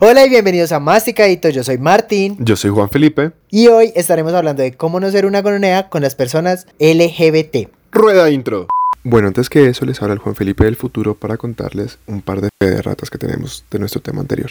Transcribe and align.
Hola 0.00 0.24
y 0.24 0.28
bienvenidos 0.28 0.72
a 0.72 0.80
Masticadito, 0.80 1.48
yo 1.48 1.64
soy 1.64 1.78
Martín 1.78 2.36
Yo 2.38 2.56
soy 2.56 2.70
Juan 2.70 2.88
Felipe. 2.88 3.32
y 3.50 3.68
hoy 3.68 3.92
estaremos 3.96 4.32
hablando 4.32 4.62
de 4.62 4.72
cómo 4.72 5.00
no 5.00 5.10
ser 5.10 5.26
una 5.26 5.42
gonorrea 5.42 5.88
con 5.88 6.02
las 6.02 6.14
personas 6.14 6.66
LGBT. 6.78 7.68
Rueda 7.90 8.30
intro. 8.30 8.68
Bueno, 9.02 9.28
antes 9.28 9.48
que 9.48 9.66
eso 9.66 9.86
les 9.86 10.00
habla 10.02 10.14
el 10.14 10.20
Juan 10.20 10.34
Felipe 10.36 10.64
del 10.64 10.76
futuro 10.76 11.14
para 11.14 11.36
contarles 11.36 11.98
un 12.06 12.20
par 12.22 12.40
de 12.40 12.48
de 12.60 12.82
ratas 12.82 13.08
que 13.08 13.18
tenemos 13.18 13.64
de 13.70 13.78
nuestro 13.78 14.00
tema 14.02 14.20
anterior. 14.20 14.50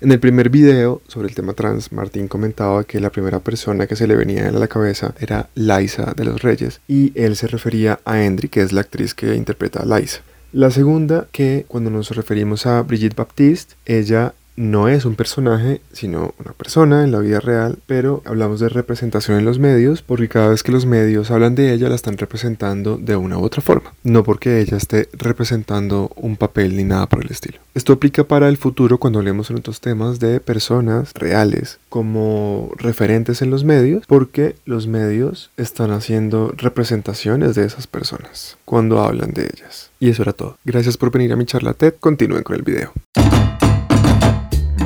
En 0.00 0.10
el 0.12 0.20
primer 0.20 0.50
video 0.50 1.00
sobre 1.06 1.28
el 1.28 1.34
tema 1.34 1.54
trans, 1.54 1.92
Martín 1.92 2.28
comentaba 2.28 2.84
que 2.84 3.00
la 3.00 3.10
primera 3.10 3.40
persona 3.40 3.86
que 3.86 3.96
se 3.96 4.06
le 4.06 4.16
venía 4.16 4.48
a 4.48 4.52
la 4.52 4.68
cabeza 4.68 5.14
era 5.20 5.48
Liza 5.54 6.12
de 6.16 6.24
los 6.24 6.42
Reyes 6.42 6.80
y 6.88 7.12
él 7.14 7.36
se 7.36 7.46
refería 7.46 8.00
a 8.04 8.22
Endry, 8.22 8.48
que 8.48 8.62
es 8.62 8.72
la 8.72 8.80
actriz 8.82 9.14
que 9.14 9.34
interpreta 9.34 9.80
a 9.82 9.98
Liza. 9.98 10.22
La 10.52 10.70
segunda, 10.70 11.28
que 11.32 11.64
cuando 11.68 11.90
nos 11.90 12.10
referimos 12.10 12.66
a 12.66 12.82
Brigitte 12.82 13.16
Baptiste, 13.16 13.74
ella 13.84 14.34
no 14.56 14.88
es 14.88 15.04
un 15.04 15.14
personaje, 15.14 15.80
sino 15.92 16.34
una 16.38 16.52
persona 16.52 17.04
en 17.04 17.12
la 17.12 17.20
vida 17.20 17.40
real, 17.40 17.78
pero 17.86 18.22
hablamos 18.24 18.60
de 18.60 18.68
representación 18.68 19.38
en 19.38 19.44
los 19.44 19.58
medios 19.58 20.02
porque 20.02 20.28
cada 20.28 20.48
vez 20.48 20.62
que 20.62 20.72
los 20.72 20.86
medios 20.86 21.30
hablan 21.30 21.54
de 21.54 21.72
ella 21.72 21.88
la 21.88 21.94
están 21.94 22.18
representando 22.18 22.96
de 22.96 23.16
una 23.16 23.38
u 23.38 23.42
otra 23.42 23.62
forma, 23.62 23.92
no 24.02 24.24
porque 24.24 24.60
ella 24.60 24.76
esté 24.76 25.08
representando 25.12 26.10
un 26.16 26.36
papel 26.36 26.76
ni 26.76 26.84
nada 26.84 27.06
por 27.06 27.22
el 27.24 27.30
estilo. 27.30 27.58
Esto 27.74 27.92
aplica 27.92 28.24
para 28.24 28.48
el 28.48 28.56
futuro 28.56 28.98
cuando 28.98 29.18
hablemos 29.18 29.50
en 29.50 29.58
otros 29.58 29.80
temas 29.80 30.18
de 30.18 30.40
personas 30.40 31.12
reales 31.14 31.78
como 31.88 32.72
referentes 32.76 33.42
en 33.42 33.50
los 33.50 33.64
medios, 33.64 34.04
porque 34.06 34.56
los 34.64 34.86
medios 34.86 35.50
están 35.56 35.90
haciendo 35.90 36.52
representaciones 36.56 37.54
de 37.54 37.64
esas 37.66 37.86
personas 37.86 38.56
cuando 38.64 39.00
hablan 39.00 39.32
de 39.32 39.44
ellas. 39.44 39.90
Y 40.00 40.10
eso 40.10 40.22
era 40.22 40.32
todo. 40.32 40.58
Gracias 40.64 40.96
por 40.96 41.10
venir 41.10 41.32
a 41.32 41.36
mi 41.36 41.44
charla 41.44 41.74
TED. 41.74 41.94
Continúen 42.00 42.42
con 42.42 42.56
el 42.56 42.62
video. 42.62 42.92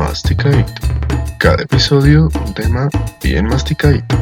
Masticadito. 0.00 0.80
Cada 1.36 1.62
episodio 1.62 2.30
un 2.46 2.54
tema 2.54 2.88
bien 3.22 3.44
masticadito. 3.44 4.16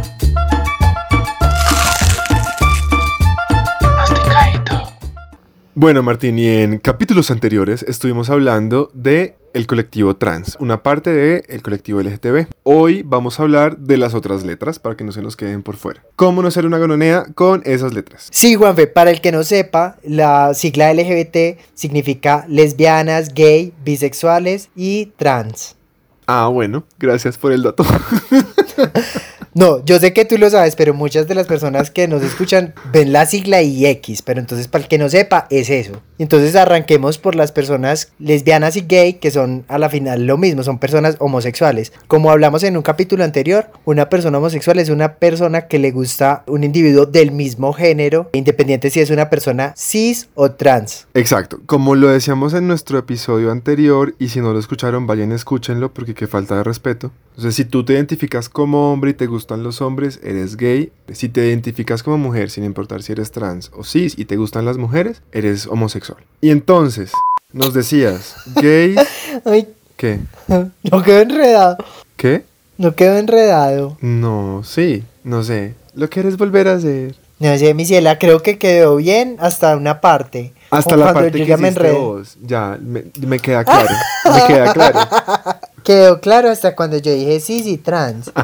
Bueno, 5.81 6.03
Martín, 6.03 6.41
y 6.41 6.49
en 6.49 6.79
capítulos 6.79 7.31
anteriores 7.31 7.85
estuvimos 7.85 8.31
hablando 8.31 8.91
de 8.95 9.37
el 9.55 9.69
colectivo 9.69 10.17
trans, 10.17 10.57
una 10.59 10.83
parte 10.83 11.11
de 11.11 11.45
el 11.47 11.63
colectivo 11.63 12.03
LGTB. 12.03 12.49
Hoy 12.65 13.05
vamos 13.07 13.39
a 13.39 13.45
hablar 13.45 13.79
de 13.79 13.97
las 13.97 14.13
otras 14.13 14.45
letras 14.45 14.81
para 14.81 14.97
que 14.97 15.05
no 15.05 15.13
se 15.13 15.23
nos 15.23 15.37
queden 15.37 15.63
por 15.63 15.77
fuera. 15.77 16.03
¿Cómo 16.17 16.43
no 16.43 16.51
ser 16.51 16.67
una 16.67 16.79
gononea 16.79 17.27
con 17.33 17.63
esas 17.65 17.95
letras? 17.95 18.27
Sí, 18.33 18.57
Juanfe, 18.57 18.89
para 18.89 19.13
el 19.13 19.21
que 19.21 19.31
no 19.31 19.45
sepa, 19.45 19.99
la 20.03 20.53
sigla 20.53 20.93
LGBT 20.93 21.61
significa 21.75 22.45
lesbianas, 22.49 23.33
gay, 23.33 23.73
bisexuales 23.85 24.71
y 24.75 25.13
trans. 25.17 25.77
Ah, 26.27 26.49
bueno, 26.49 26.87
gracias 26.99 27.39
por 27.39 27.53
el 27.53 27.63
dato. 27.63 27.87
No, 29.55 29.85
yo 29.85 29.99
sé 29.99 30.13
que 30.13 30.25
tú 30.25 30.39
lo 30.39 30.51
sabes, 30.51 30.77
pero 30.77 30.95
muchas 30.95 31.27
de 31.27 31.35
las 31.35 31.47
personas 31.47 31.91
que 31.91 32.09
nos 32.09 32.23
escuchan 32.23 32.75
ven 32.93 33.13
la 33.13 33.27
sigla 33.27 33.63
y 33.63 33.87
X, 33.87 34.23
pero 34.23 34.41
entonces 34.41 34.69
para 34.69 34.85
el 34.85 34.89
que 34.89 34.99
no 34.99 35.09
sepa 35.09 35.47
es 35.51 35.71
eso. 35.71 36.03
Entonces 36.19 36.57
arranquemos 36.57 37.19
por 37.19 37.35
las 37.35 37.53
personas 37.53 38.13
lesbianas 38.19 38.77
y 38.77 38.83
gay, 38.83 39.15
que 39.15 39.31
son 39.31 39.65
a 39.69 39.79
la 39.79 39.89
final 39.89 40.27
lo 40.27 40.37
mismo, 40.37 40.63
son 40.63 40.79
personas 40.79 41.17
homosexuales. 41.21 41.93
Como 42.09 42.31
hablamos 42.31 42.63
en 42.65 42.77
un 42.77 42.83
capítulo 42.83 43.25
anterior, 43.25 43.71
una 43.85 44.09
persona 44.09 44.39
homosexual 44.39 44.79
es 44.79 44.89
una 44.89 45.15
persona 45.15 45.69
que 45.69 45.79
le 45.79 45.93
gusta 45.93 46.43
un 46.47 46.65
individuo 46.65 47.07
del 47.07 47.31
mismo 47.31 47.73
género, 47.73 48.31
independiente 48.33 48.91
si 48.91 49.01
es 49.01 49.11
una 49.11 49.31
persona 49.31 49.75
cis 49.77 50.29
o 50.35 50.51
trans. 50.51 51.07
Exacto, 51.15 51.61
como 51.67 51.95
lo 51.95 52.09
decíamos 52.09 52.55
en 52.55 52.67
nuestro 52.67 52.99
episodio 52.99 53.51
anterior, 53.51 54.15
y 54.19 54.29
si 54.29 54.41
no 54.41 54.53
lo 54.53 54.59
escucharon, 54.59 55.07
vayan 55.07 55.33
escúchenlo 55.33 55.93
porque 55.93 56.15
qué 56.15 56.27
falta 56.27 56.57
de 56.57 56.65
respeto. 56.65 57.13
Entonces, 57.31 57.55
si 57.55 57.65
tú 57.65 57.85
te 57.85 57.93
identificas 57.93 58.49
como 58.49 58.93
hombre 58.93 59.13
y 59.13 59.15
te 59.15 59.29
gustan 59.49 59.63
los 59.63 59.81
hombres, 59.81 60.21
eres 60.23 60.59
gay. 60.59 60.93
Si 61.11 61.31
te 61.31 61.47
identificas 61.47 62.03
como 62.03 62.19
mujer, 62.19 62.51
sin 62.51 62.65
importar 62.65 63.03
si 63.03 63.13
eres 63.13 63.31
trans 63.33 63.71
o 63.75 63.83
cis 63.83 64.13
y 64.19 64.27
te 64.27 64.37
gustan 64.37 64.67
las 64.67 64.77
mujeres, 64.77 65.23
eres 65.33 65.67
homosexual. 65.67 66.23
Y 66.43 66.51
entonces, 66.51 67.13
nos 67.55 67.73
decías, 67.73 68.37
gay, 68.61 68.95
Ay, 69.47 69.69
¿qué? 69.97 70.21
no 70.91 71.03
quedó 71.03 71.21
enredado, 71.21 71.79
¿Qué? 72.19 72.45
no 72.77 72.95
quedó 72.95 73.17
enredado. 73.17 73.97
No, 74.03 74.65
sí, 74.65 75.03
no 75.25 75.43
sé. 75.43 75.75
¿Lo 75.95 76.11
quieres 76.11 76.37
volver 76.37 76.69
a 76.69 76.75
hacer? 76.75 77.15
No 77.39 77.57
sé, 77.57 77.73
mi 77.73 77.87
ciela, 77.87 78.19
creo 78.19 78.43
que 78.43 78.59
quedó 78.59 78.97
bien 78.97 79.37
hasta 79.39 79.75
una 79.79 80.03
parte. 80.03 80.53
Hasta 80.71 80.95
O 80.95 80.99
la 80.99 81.13
parte 81.15 81.33
que 81.33 81.47
ya 81.47 81.57
me 81.57 81.69
enredé. 81.69 81.93
vos. 81.97 82.37
Ya, 82.43 82.79
me, 82.81 83.05
me 83.27 83.39
queda 83.39 83.65
claro. 83.65 83.95
Me 84.25 84.47
queda 84.47 84.73
claro. 84.75 84.99
Quedó 85.83 86.21
claro 86.21 86.51
hasta 86.51 86.77
cuando 86.77 86.99
yo 86.99 87.13
dije 87.13 87.41
sí, 87.41 87.63
sí, 87.63 87.79
trans. 87.79 88.31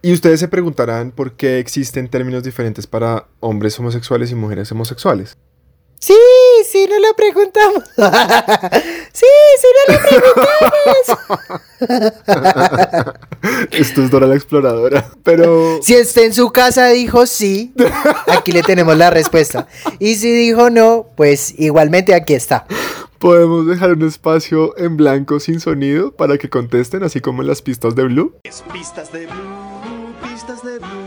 Y 0.00 0.12
ustedes 0.12 0.38
se 0.38 0.46
preguntarán 0.46 1.10
por 1.10 1.32
qué 1.32 1.58
existen 1.58 2.08
términos 2.08 2.44
diferentes 2.44 2.86
para 2.86 3.26
hombres 3.40 3.76
homosexuales 3.80 4.30
y 4.30 4.36
mujeres 4.36 4.70
homosexuales. 4.70 5.36
Sí, 5.98 6.14
sí, 6.70 6.86
no 6.88 6.98
lo 6.98 7.14
preguntamos. 7.14 7.84
sí, 9.12 9.26
sí, 9.60 9.66
no 9.88 9.94
lo 9.94 10.00
preguntamos. 10.08 11.58
Esto 13.70 14.02
es 14.02 14.10
Dora 14.10 14.26
la 14.26 14.34
Exploradora. 14.34 15.10
Pero 15.22 15.78
Si 15.82 15.94
está 15.94 16.22
en 16.22 16.34
su 16.34 16.50
casa 16.50 16.88
dijo 16.88 17.26
sí, 17.26 17.72
aquí 18.26 18.52
le 18.52 18.62
tenemos 18.62 18.96
la 18.96 19.10
respuesta. 19.10 19.66
Y 19.98 20.16
si 20.16 20.30
dijo 20.32 20.70
no, 20.70 21.06
pues 21.16 21.54
igualmente 21.58 22.14
aquí 22.14 22.34
está. 22.34 22.66
podemos 23.18 23.66
dejar 23.66 23.92
un 23.92 24.02
espacio 24.06 24.76
en 24.78 24.96
blanco 24.96 25.40
sin 25.40 25.60
sonido 25.60 26.12
para 26.12 26.38
que 26.38 26.48
contesten, 26.48 27.02
así 27.04 27.20
como 27.20 27.42
en 27.42 27.48
las 27.48 27.62
pistas 27.62 27.94
de 27.94 28.04
Blue. 28.04 28.34
Pistas 28.72 29.12
de 29.12 29.26
blue, 29.26 30.14
pistas 30.22 30.62
de 30.64 30.78
blue. 30.78 30.97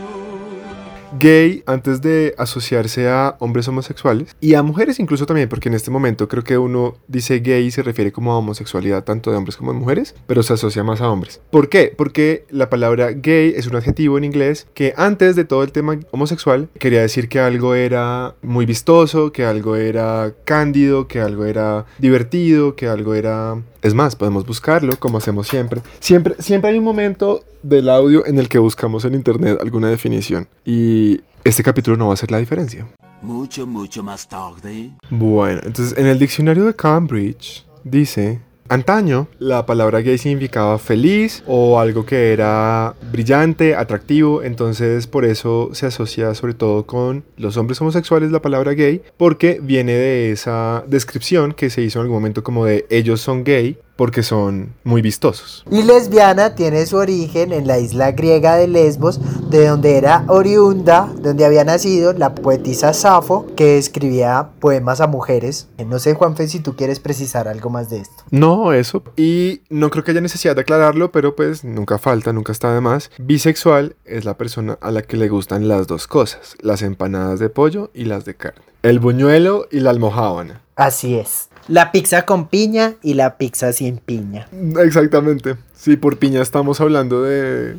Gay 1.18 1.62
antes 1.66 2.00
de 2.00 2.34
asociarse 2.38 3.08
a 3.08 3.36
hombres 3.38 3.68
homosexuales 3.68 4.34
y 4.40 4.54
a 4.54 4.62
mujeres 4.62 4.98
incluso 4.98 5.26
también, 5.26 5.48
porque 5.48 5.68
en 5.68 5.74
este 5.74 5.90
momento 5.90 6.28
creo 6.28 6.44
que 6.44 6.58
uno 6.58 6.96
dice 7.08 7.40
gay 7.40 7.66
y 7.66 7.70
se 7.70 7.82
refiere 7.82 8.12
como 8.12 8.32
a 8.32 8.38
homosexualidad 8.38 9.04
tanto 9.04 9.30
de 9.30 9.36
hombres 9.36 9.56
como 9.56 9.72
de 9.72 9.78
mujeres, 9.78 10.14
pero 10.26 10.42
se 10.42 10.54
asocia 10.54 10.84
más 10.84 11.00
a 11.00 11.10
hombres. 11.10 11.40
¿Por 11.50 11.68
qué? 11.68 11.92
Porque 11.96 12.44
la 12.50 12.70
palabra 12.70 13.12
gay 13.12 13.52
es 13.56 13.66
un 13.66 13.76
adjetivo 13.76 14.18
en 14.18 14.24
inglés 14.24 14.66
que 14.74 14.94
antes 14.96 15.36
de 15.36 15.44
todo 15.44 15.62
el 15.62 15.72
tema 15.72 15.98
homosexual 16.10 16.68
quería 16.78 17.00
decir 17.00 17.28
que 17.28 17.40
algo 17.40 17.74
era 17.74 18.34
muy 18.42 18.66
vistoso, 18.66 19.32
que 19.32 19.44
algo 19.44 19.76
era 19.76 20.32
cándido, 20.44 21.08
que 21.08 21.20
algo 21.20 21.44
era 21.44 21.86
divertido, 21.98 22.76
que 22.76 22.88
algo 22.88 23.14
era... 23.14 23.56
Es 23.82 23.94
más, 23.94 24.14
podemos 24.14 24.46
buscarlo 24.46 24.96
como 24.96 25.18
hacemos 25.18 25.48
siempre. 25.48 25.82
Siempre, 25.98 26.36
siempre 26.38 26.70
hay 26.70 26.78
un 26.78 26.84
momento 26.84 27.44
del 27.64 27.88
audio 27.88 28.24
en 28.24 28.38
el 28.38 28.48
que 28.48 28.58
buscamos 28.58 29.04
en 29.04 29.14
internet 29.14 29.58
alguna 29.60 29.88
definición 29.88 30.46
y 30.64 31.20
este 31.42 31.64
capítulo 31.64 31.96
no 31.96 32.06
va 32.06 32.14
a 32.14 32.16
ser 32.16 32.30
la 32.30 32.38
diferencia. 32.38 32.86
Mucho, 33.22 33.66
mucho 33.66 34.04
más 34.04 34.28
tarde. 34.28 34.92
Bueno, 35.10 35.62
entonces 35.64 35.98
en 35.98 36.06
el 36.06 36.20
diccionario 36.20 36.64
de 36.64 36.76
Cambridge 36.76 37.66
dice, 37.82 38.40
antaño 38.72 39.28
la 39.38 39.66
palabra 39.66 40.00
gay 40.00 40.16
significaba 40.16 40.78
feliz 40.78 41.42
o 41.46 41.78
algo 41.78 42.06
que 42.06 42.32
era 42.32 42.94
brillante, 43.12 43.74
atractivo, 43.74 44.42
entonces 44.42 45.06
por 45.06 45.24
eso 45.24 45.70
se 45.72 45.86
asocia 45.86 46.34
sobre 46.34 46.54
todo 46.54 46.86
con 46.86 47.24
los 47.36 47.56
hombres 47.56 47.80
homosexuales 47.80 48.32
la 48.32 48.40
palabra 48.40 48.72
gay, 48.72 49.02
porque 49.18 49.60
viene 49.62 49.92
de 49.92 50.32
esa 50.32 50.84
descripción 50.86 51.52
que 51.52 51.68
se 51.68 51.82
hizo 51.82 51.98
en 51.98 52.04
algún 52.04 52.16
momento 52.16 52.42
como 52.42 52.64
de 52.64 52.86
ellos 52.88 53.20
son 53.20 53.44
gay 53.44 53.78
porque 54.02 54.24
son 54.24 54.74
muy 54.82 55.00
vistosos. 55.00 55.64
Y 55.70 55.84
lesbiana 55.84 56.56
tiene 56.56 56.86
su 56.86 56.96
origen 56.96 57.52
en 57.52 57.68
la 57.68 57.78
isla 57.78 58.10
griega 58.10 58.56
de 58.56 58.66
Lesbos, 58.66 59.20
de 59.48 59.68
donde 59.68 59.96
era 59.96 60.24
oriunda, 60.26 61.08
donde 61.20 61.44
había 61.44 61.62
nacido 61.62 62.12
la 62.12 62.34
poetisa 62.34 62.94
Safo, 62.94 63.46
que 63.54 63.78
escribía 63.78 64.48
poemas 64.58 65.00
a 65.00 65.06
mujeres. 65.06 65.68
No 65.86 66.00
sé, 66.00 66.14
Juanfe, 66.14 66.48
si 66.48 66.58
tú 66.58 66.74
quieres 66.74 66.98
precisar 66.98 67.46
algo 67.46 67.70
más 67.70 67.90
de 67.90 67.98
esto. 67.98 68.24
No, 68.32 68.72
eso. 68.72 69.04
Y 69.16 69.60
no 69.70 69.88
creo 69.90 70.02
que 70.02 70.10
haya 70.10 70.20
necesidad 70.20 70.56
de 70.56 70.62
aclararlo, 70.62 71.12
pero 71.12 71.36
pues 71.36 71.62
nunca 71.62 71.96
falta, 71.96 72.32
nunca 72.32 72.50
está 72.50 72.74
de 72.74 72.80
más. 72.80 73.08
Bisexual 73.18 73.94
es 74.04 74.24
la 74.24 74.36
persona 74.36 74.78
a 74.80 74.90
la 74.90 75.02
que 75.02 75.16
le 75.16 75.28
gustan 75.28 75.68
las 75.68 75.86
dos 75.86 76.08
cosas, 76.08 76.56
las 76.60 76.82
empanadas 76.82 77.38
de 77.38 77.50
pollo 77.50 77.92
y 77.94 78.06
las 78.06 78.24
de 78.24 78.34
carne. 78.34 78.62
El 78.82 78.98
buñuelo 78.98 79.68
y 79.70 79.78
la 79.78 79.90
almojábana. 79.90 80.60
Así 80.74 81.14
es. 81.14 81.51
La 81.68 81.92
pizza 81.92 82.26
con 82.26 82.48
piña 82.48 82.94
y 83.02 83.14
la 83.14 83.36
pizza 83.36 83.72
sin 83.72 83.98
piña. 83.98 84.48
Exactamente. 84.80 85.56
Sí, 85.74 85.96
por 85.96 86.18
piña 86.18 86.42
estamos 86.42 86.80
hablando 86.80 87.22
de... 87.22 87.78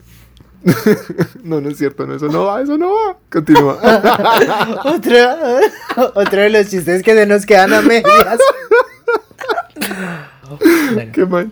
no, 1.44 1.60
no 1.60 1.70
es 1.70 1.78
cierto, 1.78 2.08
no, 2.08 2.16
eso 2.16 2.28
no 2.28 2.46
va, 2.46 2.62
eso 2.62 2.78
no 2.78 2.94
va. 2.94 3.18
Continúa. 3.30 3.74
otro, 4.86 5.18
otro 6.16 6.42
de 6.42 6.50
los 6.50 6.70
chistes 6.70 7.04
que 7.04 7.14
se 7.14 7.26
nos 7.26 7.46
quedan 7.46 7.74
a 7.74 7.82
medias. 7.82 8.40
Bueno, 10.96 11.12
Qué 11.12 11.26
mal. 11.26 11.52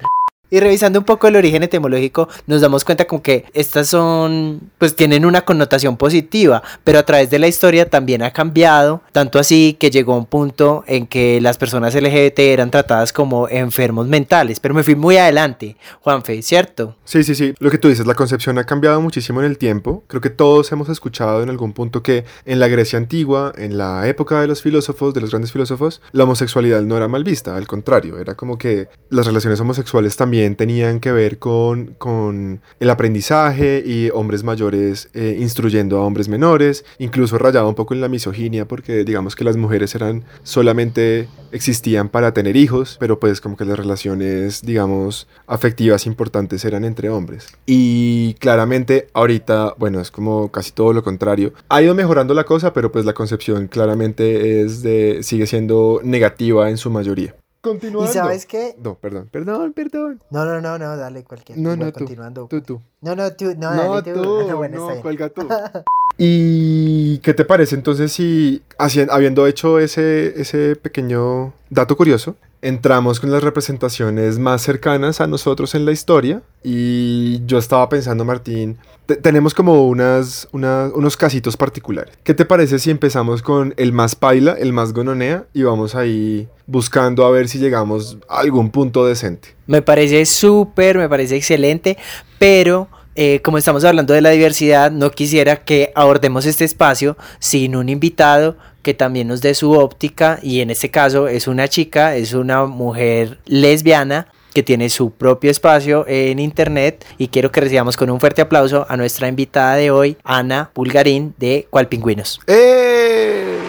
Y 0.54 0.60
revisando 0.60 1.00
un 1.00 1.06
poco 1.06 1.30
el 1.30 1.38
origen 1.38 1.64
etimológico, 1.64 2.28
nos 2.46 2.60
damos 2.60 2.84
cuenta 2.84 3.06
como 3.06 3.24
que 3.24 3.46
estas 3.54 3.88
son, 3.88 4.60
pues 4.78 4.98
tienen 4.98 5.26
una 5.26 5.46
connotación 5.46 5.96
positiva, 5.96 6.62
pero 6.84 7.00
a 7.00 7.04
través 7.04 7.30
de 7.30 7.40
la 7.40 7.48
historia 7.48 7.90
también 7.90 8.22
ha 8.22 8.32
cambiado, 8.32 9.02
tanto 9.14 9.40
así 9.40 9.78
que 9.80 9.90
llegó 9.90 10.18
un 10.18 10.26
punto 10.26 10.84
en 10.88 11.08
que 11.08 11.40
las 11.40 11.58
personas 11.58 11.96
LGBT 11.96 12.40
eran 12.40 12.70
tratadas 12.70 13.14
como 13.14 13.48
enfermos 13.48 14.08
mentales, 14.08 14.60
pero 14.60 14.74
me 14.74 14.84
fui 14.84 14.96
muy 14.96 15.16
adelante, 15.16 15.78
Juanfe, 16.02 16.42
¿cierto? 16.42 16.98
Sí, 17.06 17.24
sí, 17.24 17.34
sí. 17.34 17.54
Lo 17.60 17.72
que 17.72 17.78
tú 17.78 17.88
dices, 17.88 18.06
la 18.06 18.16
concepción 18.16 18.58
ha 18.58 18.66
cambiado 18.66 19.00
muchísimo 19.00 19.40
en 19.40 19.46
el 19.46 19.58
tiempo. 19.58 20.04
Creo 20.08 20.20
que 20.20 20.30
todos 20.30 20.70
hemos 20.74 20.90
escuchado 20.90 21.44
en 21.44 21.50
algún 21.50 21.72
punto 21.72 22.04
que 22.04 22.26
en 22.44 22.60
la 22.60 22.68
Grecia 22.68 23.00
antigua, 23.00 23.54
en 23.56 23.78
la 23.78 24.06
época 24.10 24.42
de 24.42 24.48
los 24.48 24.62
filósofos, 24.62 25.14
de 25.14 25.22
los 25.22 25.30
grandes 25.30 25.54
filósofos, 25.54 26.02
la 26.12 26.26
homosexualidad 26.26 26.82
no 26.82 26.98
era 26.98 27.08
mal 27.08 27.24
vista, 27.24 27.56
al 27.56 27.68
contrario, 27.68 28.20
era 28.20 28.36
como 28.36 28.58
que 28.58 28.90
las 29.10 29.26
relaciones 29.26 29.58
homosexuales 29.62 30.18
también 30.18 30.41
tenían 30.50 31.00
que 31.00 31.12
ver 31.12 31.40
con, 31.40 31.96
con 31.98 32.62
el 32.80 32.90
aprendizaje 32.90 33.84
y 33.86 34.10
hombres 34.14 34.44
mayores 34.44 35.10
eh, 35.14 35.38
instruyendo 35.40 35.98
a 35.98 36.02
hombres 36.02 36.28
menores, 36.28 36.86
incluso 37.00 37.38
rayaba 37.38 37.68
un 37.68 37.76
poco 37.76 37.94
en 37.94 38.02
la 38.02 38.10
misoginia 38.10 38.68
porque 38.68 39.04
digamos 39.04 39.36
que 39.36 39.44
las 39.44 39.58
mujeres 39.58 39.96
eran 39.96 40.24
solamente 40.44 41.28
existían 41.52 42.10
para 42.10 42.34
tener 42.34 42.56
hijos, 42.56 42.98
pero 43.00 43.20
pues 43.20 43.42
como 43.42 43.58
que 43.58 43.66
las 43.66 43.78
relaciones, 43.78 44.62
digamos, 44.62 45.28
afectivas 45.48 46.06
importantes 46.06 46.64
eran 46.66 46.86
entre 46.86 47.10
hombres. 47.10 47.48
Y 47.66 48.36
claramente 48.36 49.08
ahorita, 49.14 49.76
bueno, 49.78 50.00
es 50.00 50.12
como 50.12 50.52
casi 50.52 50.72
todo 50.72 50.94
lo 50.94 51.04
contrario. 51.04 51.54
Ha 51.70 51.82
ido 51.82 51.96
mejorando 51.96 52.34
la 52.34 52.46
cosa, 52.46 52.74
pero 52.74 52.92
pues 52.92 53.06
la 53.06 53.14
concepción 53.14 53.68
claramente 53.68 54.62
es 54.62 54.82
de 54.82 55.20
sigue 55.24 55.48
siendo 55.48 56.00
negativa 56.04 56.70
en 56.70 56.78
su 56.78 56.90
mayoría. 56.90 57.36
Continuando. 57.62 58.10
¿Y 58.10 58.14
sabes 58.14 58.48
qué? 58.48 58.76
No, 58.80 58.96
perdón, 58.96 59.30
perdón, 59.32 59.74
perdón. 59.74 60.24
No, 60.32 60.46
no, 60.46 60.60
no, 60.62 60.80
no, 60.80 60.98
dale 60.98 61.24
cualquier. 61.24 61.60
No, 61.60 61.76
no, 61.76 61.92
tú. 61.92 62.00
continuando. 62.00 62.48
Tú, 62.48 62.62
tú. 62.62 62.82
No, 63.02 63.16
no, 63.16 63.32
tú, 63.34 63.54
no, 63.56 63.74
No, 63.76 64.02
dale 64.02 64.14
tú. 64.14 64.52
Bueno, 64.58 64.78
no, 64.78 64.82
está 64.82 64.94
bien. 64.94 65.02
cuelga 65.02 65.30
tú. 65.30 65.48
¿Y 66.18 67.18
qué 67.20 67.34
te 67.34 67.46
parece 67.46 67.76
entonces 67.76 68.12
si, 68.12 68.62
haci- 68.78 69.08
habiendo 69.10 69.48
hecho 69.48 69.80
ese, 69.80 70.40
ese 70.40 70.76
pequeño 70.76 71.54
dato 71.70 71.96
curioso, 71.98 72.36
entramos 72.62 73.20
con 73.20 73.32
las 73.32 73.44
representaciones 73.44 74.38
más 74.38 74.62
cercanas 74.62 75.20
a 75.22 75.28
nosotros 75.28 75.74
en 75.74 75.86
la 75.86 75.92
historia? 75.92 76.42
Y 76.64 77.44
yo 77.46 77.58
estaba 77.58 77.90
pensando, 77.90 78.24
Martín, 78.24 78.78
te- 79.08 79.16
tenemos 79.16 79.54
como 79.56 79.88
unas, 79.88 80.48
una- 80.52 80.92
unos 80.94 81.18
casitos 81.18 81.58
particulares. 81.58 82.14
¿Qué 82.24 82.34
te 82.36 82.46
parece 82.46 82.78
si 82.78 82.92
empezamos 82.92 83.42
con 83.42 83.74
el 83.78 83.92
más 83.94 84.14
paila, 84.16 84.54
el 84.60 84.74
más 84.74 84.94
gononea, 84.94 85.46
y 85.54 85.64
vamos 85.64 85.96
ahí 85.96 86.48
buscando 86.68 87.26
a 87.26 87.32
ver 87.32 87.48
si 87.48 87.58
llegamos 87.58 88.18
a 88.30 88.40
algún 88.42 88.70
punto 88.70 89.06
decente? 89.08 89.56
Me 89.66 89.82
parece 89.82 90.26
súper, 90.28 90.98
me 91.00 91.10
parece 91.10 91.36
excelente, 91.36 91.98
pero 92.38 92.88
eh, 93.24 93.40
como 93.44 93.60
estamos 93.60 93.86
hablando 93.86 94.16
de 94.16 94.22
la 94.22 94.32
diversidad, 94.32 94.90
no 94.90 95.12
quisiera 95.12 95.58
que 95.58 95.92
abordemos 95.94 96.48
este 96.48 96.66
espacio 96.66 97.18
sin 97.38 97.76
un 97.76 97.88
invitado 97.88 98.56
que 98.82 98.96
también 98.96 99.28
nos 99.28 99.42
dé 99.42 99.54
su 99.54 99.74
óptica 99.74 100.40
y 100.42 100.62
en 100.62 100.72
este 100.72 100.90
caso 100.90 101.28
es 101.28 101.48
una 101.48 101.68
chica, 101.68 102.16
es 102.16 102.34
una 102.34 102.66
mujer 102.66 103.38
lesbiana 103.46 104.30
que 104.56 104.64
tiene 104.64 104.90
su 104.90 105.12
propio 105.12 105.52
espacio 105.52 106.04
en 106.08 106.40
internet 106.40 107.06
y 107.20 107.28
quiero 107.28 107.52
que 107.52 107.62
recibamos 107.62 107.96
con 107.96 108.10
un 108.10 108.20
fuerte 108.20 108.42
aplauso 108.42 108.88
a 108.90 108.98
nuestra 108.98 109.28
invitada 109.28 109.76
de 109.76 109.92
hoy, 109.92 110.18
Ana 110.24 110.72
Pulgarín 110.74 111.36
de 111.38 111.68
Cualpingüinos. 111.70 112.40
¡Eh! 112.48 113.60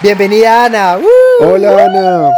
Bienvenida 0.00 0.66
Ana. 0.66 1.00
Hola, 1.40 1.86
Ana. 1.86 2.30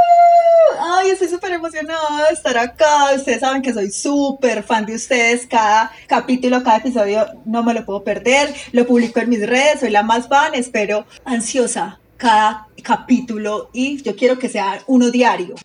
Ay, 0.80 1.10
estoy 1.10 1.28
súper 1.28 1.45
emocionada 1.66 2.28
de 2.28 2.34
estar 2.34 2.56
acá. 2.56 3.12
Ustedes 3.14 3.40
saben 3.40 3.62
que 3.62 3.72
soy 3.72 3.90
súper 3.90 4.62
fan 4.62 4.86
de 4.86 4.94
ustedes. 4.94 5.46
Cada 5.46 5.90
capítulo, 6.06 6.62
cada 6.62 6.78
episodio 6.78 7.26
no 7.44 7.62
me 7.62 7.74
lo 7.74 7.84
puedo 7.84 8.04
perder. 8.04 8.54
Lo 8.72 8.86
publico 8.86 9.20
en 9.20 9.28
mis 9.28 9.46
redes, 9.46 9.80
soy 9.80 9.90
la 9.90 10.02
más 10.02 10.28
fan. 10.28 10.54
Espero 10.54 11.06
ansiosa 11.24 11.98
cada 12.16 12.68
capítulo 12.82 13.68
y 13.74 14.00
yo 14.02 14.16
quiero 14.16 14.38
que 14.38 14.48
sea 14.48 14.80
uno 14.86 15.10
diario. 15.10 15.56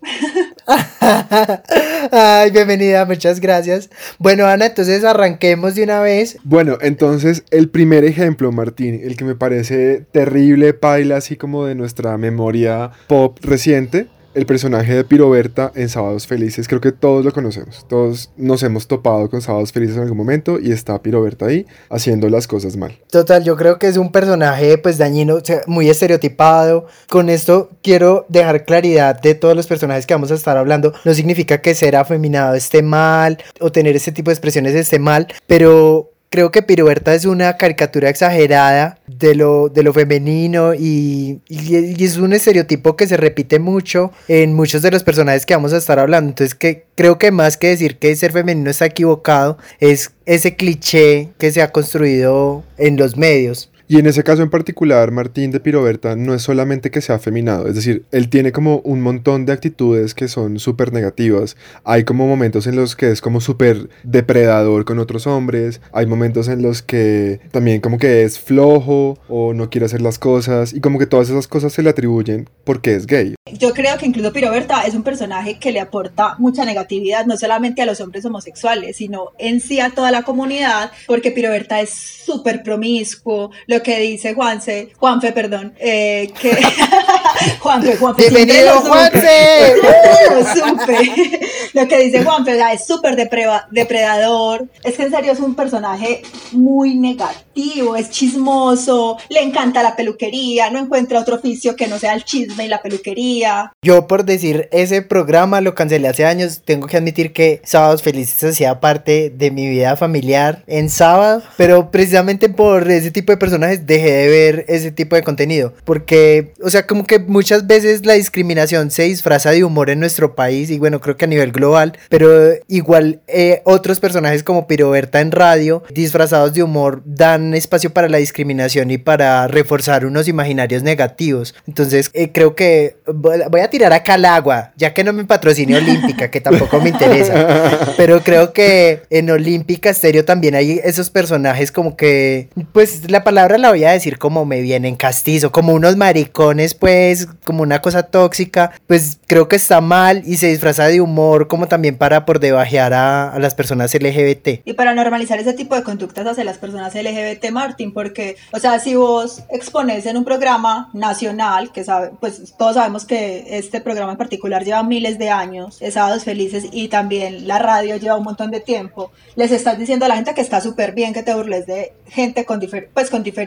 Ay, 2.11 2.51
bienvenida, 2.51 3.05
muchas 3.05 3.39
gracias. 3.39 3.89
Bueno, 4.17 4.47
Ana, 4.47 4.65
entonces 4.65 5.03
arranquemos 5.03 5.75
de 5.75 5.83
una 5.83 6.01
vez. 6.01 6.39
Bueno, 6.43 6.79
entonces 6.81 7.43
el 7.51 7.69
primer 7.69 8.03
ejemplo, 8.05 8.51
Martín, 8.51 8.99
el 9.03 9.15
que 9.15 9.23
me 9.23 9.35
parece 9.35 10.03
terrible, 10.11 10.73
paila, 10.73 11.17
así 11.17 11.37
como 11.37 11.65
de 11.65 11.75
nuestra 11.75 12.17
memoria 12.17 12.91
pop 13.07 13.37
reciente, 13.41 14.07
el 14.33 14.45
personaje 14.45 14.93
de 14.93 15.03
Piroberta 15.03 15.71
en 15.75 15.89
Sábados 15.89 16.27
Felices. 16.27 16.67
Creo 16.67 16.81
que 16.81 16.91
todos 16.91 17.25
lo 17.25 17.31
conocemos, 17.31 17.85
todos 17.87 18.31
nos 18.37 18.63
hemos 18.63 18.87
topado 18.87 19.29
con 19.29 19.41
Sábados 19.41 19.71
Felices 19.71 19.97
en 19.97 20.03
algún 20.03 20.17
momento 20.17 20.59
y 20.59 20.71
está 20.71 21.01
Piroberta 21.01 21.47
ahí 21.47 21.65
haciendo 21.89 22.29
las 22.29 22.47
cosas 22.47 22.77
mal. 22.77 22.97
Total, 23.09 23.43
yo 23.43 23.55
creo 23.57 23.79
que 23.79 23.87
es 23.87 23.97
un 23.97 24.11
personaje 24.11 24.77
pues 24.77 24.97
dañino, 24.97 25.39
muy 25.67 25.89
estereotipado. 25.89 26.87
Con 27.09 27.29
esto 27.29 27.69
quiero 27.81 28.25
dejar 28.29 28.65
claridad 28.65 29.19
de 29.19 29.35
todos 29.35 29.55
los 29.55 29.67
personajes 29.67 30.05
que 30.05 30.13
vamos 30.13 30.31
a 30.31 30.35
estar 30.35 30.57
hablando. 30.57 30.93
No 31.05 31.13
significa 31.13 31.61
que 31.61 31.75
ser 31.75 31.95
afeminado 31.95 32.55
esté 32.55 32.81
mal 32.81 33.37
o 33.59 33.71
tener 33.71 33.95
este 33.95 34.11
tipo 34.11 34.29
de 34.29 34.33
expresiones 34.33 34.75
esté 34.75 34.99
mal, 34.99 35.27
pero 35.47 36.11
creo 36.31 36.49
que 36.49 36.61
Piruberta 36.61 37.13
es 37.13 37.25
una 37.25 37.57
caricatura 37.57 38.09
exagerada 38.09 38.97
de 39.05 39.35
lo, 39.35 39.67
de 39.67 39.83
lo 39.83 39.91
femenino 39.91 40.73
y 40.73 41.41
es 41.49 42.17
un 42.17 42.31
estereotipo 42.31 42.95
que 42.95 43.05
se 43.05 43.17
repite 43.17 43.59
mucho 43.59 44.11
en 44.29 44.53
muchos 44.53 44.81
de 44.81 44.91
los 44.91 45.03
personajes 45.03 45.45
que 45.45 45.53
vamos 45.53 45.73
a 45.73 45.77
estar 45.77 45.99
hablando. 45.99 46.29
Entonces 46.29 46.55
que 46.55 46.85
creo 46.95 47.19
que 47.19 47.31
más 47.31 47.57
que 47.57 47.67
decir 47.67 47.99
que 47.99 48.15
ser 48.15 48.31
femenino 48.31 48.71
está 48.71 48.85
equivocado, 48.85 49.57
es 49.81 50.11
ese 50.25 50.55
cliché 50.55 51.31
que 51.37 51.51
se 51.51 51.61
ha 51.61 51.73
construido 51.73 52.63
en 52.77 52.95
los 52.95 53.17
medios. 53.17 53.70
Y 53.91 53.99
en 53.99 54.05
ese 54.05 54.23
caso 54.23 54.41
en 54.41 54.49
particular, 54.49 55.11
Martín 55.11 55.51
de 55.51 55.59
Piroberta 55.59 56.15
no 56.15 56.33
es 56.33 56.43
solamente 56.43 56.91
que 56.91 57.01
sea 57.01 57.15
afeminado, 57.15 57.67
es 57.67 57.75
decir, 57.75 58.05
él 58.13 58.29
tiene 58.29 58.53
como 58.53 58.77
un 58.85 59.01
montón 59.01 59.45
de 59.45 59.51
actitudes 59.51 60.15
que 60.15 60.29
son 60.29 60.59
súper 60.59 60.93
negativas. 60.93 61.57
Hay 61.83 62.05
como 62.05 62.25
momentos 62.25 62.67
en 62.67 62.77
los 62.77 62.95
que 62.95 63.11
es 63.11 63.19
como 63.19 63.41
súper 63.41 63.89
depredador 64.03 64.85
con 64.85 64.97
otros 64.99 65.27
hombres, 65.27 65.81
hay 65.91 66.05
momentos 66.05 66.47
en 66.47 66.61
los 66.61 66.81
que 66.81 67.41
también 67.51 67.81
como 67.81 67.97
que 67.97 68.23
es 68.23 68.39
flojo 68.39 69.19
o 69.27 69.53
no 69.53 69.69
quiere 69.69 69.87
hacer 69.87 70.01
las 70.01 70.19
cosas 70.19 70.73
y 70.73 70.79
como 70.79 70.97
que 70.97 71.05
todas 71.05 71.29
esas 71.29 71.49
cosas 71.49 71.73
se 71.73 71.83
le 71.83 71.89
atribuyen 71.89 72.49
porque 72.63 72.95
es 72.95 73.05
gay. 73.05 73.35
Yo 73.59 73.73
creo 73.73 73.97
que 73.97 74.05
incluso 74.05 74.31
Piroberta 74.31 74.83
es 74.83 74.93
un 74.93 75.03
personaje 75.03 75.59
que 75.59 75.73
le 75.73 75.81
aporta 75.81 76.35
mucha 76.39 76.63
negatividad, 76.63 77.25
no 77.25 77.35
solamente 77.35 77.81
a 77.81 77.85
los 77.85 77.99
hombres 77.99 78.23
homosexuales, 78.23 78.95
sino 78.95 79.31
en 79.37 79.59
sí 79.59 79.81
a 79.81 79.89
toda 79.89 80.11
la 80.11 80.23
comunidad, 80.23 80.91
porque 81.07 81.31
Piroberta 81.31 81.81
es 81.81 81.89
súper 81.89 82.63
promiscuo. 82.63 83.51
Lo 83.67 83.80
que 83.81 83.99
dice 83.99 84.33
Juanse, 84.33 84.91
Juanfe, 84.97 85.31
perdón, 85.31 85.73
eh, 85.79 86.31
que 86.39 86.51
Juanfe, 87.59 87.97
Juanfe. 87.97 88.29
¡Bienvenido. 88.29 88.79
Juanse! 88.81 89.75
Lo 91.73 91.87
que 91.87 91.99
dice 91.99 92.23
Juanfe, 92.23 92.53
o 92.53 92.55
sea, 92.55 92.73
es 92.73 92.85
súper 92.85 93.15
depredador. 93.15 94.67
Es 94.83 94.97
que 94.97 95.03
en 95.03 95.11
serio 95.11 95.31
es 95.31 95.39
un 95.39 95.55
personaje 95.55 96.21
muy 96.51 96.95
negativo, 96.95 97.95
es 97.95 98.09
chismoso, 98.09 99.17
le 99.29 99.41
encanta 99.41 99.81
la 99.83 99.95
peluquería, 99.95 100.69
no 100.69 100.79
encuentra 100.79 101.19
otro 101.19 101.35
oficio 101.35 101.75
que 101.75 101.87
no 101.87 101.97
sea 101.97 102.13
el 102.13 102.23
chisme 102.23 102.65
y 102.65 102.67
la 102.67 102.81
peluquería. 102.81 103.71
Yo 103.81 104.07
por 104.07 104.25
decir 104.25 104.67
ese 104.71 105.01
programa 105.01 105.61
lo 105.61 105.75
cancelé 105.75 106.07
hace 106.07 106.25
años, 106.25 106.61
tengo 106.65 106.87
que 106.87 106.97
admitir 106.97 107.33
que 107.33 107.61
Sábados 107.63 108.01
Felices 108.01 108.43
hacía 108.43 108.79
parte 108.79 109.29
de 109.29 109.51
mi 109.51 109.69
vida 109.69 109.95
familiar 109.95 110.63
en 110.67 110.89
sábado, 110.89 111.41
pero 111.57 111.91
precisamente 111.91 112.49
por 112.49 112.89
ese 112.89 113.11
tipo 113.11 113.31
de 113.31 113.37
personajes 113.37 113.60
dejé 113.67 114.11
de 114.11 114.27
ver 114.27 114.65
ese 114.67 114.91
tipo 114.91 115.15
de 115.15 115.23
contenido, 115.23 115.73
porque, 115.85 116.53
o 116.63 116.69
sea, 116.69 116.87
como 116.87 117.05
que 117.05 117.19
muchas 117.19 117.67
veces 117.67 118.05
la 118.05 118.13
discriminación 118.13 118.91
se 118.91 119.03
disfraza 119.03 119.51
de 119.51 119.63
humor 119.63 119.89
en 119.89 119.99
nuestro 119.99 120.35
país 120.35 120.69
y 120.69 120.79
bueno, 120.79 121.01
creo 121.01 121.17
que 121.17 121.25
a 121.25 121.27
nivel 121.27 121.51
global, 121.51 121.97
pero 122.09 122.53
igual 122.67 123.21
eh, 123.27 123.61
otros 123.65 123.99
personajes 123.99 124.43
como 124.43 124.67
Piroberta 124.67 125.21
en 125.21 125.31
radio, 125.31 125.83
disfrazados 125.91 126.53
de 126.53 126.63
humor, 126.63 127.01
dan 127.05 127.53
espacio 127.53 127.91
para 127.91 128.09
la 128.09 128.17
discriminación 128.17 128.91
y 128.91 128.97
para 128.97 129.47
reforzar 129.47 130.05
unos 130.05 130.27
imaginarios 130.27 130.83
negativos. 130.83 131.55
Entonces, 131.67 132.09
eh, 132.13 132.31
creo 132.31 132.55
que 132.55 132.97
voy 133.05 133.41
voy 133.49 133.61
a 133.61 133.69
tirar 133.69 133.93
acá 133.93 134.15
al 134.15 134.25
agua, 134.25 134.73
ya 134.75 134.93
que 134.93 135.03
no 135.03 135.13
me 135.13 135.25
patrocine 135.25 135.75
Olímpica, 135.75 136.31
que 136.31 136.41
tampoco 136.41 136.79
me 136.79 136.89
interesa. 136.89 137.93
Pero 137.97 138.21
creo 138.21 138.53
que 138.53 139.01
en 139.09 139.29
Olímpica 139.29 139.93
Stereo 139.93 140.25
también 140.25 140.55
hay 140.55 140.79
esos 140.83 141.09
personajes 141.09 141.71
como 141.71 141.95
que, 141.95 142.49
pues 142.73 143.09
la 143.11 143.23
palabra 143.23 143.50
palabra 143.51 143.69
la 143.69 143.69
voy 143.69 143.83
a 143.83 143.91
decir 143.91 144.17
como 144.17 144.45
me 144.45 144.61
viene 144.61 144.87
en 144.87 144.95
castizo, 144.95 145.51
como 145.51 145.73
unos 145.73 145.97
maricones, 145.97 146.73
pues, 146.73 147.27
como 147.43 147.63
una 147.63 147.81
cosa 147.81 148.03
tóxica, 148.03 148.71
pues 148.87 149.19
creo 149.27 149.47
que 149.47 149.55
está 149.55 149.81
mal 149.81 150.23
y 150.25 150.37
se 150.37 150.47
disfraza 150.47 150.87
de 150.87 151.01
humor 151.01 151.47
como 151.47 151.67
también 151.67 151.97
para 151.97 152.25
por 152.25 152.39
debajear 152.39 152.93
a, 152.93 153.33
a 153.33 153.39
las 153.39 153.55
personas 153.55 153.93
LGBT. 153.93 154.61
Y 154.63 154.73
para 154.73 154.93
normalizar 154.93 155.39
ese 155.39 155.53
tipo 155.53 155.75
de 155.75 155.83
conductas 155.83 156.25
hacia 156.25 156.43
las 156.43 156.57
personas 156.57 156.95
LGBT, 156.95 157.51
Martín, 157.51 157.93
porque, 157.93 158.37
o 158.51 158.59
sea, 158.59 158.79
si 158.79 158.95
vos 158.95 159.43
expones 159.49 160.05
en 160.05 160.17
un 160.17 160.23
programa 160.23 160.89
nacional, 160.93 161.71
que 161.71 161.83
sabe, 161.83 162.11
pues 162.19 162.53
todos 162.57 162.75
sabemos 162.75 163.05
que 163.05 163.57
este 163.57 163.81
programa 163.81 164.13
en 164.13 164.17
particular 164.17 164.63
lleva 164.63 164.83
miles 164.83 165.17
de 165.17 165.29
años, 165.29 165.81
es 165.81 165.95
Sábados 165.95 166.23
Felices, 166.23 166.65
y 166.71 166.87
también 166.87 167.47
la 167.47 167.59
radio 167.59 167.97
lleva 167.97 168.17
un 168.17 168.23
montón 168.23 168.51
de 168.51 168.61
tiempo, 168.61 169.11
les 169.35 169.51
estás 169.51 169.77
diciendo 169.77 170.05
a 170.05 170.07
la 170.07 170.15
gente 170.15 170.33
que 170.33 170.41
está 170.41 170.61
súper 170.61 170.93
bien 170.93 171.13
que 171.13 171.23
te 171.23 171.33
burles 171.33 171.67
de 171.67 171.93
gente 172.07 172.45
con, 172.45 172.61
pues, 172.93 173.09
con 173.09 173.23
diferentes 173.23 173.40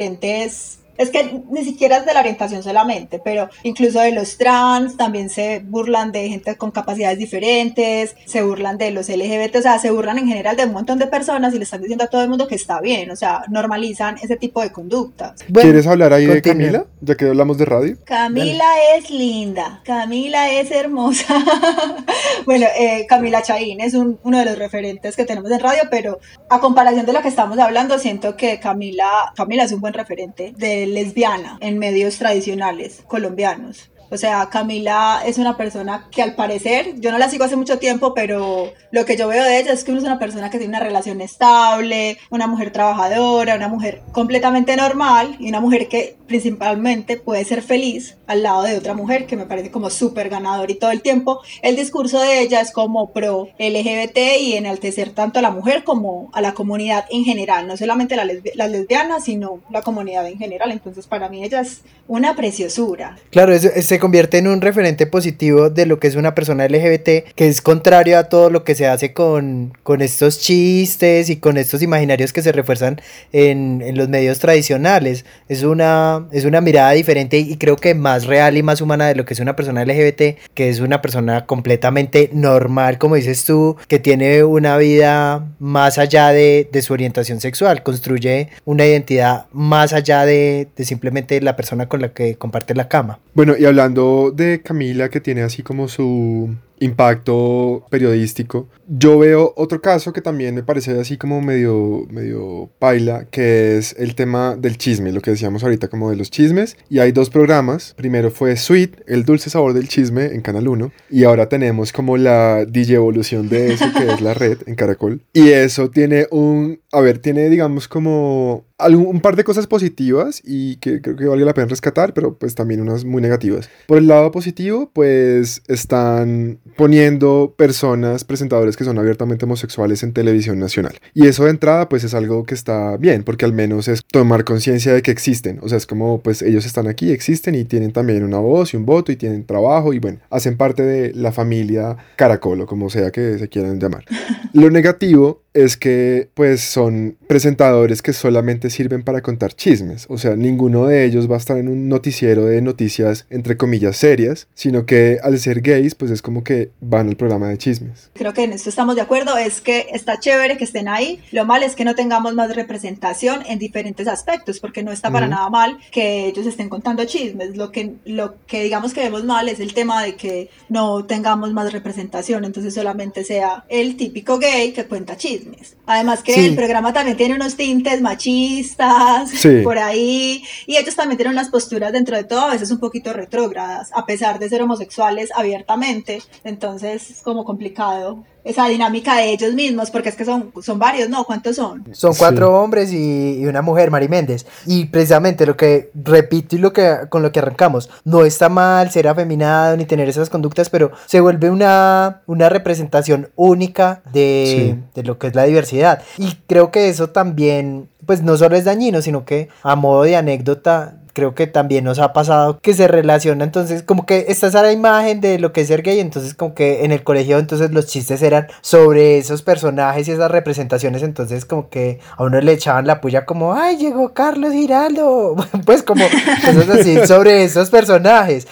es 0.96 1.10
que 1.10 1.42
ni 1.50 1.64
siquiera 1.64 1.98
es 1.98 2.06
de 2.06 2.14
la 2.14 2.20
orientación 2.20 2.62
solamente, 2.62 3.20
pero 3.22 3.48
incluso 3.62 4.00
de 4.00 4.12
los 4.12 4.36
trans, 4.38 4.96
también 4.96 5.28
se 5.28 5.60
burlan 5.64 6.12
de 6.12 6.28
gente 6.28 6.56
con 6.56 6.70
capacidades 6.70 7.18
diferentes, 7.18 8.14
se 8.26 8.42
burlan 8.42 8.78
de 8.78 8.90
los 8.90 9.08
LGBT, 9.08 9.56
o 9.56 9.62
sea, 9.62 9.78
se 9.78 9.90
burlan 9.90 10.18
en 10.18 10.28
general 10.28 10.56
de 10.56 10.64
un 10.64 10.72
montón 10.72 10.98
de 10.98 11.06
personas 11.06 11.54
y 11.54 11.58
le 11.58 11.64
están 11.64 11.80
diciendo 11.80 12.04
a 12.04 12.08
todo 12.08 12.22
el 12.22 12.28
mundo 12.28 12.46
que 12.46 12.54
está 12.54 12.80
bien, 12.80 13.10
o 13.10 13.16
sea, 13.16 13.42
normalizan 13.48 14.16
ese 14.22 14.36
tipo 14.36 14.60
de 14.60 14.70
conductas. 14.70 15.44
Bueno, 15.48 15.68
¿Quieres 15.68 15.86
hablar 15.86 16.12
ahí 16.12 16.26
de. 16.26 16.42
Camila? 16.42 16.86
Ya 17.06 17.16
que 17.16 17.26
hablamos 17.26 17.58
de 17.58 17.66
radio. 17.66 17.96
Camila 18.04 18.64
es 18.96 19.10
linda, 19.10 19.82
Camila 19.84 20.50
es 20.50 20.70
hermosa. 20.70 21.34
bueno, 22.46 22.66
eh, 22.78 23.04
Camila 23.06 23.42
Chaín 23.42 23.80
es 23.82 23.92
un- 23.92 24.18
uno 24.22 24.38
de 24.38 24.46
los 24.46 24.58
referentes 24.58 25.14
que 25.14 25.24
tenemos 25.26 25.50
en 25.50 25.60
radio, 25.60 25.82
pero 25.90 26.18
a 26.48 26.60
comparación 26.60 27.04
de 27.04 27.12
lo 27.12 27.20
que 27.20 27.28
estamos 27.28 27.58
hablando, 27.58 27.98
siento 27.98 28.36
que 28.36 28.58
Camila, 28.58 29.08
Camila 29.36 29.64
es 29.64 29.72
un 29.72 29.80
buen 29.82 29.92
referente 29.92 30.54
de 30.56 30.86
lesbiana 30.86 31.58
en 31.60 31.78
medios 31.78 32.16
tradicionales 32.18 33.02
colombianos. 33.06 33.90
O 34.14 34.18
sea, 34.18 34.48
Camila 34.50 35.22
es 35.26 35.38
una 35.38 35.56
persona 35.56 36.06
que 36.10 36.22
al 36.22 36.34
parecer, 36.34 36.94
yo 37.00 37.10
no 37.12 37.18
la 37.18 37.28
sigo 37.28 37.44
hace 37.44 37.56
mucho 37.56 37.78
tiempo, 37.78 38.14
pero 38.14 38.72
lo 38.92 39.04
que 39.04 39.16
yo 39.16 39.26
veo 39.28 39.42
de 39.44 39.58
ella 39.58 39.72
es 39.72 39.82
que 39.84 39.92
es 39.92 40.02
una 40.02 40.18
persona 40.18 40.50
que 40.50 40.58
tiene 40.58 40.70
una 40.76 40.84
relación 40.84 41.20
estable, 41.20 42.16
una 42.30 42.46
mujer 42.46 42.70
trabajadora, 42.72 43.56
una 43.56 43.68
mujer 43.68 44.02
completamente 44.12 44.76
normal 44.76 45.36
y 45.40 45.48
una 45.48 45.60
mujer 45.60 45.88
que 45.88 46.16
principalmente 46.28 47.16
puede 47.16 47.44
ser 47.44 47.62
feliz 47.62 48.16
al 48.26 48.42
lado 48.42 48.62
de 48.62 48.76
otra 48.78 48.94
mujer 48.94 49.26
que 49.26 49.36
me 49.36 49.46
parece 49.46 49.70
como 49.70 49.90
súper 49.90 50.28
ganador 50.28 50.70
y 50.70 50.74
todo 50.76 50.90
el 50.90 51.02
tiempo 51.02 51.40
el 51.62 51.76
discurso 51.76 52.20
de 52.20 52.40
ella 52.40 52.60
es 52.60 52.70
como 52.72 53.12
pro 53.12 53.48
LGBT 53.58 54.18
y 54.40 54.54
enaltecer 54.54 55.10
tanto 55.10 55.38
a 55.40 55.42
la 55.42 55.50
mujer 55.50 55.84
como 55.84 56.30
a 56.32 56.40
la 56.40 56.54
comunidad 56.54 57.04
en 57.10 57.24
general, 57.24 57.66
no 57.66 57.76
solamente 57.76 58.16
la 58.16 58.24
lesbi- 58.24 58.52
las 58.54 58.70
lesbianas, 58.70 59.24
sino 59.24 59.60
la 59.70 59.82
comunidad 59.82 60.26
en 60.26 60.38
general. 60.38 60.70
Entonces 60.70 61.06
para 61.06 61.28
mí 61.28 61.42
ella 61.44 61.60
es 61.60 61.82
una 62.08 62.34
preciosura. 62.36 63.16
Claro, 63.30 63.52
es- 63.54 63.64
es- 63.64 63.86
se 63.86 63.98
convierte 64.04 64.36
en 64.36 64.48
un 64.48 64.60
referente 64.60 65.06
positivo 65.06 65.70
de 65.70 65.86
lo 65.86 65.98
que 65.98 66.08
es 66.08 66.14
una 66.14 66.34
persona 66.34 66.68
LGBT, 66.68 67.32
que 67.34 67.48
es 67.48 67.62
contrario 67.62 68.18
a 68.18 68.24
todo 68.24 68.50
lo 68.50 68.62
que 68.62 68.74
se 68.74 68.86
hace 68.86 69.14
con, 69.14 69.72
con 69.82 70.02
estos 70.02 70.40
chistes 70.40 71.30
y 71.30 71.36
con 71.36 71.56
estos 71.56 71.80
imaginarios 71.80 72.34
que 72.34 72.42
se 72.42 72.52
refuerzan 72.52 73.00
en, 73.32 73.80
en 73.80 73.96
los 73.96 74.10
medios 74.10 74.40
tradicionales. 74.40 75.24
Es 75.48 75.62
una, 75.62 76.26
es 76.32 76.44
una 76.44 76.60
mirada 76.60 76.90
diferente 76.90 77.38
y 77.38 77.56
creo 77.56 77.76
que 77.76 77.94
más 77.94 78.26
real 78.26 78.58
y 78.58 78.62
más 78.62 78.82
humana 78.82 79.06
de 79.06 79.14
lo 79.14 79.24
que 79.24 79.32
es 79.32 79.40
una 79.40 79.56
persona 79.56 79.86
LGBT, 79.86 80.52
que 80.52 80.68
es 80.68 80.80
una 80.80 81.00
persona 81.00 81.46
completamente 81.46 82.28
normal, 82.34 82.98
como 82.98 83.14
dices 83.14 83.46
tú, 83.46 83.78
que 83.88 84.00
tiene 84.00 84.44
una 84.44 84.76
vida 84.76 85.46
más 85.60 85.96
allá 85.96 86.28
de, 86.28 86.68
de 86.70 86.82
su 86.82 86.92
orientación 86.92 87.40
sexual, 87.40 87.82
construye 87.82 88.50
una 88.66 88.84
identidad 88.84 89.46
más 89.50 89.94
allá 89.94 90.26
de, 90.26 90.68
de 90.76 90.84
simplemente 90.84 91.40
la 91.40 91.56
persona 91.56 91.88
con 91.88 92.02
la 92.02 92.10
que 92.10 92.34
comparte 92.34 92.74
la 92.74 92.86
cama. 92.86 93.18
Bueno, 93.32 93.54
y 93.58 93.64
hablando 93.64 93.83
de 93.88 94.62
Camila, 94.62 95.08
que 95.08 95.20
tiene 95.20 95.42
así 95.42 95.62
como 95.62 95.88
su 95.88 96.54
impacto 96.80 97.86
periodístico, 97.90 98.68
yo 98.86 99.18
veo 99.18 99.52
otro 99.56 99.80
caso 99.80 100.12
que 100.12 100.20
también 100.20 100.54
me 100.54 100.62
parece 100.62 100.98
así 101.00 101.16
como 101.16 101.40
medio, 101.40 102.06
medio 102.10 102.70
paila, 102.78 103.26
que 103.30 103.78
es 103.78 103.94
el 103.98 104.14
tema 104.14 104.56
del 104.56 104.76
chisme, 104.76 105.12
lo 105.12 105.20
que 105.20 105.30
decíamos 105.30 105.62
ahorita 105.62 105.88
como 105.88 106.10
de 106.10 106.16
los 106.16 106.30
chismes. 106.30 106.76
Y 106.90 106.98
hay 106.98 107.12
dos 107.12 107.30
programas. 107.30 107.94
Primero 107.96 108.30
fue 108.30 108.56
Sweet, 108.56 109.02
el 109.06 109.24
dulce 109.24 109.50
sabor 109.50 109.72
del 109.72 109.88
chisme 109.88 110.26
en 110.26 110.42
Canal 110.42 110.68
1. 110.68 110.92
Y 111.10 111.24
ahora 111.24 111.48
tenemos 111.48 111.92
como 111.92 112.16
la 112.16 112.64
DJ 112.64 112.96
evolución 112.96 113.48
de 113.48 113.72
eso, 113.72 113.86
que 113.96 114.12
es 114.12 114.20
la 114.20 114.34
red 114.34 114.58
en 114.66 114.74
Caracol. 114.74 115.22
Y 115.32 115.48
eso 115.50 115.90
tiene 115.90 116.26
un, 116.30 116.80
a 116.92 117.00
ver, 117.00 117.18
tiene 117.18 117.48
digamos 117.48 117.88
como 117.88 118.66
algún, 118.78 119.06
un 119.06 119.20
par 119.20 119.36
de 119.36 119.44
cosas 119.44 119.66
positivas 119.66 120.42
y 120.44 120.76
que 120.76 121.00
creo 121.00 121.16
que 121.16 121.26
vale 121.26 121.44
la 121.44 121.54
pena 121.54 121.68
rescatar, 121.68 122.12
pero 122.12 122.36
pues 122.36 122.54
también 122.54 122.80
unas 122.80 123.04
muy 123.04 123.22
negativas. 123.22 123.70
Por 123.86 123.98
el 123.98 124.08
lado 124.08 124.30
positivo, 124.30 124.90
pues 124.92 125.62
están 125.68 126.58
poniendo 126.76 127.54
personas, 127.56 128.24
presentadores 128.24 128.76
que 128.76 128.84
son 128.84 128.98
abiertamente 128.98 129.44
homosexuales 129.44 130.02
en 130.02 130.12
televisión 130.12 130.58
nacional. 130.58 130.98
Y 131.12 131.26
eso 131.26 131.44
de 131.44 131.50
entrada, 131.50 131.88
pues 131.88 132.04
es 132.04 132.14
algo 132.14 132.44
que 132.44 132.54
está 132.54 132.96
bien, 132.96 133.22
porque 133.22 133.44
al 133.44 133.52
menos 133.52 133.88
es 133.88 134.02
tomar 134.10 134.44
conciencia 134.44 134.92
de 134.92 135.02
que 135.02 135.10
existen. 135.10 135.58
O 135.62 135.68
sea, 135.68 135.78
es 135.78 135.86
como, 135.86 136.20
pues 136.20 136.42
ellos 136.42 136.66
están 136.66 136.88
aquí, 136.88 137.10
existen 137.10 137.54
y 137.54 137.64
tienen 137.64 137.92
también 137.92 138.24
una 138.24 138.38
voz 138.38 138.74
y 138.74 138.76
un 138.76 138.86
voto 138.86 139.12
y 139.12 139.16
tienen 139.16 139.44
trabajo 139.44 139.92
y 139.92 139.98
bueno, 139.98 140.18
hacen 140.30 140.56
parte 140.56 140.82
de 140.82 141.12
la 141.14 141.32
familia 141.32 141.96
Caracol 142.16 142.62
o 142.62 142.66
como 142.66 142.90
sea 142.90 143.10
que 143.10 143.38
se 143.38 143.48
quieran 143.48 143.80
llamar. 143.80 144.04
Lo 144.52 144.70
negativo 144.70 145.42
es 145.54 145.76
que 145.76 146.28
pues 146.34 146.60
son 146.60 147.16
presentadores 147.28 148.02
que 148.02 148.12
solamente 148.12 148.70
sirven 148.70 149.04
para 149.04 149.22
contar 149.22 149.54
chismes, 149.54 150.06
o 150.08 150.18
sea, 150.18 150.34
ninguno 150.34 150.86
de 150.86 151.04
ellos 151.04 151.30
va 151.30 151.36
a 151.36 151.38
estar 151.38 151.56
en 151.58 151.68
un 151.68 151.88
noticiero 151.88 152.44
de 152.46 152.60
noticias 152.60 153.26
entre 153.30 153.56
comillas 153.56 153.96
serias, 153.96 154.48
sino 154.54 154.84
que 154.84 155.18
al 155.22 155.38
ser 155.38 155.60
gays 155.60 155.94
pues 155.94 156.10
es 156.10 156.22
como 156.22 156.42
que 156.42 156.53
van 156.80 157.08
al 157.08 157.16
programa 157.16 157.48
de 157.48 157.58
chismes. 157.58 158.10
Creo 158.14 158.32
que 158.32 158.44
en 158.44 158.52
esto 158.52 158.68
estamos 158.68 158.94
de 158.96 159.02
acuerdo, 159.02 159.36
es 159.36 159.60
que 159.60 159.86
está 159.92 160.18
chévere 160.18 160.56
que 160.56 160.64
estén 160.64 160.88
ahí, 160.88 161.20
lo 161.32 161.44
mal 161.44 161.62
es 161.62 161.74
que 161.74 161.84
no 161.84 161.94
tengamos 161.94 162.34
más 162.34 162.54
representación 162.54 163.42
en 163.46 163.58
diferentes 163.58 164.06
aspectos, 164.08 164.60
porque 164.60 164.82
no 164.82 164.92
está 164.92 165.10
para 165.10 165.26
Ujú. 165.26 165.34
nada 165.34 165.50
mal 165.50 165.78
que 165.90 166.26
ellos 166.26 166.46
estén 166.46 166.68
contando 166.68 167.04
chismes, 167.04 167.56
lo 167.56 167.70
que, 167.72 167.94
lo 168.04 168.34
que 168.46 168.62
digamos 168.64 168.92
que 168.94 169.00
vemos 169.02 169.24
mal 169.24 169.48
es 169.48 169.60
el 169.60 169.74
tema 169.74 170.02
de 170.02 170.16
que 170.16 170.50
no 170.68 171.04
tengamos 171.04 171.52
más 171.52 171.72
representación, 171.72 172.44
entonces 172.44 172.74
solamente 172.74 173.24
sea 173.24 173.64
el 173.68 173.96
típico 173.96 174.38
gay 174.38 174.72
que 174.72 174.84
cuenta 174.86 175.16
chismes. 175.16 175.76
Además 175.86 176.22
que 176.22 176.34
Sí. 176.34 176.46
el 176.46 176.54
programa 176.56 176.92
también 176.92 177.16
tiene 177.16 177.34
unos 177.34 177.56
tintes 177.56 178.00
machistas 178.00 179.30
Sí. 179.30 179.60
por 179.64 179.78
ahí, 179.78 180.42
y 180.66 180.76
ellos 180.76 180.94
también 180.96 181.16
tienen 181.16 181.32
unas 181.34 181.48
posturas 181.48 181.92
dentro 181.92 182.16
de 182.16 182.24
todo 182.24 182.40
a 182.40 182.52
veces 182.52 182.70
un 182.70 182.78
poquito 182.78 183.12
retrógradas, 183.12 183.90
a 183.94 184.06
pesar 184.06 184.38
de 184.38 184.48
ser 184.48 184.62
homosexuales 184.62 185.30
abiertamente, 185.34 186.20
entonces 186.44 187.10
es 187.10 187.22
como 187.22 187.44
complicado 187.44 188.22
esa 188.44 188.66
dinámica 188.68 189.16
de 189.16 189.30
ellos 189.32 189.54
mismos, 189.54 189.90
porque 189.90 190.10
es 190.10 190.16
que 190.16 190.26
son, 190.26 190.52
son 190.60 190.78
varios, 190.78 191.08
¿no? 191.08 191.24
¿Cuántos 191.24 191.56
son? 191.56 191.82
Son 191.92 192.12
Sí. 192.12 192.18
cuatro 192.18 192.60
hombres 192.62 192.92
y, 192.92 193.38
y 193.40 193.46
una 193.46 193.62
mujer, 193.62 193.90
Mari 193.90 194.08
Méndez. 194.08 194.44
Y 194.66 194.84
precisamente 194.84 195.46
lo 195.46 195.56
que 195.56 195.90
repito 195.94 196.54
y 196.54 196.58
lo 196.58 196.72
que 196.74 196.94
con 197.08 197.22
lo 197.22 197.32
que 197.32 197.38
arrancamos, 197.38 197.88
no 198.04 198.24
está 198.26 198.50
mal 198.50 198.90
ser 198.90 199.08
afeminado 199.08 199.76
ni 199.78 199.86
tener 199.86 200.10
esas 200.10 200.28
conductas, 200.28 200.68
pero 200.68 200.92
se 201.06 201.20
vuelve 201.20 201.48
una, 201.50 202.20
una 202.26 202.50
representación 202.50 203.30
única 203.34 204.02
de, 204.12 204.44
Sí. 204.76 204.84
de 204.94 205.02
lo 205.04 205.18
que 205.18 205.28
es 205.28 205.34
la 205.34 205.44
diversidad. 205.44 206.02
Y 206.18 206.34
creo 206.46 206.70
que 206.70 206.90
eso 206.90 207.08
también, 207.08 207.88
pues 208.04 208.22
no 208.22 208.36
solo 208.36 208.56
es 208.56 208.66
dañino, 208.66 209.00
sino 209.00 209.24
que 209.24 209.48
a 209.62 209.74
modo 209.74 210.02
de 210.02 210.16
anécdota, 210.16 210.96
creo 211.14 211.34
que 211.34 211.46
también 211.46 211.84
nos 211.84 211.98
ha 211.98 212.12
pasado 212.12 212.58
que 212.60 212.74
se 212.74 212.88
relaciona, 212.88 213.44
entonces 213.44 213.82
como 213.82 214.04
que 214.04 214.26
está 214.28 214.48
esa 214.48 214.70
imagen 214.72 215.20
de 215.20 215.38
lo 215.38 215.52
que 215.52 215.62
es 215.62 215.68
ser 215.68 215.82
gay, 215.82 216.00
entonces 216.00 216.34
como 216.34 216.54
que 216.54 216.84
en 216.84 216.92
el 216.92 217.02
colegio 217.02 217.38
entonces 217.38 217.70
los 217.70 217.86
chistes 217.86 218.20
eran 218.20 218.48
sobre 218.60 219.18
esos 219.18 219.42
personajes 219.42 220.08
y 220.08 220.10
esas 220.10 220.30
representaciones, 220.30 221.02
entonces 221.02 221.44
como 221.44 221.70
que 221.70 222.00
a 222.16 222.24
uno 222.24 222.40
le 222.40 222.52
echaban 222.52 222.86
la 222.86 223.00
puya 223.00 223.24
como, 223.24 223.54
ay, 223.54 223.76
llegó 223.76 224.12
Carlos 224.12 224.52
Giraldo, 224.52 225.36
pues 225.64 225.82
como 225.82 226.04
cosas 226.44 226.68
así 226.68 227.06
sobre 227.06 227.44
esos 227.44 227.70
personajes. 227.70 228.48